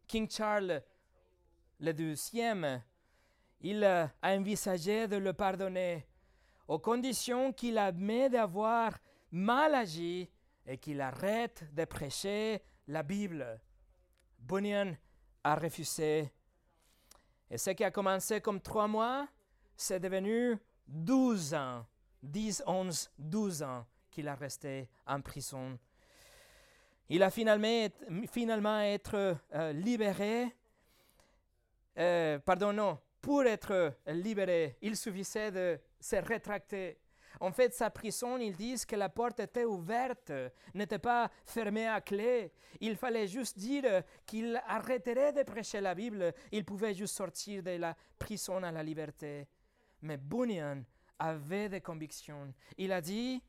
King 0.08 0.28
Charles 0.28 0.82
le 1.80 1.92
deuxième 1.92 2.82
il 3.60 3.84
a 3.84 4.10
envisagé 4.22 5.08
de 5.08 5.16
le 5.16 5.32
pardonner, 5.32 6.06
aux 6.68 6.78
conditions 6.78 7.52
qu'il 7.52 7.78
admet 7.78 8.28
d'avoir 8.28 8.98
mal 9.30 9.74
agi 9.74 10.28
et 10.66 10.78
qu'il 10.78 11.00
arrête 11.00 11.64
de 11.72 11.84
prêcher 11.84 12.62
la 12.88 13.02
Bible. 13.02 13.60
Bunyan 14.38 14.96
a 15.44 15.54
refusé. 15.54 16.30
Et 17.50 17.58
ce 17.58 17.70
qui 17.70 17.84
a 17.84 17.90
commencé 17.90 18.40
comme 18.40 18.60
trois 18.60 18.88
mois, 18.88 19.28
c'est 19.76 20.00
devenu 20.00 20.58
douze 20.86 21.54
ans, 21.54 21.86
dix, 22.22 22.62
onze, 22.66 23.10
douze 23.18 23.62
ans 23.62 23.86
qu'il 24.10 24.28
a 24.28 24.34
resté 24.34 24.88
en 25.06 25.20
prison. 25.20 25.78
Il 27.08 27.22
a 27.22 27.30
finalement, 27.30 27.88
finalement 28.28 28.80
été 28.80 29.34
euh, 29.54 29.72
libéré. 29.72 30.52
Euh, 31.98 32.38
pardon, 32.40 32.72
non, 32.72 32.98
pour 33.26 33.44
être 33.44 33.92
libéré, 34.06 34.76
il 34.80 34.96
suffisait 34.96 35.50
de 35.50 35.80
se 35.98 36.14
rétracter. 36.14 36.96
En 37.40 37.50
fait, 37.50 37.74
sa 37.74 37.90
prison, 37.90 38.38
ils 38.38 38.54
disent 38.54 38.86
que 38.86 38.94
la 38.94 39.08
porte 39.08 39.40
était 39.40 39.64
ouverte, 39.64 40.30
n'était 40.72 41.00
pas 41.00 41.28
fermée 41.44 41.88
à 41.88 42.00
clé. 42.00 42.52
Il 42.78 42.94
fallait 42.94 43.26
juste 43.26 43.58
dire 43.58 44.04
qu'il 44.24 44.62
arrêterait 44.68 45.32
de 45.32 45.42
prêcher 45.42 45.80
la 45.80 45.92
Bible. 45.92 46.32
Il 46.52 46.64
pouvait 46.64 46.94
juste 46.94 47.16
sortir 47.16 47.64
de 47.64 47.72
la 47.72 47.96
prison 48.16 48.62
à 48.62 48.70
la 48.70 48.84
liberté. 48.84 49.48
Mais 50.02 50.18
Bunyan 50.18 50.84
avait 51.18 51.68
des 51.68 51.80
convictions. 51.80 52.54
Il 52.78 52.92
a 52.92 53.00
dit, 53.00 53.42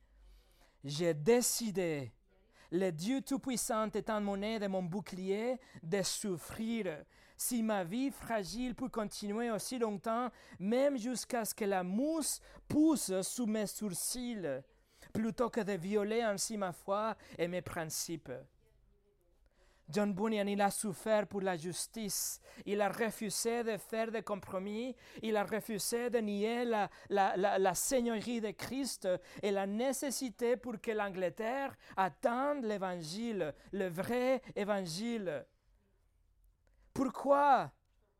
j'ai 0.82 1.14
décidé, 1.14 2.10
le 2.72 2.90
Dieu 2.90 3.20
Tout-Puissant 3.20 3.90
étant 3.94 4.20
monnaie 4.20 4.58
de 4.58 4.66
mon 4.66 4.82
bouclier, 4.82 5.56
de 5.84 6.02
souffrir. 6.02 7.04
Si 7.40 7.62
ma 7.62 7.84
vie 7.84 8.10
fragile 8.10 8.74
peut 8.74 8.88
continuer 8.88 9.48
aussi 9.52 9.78
longtemps, 9.78 10.28
même 10.58 10.98
jusqu'à 10.98 11.44
ce 11.44 11.54
que 11.54 11.64
la 11.64 11.84
mousse 11.84 12.40
pousse 12.66 13.12
sous 13.22 13.46
mes 13.46 13.68
sourcils, 13.68 14.60
plutôt 15.12 15.48
que 15.48 15.60
de 15.60 15.74
violer 15.74 16.20
ainsi 16.20 16.56
ma 16.56 16.72
foi 16.72 17.16
et 17.38 17.46
mes 17.46 17.62
principes. 17.62 18.32
John 19.88 20.12
Bunyan, 20.12 20.48
il 20.48 20.60
a 20.60 20.70
souffert 20.72 21.28
pour 21.28 21.40
la 21.40 21.56
justice. 21.56 22.40
Il 22.66 22.80
a 22.80 22.88
refusé 22.88 23.62
de 23.62 23.76
faire 23.76 24.10
des 24.10 24.22
compromis. 24.22 24.96
Il 25.22 25.36
a 25.36 25.44
refusé 25.44 26.10
de 26.10 26.18
nier 26.18 26.64
la, 26.64 26.90
la, 27.08 27.36
la, 27.36 27.74
seigneurie 27.74 28.40
de 28.40 28.50
Christ 28.50 29.08
et 29.42 29.52
la 29.52 29.66
nécessité 29.66 30.56
pour 30.56 30.80
que 30.80 30.90
l'Angleterre 30.90 31.74
attende 31.96 32.64
l'évangile, 32.64 33.54
le 33.72 33.88
vrai 33.88 34.42
évangile. 34.56 35.46
Pourquoi 36.98 37.70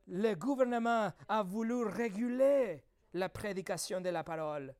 le 0.07 0.35
gouvernement 0.35 1.13
a 1.29 1.43
voulu 1.43 1.83
réguler 1.83 2.85
la 3.13 3.29
prédication 3.29 4.01
de 4.01 4.09
la 4.09 4.23
parole? 4.23 4.73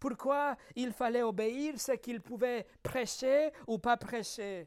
Pourquoi 0.00 0.56
il 0.74 0.94
fallait 0.94 1.20
obéir 1.20 1.78
ce 1.78 1.92
qu'il 1.92 2.22
pouvait 2.22 2.66
prêcher 2.82 3.52
ou 3.66 3.76
pas 3.76 3.98
prêcher? 3.98 4.66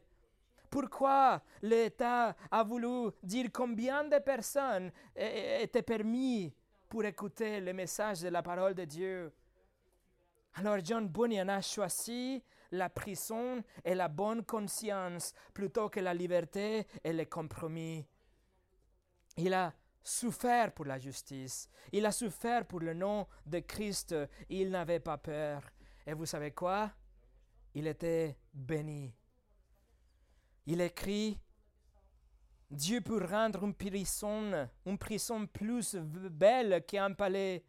Pourquoi 0.70 1.42
l'État 1.60 2.36
a 2.52 2.62
voulu 2.62 3.10
dire 3.24 3.48
combien 3.52 4.04
de 4.04 4.18
personnes 4.20 4.92
étaient 5.16 5.82
permis 5.82 6.54
pour 6.88 7.04
écouter 7.04 7.60
le 7.60 7.72
message 7.72 8.20
de 8.20 8.28
la 8.28 8.44
parole 8.44 8.74
de 8.74 8.84
Dieu? 8.84 9.32
Alors 10.54 10.78
John 10.84 11.08
Bunyan 11.08 11.48
a 11.48 11.60
choisi 11.62 12.44
la 12.70 12.88
prison 12.88 13.60
et 13.84 13.96
la 13.96 14.06
bonne 14.06 14.44
conscience 14.44 15.34
plutôt 15.52 15.88
que 15.88 15.98
la 15.98 16.14
liberté 16.14 16.86
et 17.02 17.12
le 17.12 17.24
compromis. 17.24 18.06
Il 19.38 19.54
a 19.54 19.72
souffert 20.02 20.72
pour 20.72 20.84
la 20.84 20.98
justice. 20.98 21.70
Il 21.92 22.04
a 22.04 22.12
souffert 22.12 22.66
pour 22.66 22.80
le 22.80 22.92
nom 22.92 23.26
de 23.46 23.60
Christ. 23.60 24.14
Il 24.48 24.70
n'avait 24.70 24.98
pas 24.98 25.16
peur. 25.16 25.62
Et 26.04 26.12
vous 26.12 26.26
savez 26.26 26.50
quoi? 26.50 26.90
Il 27.72 27.86
était 27.86 28.36
béni. 28.52 29.14
Il 30.66 30.80
écrit, 30.80 31.38
Dieu 32.68 33.00
peut 33.00 33.24
rendre 33.24 33.64
une 33.64 33.74
prison, 33.74 34.68
une 34.84 34.98
prison 34.98 35.46
plus 35.46 35.96
belle 35.96 36.84
qu'un 36.84 37.12
palais, 37.12 37.64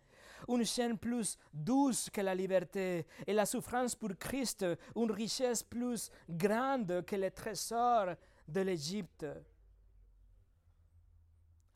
une 0.48 0.66
chaîne 0.66 0.98
plus 0.98 1.38
douce 1.54 2.10
que 2.10 2.22
la 2.22 2.34
liberté, 2.34 3.06
et 3.28 3.34
la 3.34 3.46
souffrance 3.46 3.96
pour 3.96 4.18
Christ, 4.18 4.66
une 4.96 5.12
richesse 5.12 5.62
plus 5.62 6.10
grande 6.28 7.06
que 7.06 7.16
les 7.16 7.32
trésors 7.32 8.16
de 8.48 8.62
l'Égypte. 8.62 9.26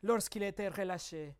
Lorsqu'il 0.04 0.44
était 0.44 0.68
relâché, 0.68 1.34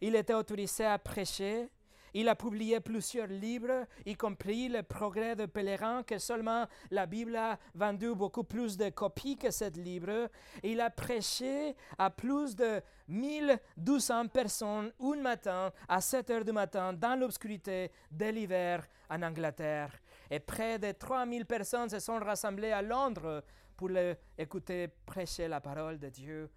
il 0.00 0.16
était 0.16 0.34
autorisé 0.34 0.84
à 0.84 0.98
prêcher, 0.98 1.68
il 2.16 2.28
a 2.28 2.36
publié 2.36 2.78
plusieurs 2.78 3.26
livres, 3.26 3.86
y 4.06 4.14
compris 4.14 4.68
Le 4.68 4.82
progrès 4.82 5.34
de 5.34 5.46
pèlerin, 5.46 6.04
que 6.04 6.18
seulement 6.18 6.66
la 6.92 7.06
Bible 7.06 7.34
a 7.34 7.58
vendu 7.74 8.14
beaucoup 8.14 8.44
plus 8.44 8.76
de 8.76 8.88
copies 8.90 9.36
que 9.36 9.50
ce 9.50 9.68
livre. 9.80 10.28
Il 10.62 10.80
a 10.80 10.90
prêché 10.90 11.74
à 11.98 12.10
plus 12.10 12.54
de 12.54 12.80
1200 13.08 14.28
personnes 14.28 14.92
un 15.00 15.16
matin 15.16 15.72
à 15.88 16.00
7 16.00 16.30
heures 16.30 16.44
du 16.44 16.52
matin 16.52 16.92
dans 16.92 17.18
l'obscurité 17.18 17.90
de 18.12 18.26
l'hiver 18.26 18.86
en 19.10 19.22
Angleterre. 19.22 19.92
Et 20.30 20.38
près 20.38 20.78
de 20.78 20.92
3000 20.92 21.46
personnes 21.46 21.88
se 21.88 21.98
sont 21.98 22.18
rassemblées 22.18 22.72
à 22.72 22.80
Londres 22.80 23.42
pour 23.76 23.90
écouter 24.38 24.88
prêcher 25.04 25.48
la 25.48 25.60
parole 25.60 25.98
de 25.98 26.08
Dieu. 26.08 26.48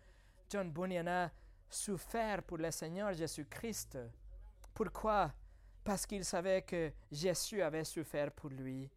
John 0.50 0.72
Bunyan 0.72 1.08
a 1.08 1.32
souffert 1.70 2.42
pour 2.44 2.58
le 2.58 2.72
Seigneur 2.72 3.14
Jésus-Christ. 3.14 3.98
Pourquoi? 4.74 5.34
Parce 5.84 6.06
qu'il 6.06 6.24
savait 6.24 6.62
que 6.62 6.92
Jésus 7.12 7.62
avait 7.62 7.84
souffert 7.84 8.32
pour 8.32 8.50
lui, 8.50 8.90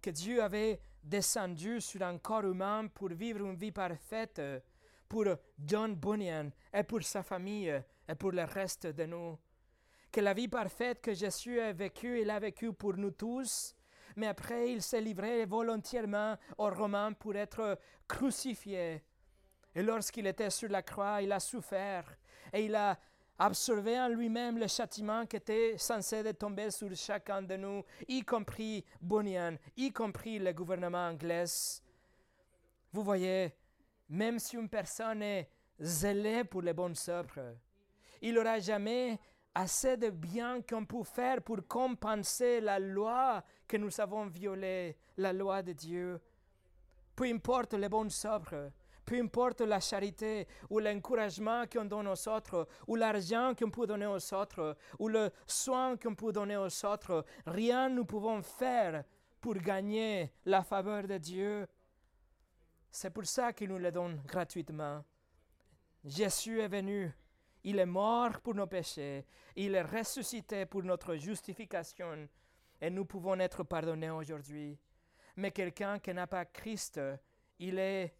que 0.00 0.10
Dieu 0.10 0.42
avait 0.42 0.80
descendu 1.02 1.80
sur 1.80 2.02
un 2.02 2.18
corps 2.18 2.44
humain 2.44 2.88
pour 2.88 3.08
vivre 3.08 3.44
une 3.44 3.56
vie 3.56 3.72
parfaite 3.72 4.40
pour 5.08 5.26
John 5.58 5.94
Bunyan 5.94 6.50
et 6.72 6.82
pour 6.82 7.02
sa 7.02 7.22
famille 7.22 7.82
et 8.08 8.14
pour 8.14 8.32
le 8.32 8.44
reste 8.44 8.86
de 8.86 9.04
nous. 9.04 9.38
Que 10.10 10.20
la 10.20 10.34
vie 10.34 10.48
parfaite 10.48 11.00
que 11.00 11.12
Jésus 11.12 11.60
a 11.60 11.72
vécue, 11.72 12.20
il 12.20 12.30
a 12.30 12.38
vécue 12.38 12.72
pour 12.72 12.96
nous 12.96 13.10
tous, 13.10 13.76
mais 14.16 14.26
après 14.26 14.72
il 14.72 14.82
s'est 14.82 15.00
livré 15.00 15.44
volontairement 15.44 16.36
aux 16.56 16.70
Romains 16.70 17.12
pour 17.12 17.36
être 17.36 17.78
crucifié. 18.08 19.02
Et 19.76 19.82
lorsqu'il 19.82 20.26
était 20.26 20.48
sur 20.48 20.70
la 20.70 20.80
croix, 20.80 21.20
il 21.20 21.30
a 21.30 21.38
souffert 21.38 22.16
et 22.50 22.64
il 22.64 22.74
a 22.74 22.98
absorber 23.38 24.00
en 24.00 24.08
lui-même 24.08 24.58
le 24.58 24.66
châtiment 24.68 25.26
qui 25.26 25.36
était 25.36 25.76
censé 25.76 26.32
tomber 26.32 26.70
sur 26.70 26.96
chacun 26.96 27.42
de 27.42 27.56
nous, 27.56 27.84
y 28.08 28.22
compris 28.22 28.82
Bunyan, 29.02 29.58
y 29.76 29.92
compris 29.92 30.38
le 30.38 30.50
gouvernement 30.54 31.08
anglais. 31.08 31.44
Vous 32.90 33.02
voyez, 33.02 33.52
même 34.08 34.38
si 34.38 34.56
une 34.56 34.70
personne 34.70 35.22
est 35.22 35.50
zélée 35.78 36.44
pour 36.44 36.62
les 36.62 36.72
bonnes 36.72 36.96
œuvres, 37.08 37.54
il 38.22 38.32
n'aura 38.32 38.58
jamais 38.58 39.18
assez 39.54 39.98
de 39.98 40.08
bien 40.08 40.62
qu'on 40.62 40.86
peut 40.86 41.04
faire 41.04 41.42
pour 41.42 41.58
compenser 41.68 42.62
la 42.62 42.78
loi 42.78 43.44
que 43.68 43.76
nous 43.76 44.00
avons 44.00 44.24
violée, 44.24 44.96
la 45.18 45.34
loi 45.34 45.62
de 45.62 45.74
Dieu. 45.74 46.18
Peu 47.14 47.24
importe 47.24 47.74
les 47.74 47.90
bonnes 47.90 48.10
œuvres, 48.24 48.70
peu 49.06 49.20
importe 49.20 49.60
la 49.60 49.78
charité 49.78 50.48
ou 50.68 50.80
l'encouragement 50.80 51.64
qu'on 51.72 51.84
donne 51.84 52.08
aux 52.08 52.28
autres, 52.28 52.68
ou 52.88 52.96
l'argent 52.96 53.54
qu'on 53.54 53.70
peut 53.70 53.86
donner 53.86 54.06
aux 54.06 54.34
autres, 54.34 54.76
ou 54.98 55.08
le 55.08 55.30
soin 55.46 55.96
qu'on 55.96 56.14
peut 56.14 56.32
donner 56.32 56.56
aux 56.56 56.84
autres, 56.84 57.24
rien 57.46 57.88
nous 57.88 58.04
pouvons 58.04 58.42
faire 58.42 59.04
pour 59.40 59.54
gagner 59.54 60.32
la 60.44 60.64
faveur 60.64 61.06
de 61.06 61.18
Dieu. 61.18 61.66
C'est 62.90 63.10
pour 63.10 63.26
ça 63.26 63.52
qu'il 63.52 63.68
nous 63.68 63.78
le 63.78 63.92
donne 63.92 64.20
gratuitement. 64.26 65.04
Jésus 66.04 66.60
est 66.60 66.68
venu, 66.68 67.12
il 67.62 67.78
est 67.78 67.86
mort 67.86 68.40
pour 68.40 68.54
nos 68.54 68.66
péchés, 68.66 69.24
il 69.54 69.74
est 69.76 69.82
ressuscité 69.82 70.66
pour 70.66 70.82
notre 70.82 71.14
justification, 71.14 72.28
et 72.80 72.90
nous 72.90 73.04
pouvons 73.04 73.38
être 73.38 73.62
pardonnés 73.62 74.10
aujourd'hui. 74.10 74.78
Mais 75.36 75.52
quelqu'un 75.52 75.98
qui 75.98 76.12
n'a 76.12 76.26
pas 76.26 76.44
Christ, 76.44 77.00
il 77.58 77.78
est 77.78 78.14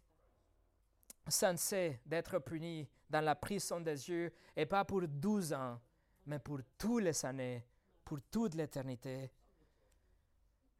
censé 1.29 1.99
d'être 2.05 2.39
puni 2.39 2.87
dans 3.09 3.21
la 3.21 3.35
prison 3.35 3.79
des 3.79 4.09
yeux, 4.09 4.31
et 4.55 4.65
pas 4.65 4.85
pour 4.85 5.07
douze 5.07 5.53
ans, 5.53 5.79
mais 6.25 6.39
pour 6.39 6.59
toutes 6.77 7.03
les 7.03 7.25
années, 7.25 7.65
pour 8.03 8.19
toute 8.31 8.55
l'éternité. 8.55 9.31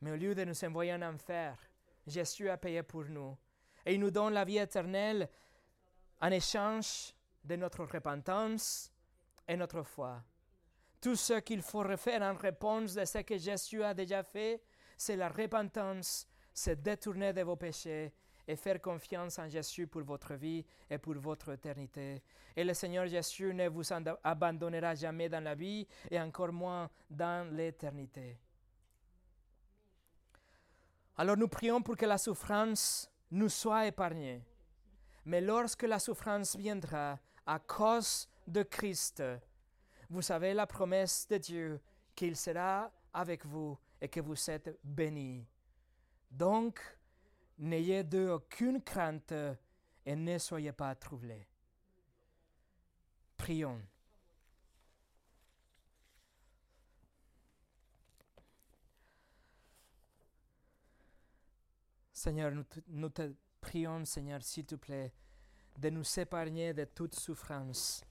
Mais 0.02 0.12
au 0.12 0.16
lieu 0.16 0.36
de 0.36 0.44
nous 0.44 0.66
envoyer 0.66 0.94
en 0.94 1.02
enfer, 1.02 1.58
Jésus 2.06 2.50
a 2.50 2.58
payé 2.58 2.84
pour 2.84 3.06
nous. 3.06 3.38
Et 3.86 3.94
il 3.94 4.00
nous 4.00 4.12
donne 4.12 4.34
la 4.34 4.46
vie 4.46 4.58
éternelle 4.58 5.30
en 6.22 6.32
échange 6.32 7.14
de 7.44 7.56
notre 7.56 7.86
repentance 7.86 8.92
et 9.48 9.56
notre 9.56 9.84
foi. 9.84 10.22
Tout 11.00 11.16
ce 11.16 11.40
qu'il 11.40 11.62
faut 11.62 11.84
refaire 11.84 12.22
en 12.22 12.36
réponse 12.36 12.94
de 12.94 13.06
ce 13.06 13.20
que 13.20 13.38
Jésus 13.38 13.84
a 13.84 13.94
déjà 13.94 14.24
fait, 14.24 14.62
c'est 14.98 15.16
la 15.16 15.30
repentance, 15.30 16.28
c'est 16.54 16.82
détourner 16.82 17.34
de 17.34 17.42
vos 17.42 17.56
péchés 17.56 18.14
et 18.48 18.56
faire 18.56 18.82
confiance 18.82 19.38
en 19.40 19.50
Jésus 19.50 19.88
pour 19.88 20.04
votre 20.04 20.34
vie 20.36 20.66
et 20.90 20.98
pour 20.98 21.16
votre 21.16 21.52
éternité. 21.52 22.22
Et 22.56 22.64
le 22.64 22.74
Seigneur 22.74 23.08
Jésus 23.08 23.54
ne 23.54 23.68
vous 23.68 23.84
abandonnera 24.24 24.96
jamais 24.96 25.28
dans 25.28 25.44
la 25.44 25.54
vie 25.54 25.86
et 26.10 26.20
encore 26.20 26.54
moins 26.54 26.90
dans 27.10 27.54
l'éternité. 27.54 28.38
Alors 31.18 31.36
nous 31.36 31.48
prions 31.48 31.82
pour 31.82 31.98
que 31.98 32.06
la 32.06 32.18
souffrance 32.18 33.10
nous 33.32 33.50
soit 33.50 33.88
épargnée. 33.88 34.44
Mais 35.26 35.42
lorsque 35.42 35.84
la 35.84 36.00
souffrance 36.00 36.56
viendra 36.56 37.20
à 37.46 37.60
cause 37.60 38.30
de 38.48 38.64
Christ, 38.64 39.24
vous 40.10 40.22
savez 40.22 40.54
la 40.54 40.66
promesse 40.66 41.28
de 41.28 41.38
Dieu 41.38 41.82
qu'il 42.16 42.38
sera 42.38 42.90
avec 43.14 43.46
vous 43.46 43.78
et 44.00 44.08
que 44.08 44.22
vous 44.22 44.50
êtes 44.50 44.78
bénis. 44.84 45.46
Donc, 46.32 46.80
N'ayez 47.60 48.04
d'eux 48.04 48.30
aucune 48.30 48.82
crainte 48.82 49.34
et 50.06 50.16
ne 50.16 50.38
soyez 50.38 50.72
pas 50.72 50.94
troublés. 50.96 51.48
Prions. 53.36 53.82
Seigneur, 62.14 62.52
nous 62.52 62.64
te, 62.64 62.80
nous 62.88 63.10
te 63.10 63.34
prions, 63.62 64.04
Seigneur, 64.06 64.42
s'il 64.42 64.66
te 64.66 64.76
plaît, 64.76 65.14
de 65.78 65.90
nous 65.90 66.20
épargner 66.20 66.74
de 66.74 66.86
toute 66.86 67.16
souffrance. 67.16 68.04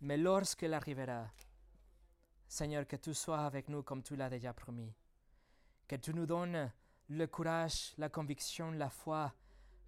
Mais 0.00 0.16
lorsqu'elle 0.16 0.74
arrivera, 0.74 1.30
Seigneur, 2.46 2.86
que 2.86 2.96
tu 2.96 3.14
sois 3.14 3.40
avec 3.40 3.68
nous 3.68 3.82
comme 3.82 4.02
tu 4.02 4.14
l'as 4.14 4.30
déjà 4.30 4.52
promis. 4.52 4.92
Que 5.86 5.96
tu 5.96 6.12
nous 6.14 6.26
donnes 6.26 6.70
le 7.08 7.26
courage, 7.26 7.94
la 7.96 8.08
conviction, 8.08 8.70
la 8.72 8.90
foi 8.90 9.32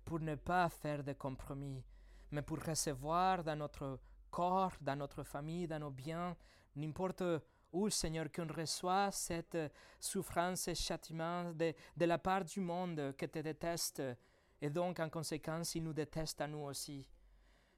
pour 0.04 0.20
ne 0.20 0.34
pas 0.34 0.68
faire 0.68 1.04
de 1.04 1.12
compromis, 1.12 1.84
mais 2.30 2.42
pour 2.42 2.62
recevoir 2.62 3.44
dans 3.44 3.56
notre 3.56 4.00
corps, 4.30 4.72
dans 4.80 4.96
notre 4.96 5.22
famille, 5.22 5.66
dans 5.66 5.78
nos 5.78 5.90
biens, 5.90 6.36
n'importe 6.76 7.22
où, 7.72 7.88
Seigneur, 7.90 8.30
qu'on 8.32 8.48
reçoit 8.48 9.10
cette 9.10 9.58
souffrance 9.98 10.68
et 10.68 10.74
châtiment 10.74 11.52
de, 11.52 11.74
de 11.96 12.04
la 12.04 12.18
part 12.18 12.44
du 12.44 12.60
monde 12.60 13.14
qui 13.16 13.28
te 13.28 13.38
déteste, 13.38 14.02
et 14.60 14.70
donc 14.70 14.98
en 15.00 15.08
conséquence, 15.08 15.74
il 15.74 15.84
nous 15.84 15.92
déteste 15.92 16.40
à 16.40 16.46
nous 16.46 16.64
aussi. 16.64 17.08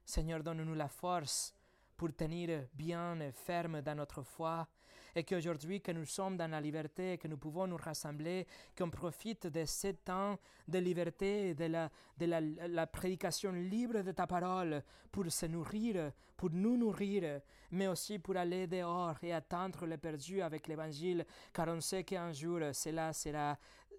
Seigneur, 0.05 0.43
donne-nous 0.43 0.73
la 0.73 0.89
force 0.89 1.53
pour 1.95 2.13
tenir 2.15 2.67
bien 2.73 3.19
et 3.19 3.31
ferme 3.31 3.81
dans 3.81 3.95
notre 3.95 4.23
foi, 4.23 4.67
et 5.15 5.23
qu'aujourd'hui 5.23 5.81
que 5.81 5.91
nous 5.91 6.05
sommes 6.05 6.37
dans 6.37 6.49
la 6.49 6.61
liberté, 6.61 7.17
que 7.17 7.27
nous 7.27 7.37
pouvons 7.37 7.67
nous 7.67 7.77
rassembler, 7.77 8.47
qu'on 8.77 8.89
profite 8.89 9.47
de 9.47 9.65
ce 9.65 9.87
temps 9.89 10.39
de 10.67 10.79
liberté, 10.79 11.53
de, 11.53 11.65
la, 11.65 11.89
de 12.17 12.25
la, 12.25 12.41
la 12.41 12.87
prédication 12.87 13.51
libre 13.51 14.01
de 14.01 14.11
ta 14.11 14.27
parole, 14.27 14.83
pour 15.11 15.31
se 15.31 15.45
nourrir, 15.45 16.11
pour 16.35 16.49
nous 16.51 16.77
nourrir, 16.77 17.41
mais 17.71 17.87
aussi 17.87 18.19
pour 18.19 18.37
aller 18.37 18.67
dehors 18.67 19.15
et 19.21 19.33
attendre 19.33 19.85
le 19.85 19.97
perdu 19.97 20.41
avec 20.41 20.67
l'évangile, 20.67 21.25
car 21.53 21.67
on 21.67 21.81
sait 21.81 22.03
qu'un 22.03 22.31
jour 22.31 22.59
cela 22.73 23.13
sera, 23.13 23.57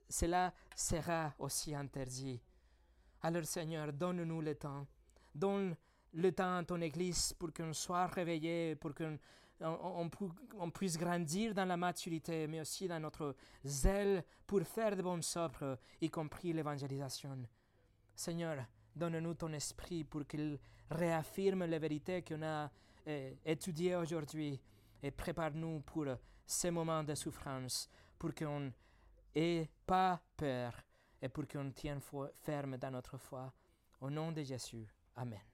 cela 0.09 0.53
sera 0.75 1.33
aussi 1.39 1.75
interdit. 1.75 2.41
Alors 3.23 3.45
Seigneur, 3.45 3.93
donne-nous 3.93 4.41
le 4.41 4.55
temps. 4.55 4.87
Donne 5.35 5.75
le 6.13 6.33
temps 6.33 6.59
à 6.59 6.65
ton 6.65 6.81
Église 6.81 7.33
pour 7.33 7.53
qu'on 7.53 7.73
soit 7.73 8.07
réveillé, 8.07 8.77
pour 8.77 8.95
qu'on 8.95 9.19
on, 9.61 10.71
puisse 10.71 10.99
grandir 10.99 11.55
dans 11.55 11.65
la 11.65 11.77
maturité, 11.77 12.47
mais 12.47 12.61
aussi 12.61 12.89
dans 12.89 13.01
notre 13.01 13.37
zèle 13.65 14.25
pour 14.47 14.63
faire 14.63 14.97
de 14.97 15.03
bonnes 15.03 15.23
œuvres, 15.37 15.79
y 16.01 16.11
compris 16.11 16.53
l'évangélisation. 16.53 17.39
Seigneur, 18.15 18.65
donne-nous 18.95 19.35
ton 19.35 19.53
esprit 19.53 20.05
pour 20.05 20.27
qu'il 20.27 20.59
réaffirme 20.91 21.65
les 21.65 21.79
vérités 21.79 22.23
qu'on 22.23 22.43
a 22.43 22.71
eh, 23.07 23.37
étudiées 23.45 23.97
aujourd'hui 23.97 24.61
et 25.03 25.11
prépare-nous 25.11 25.81
pour 25.81 26.07
ces 26.47 26.71
moments 26.71 27.05
de 27.05 27.15
souffrance, 27.15 27.89
pour 28.19 28.35
qu'on 28.35 28.73
n'ait 29.35 29.69
pas 29.87 30.21
peur 30.37 30.75
et 31.21 31.29
pour 31.29 31.47
qu'on 31.47 31.71
tienne 31.71 32.01
ferme 32.43 32.77
dans 32.77 32.91
notre 32.91 33.19
foi. 33.19 33.53
Au 34.01 34.11
nom 34.11 34.33
de 34.33 34.43
Jésus. 34.43 34.87
Amen. 35.17 35.54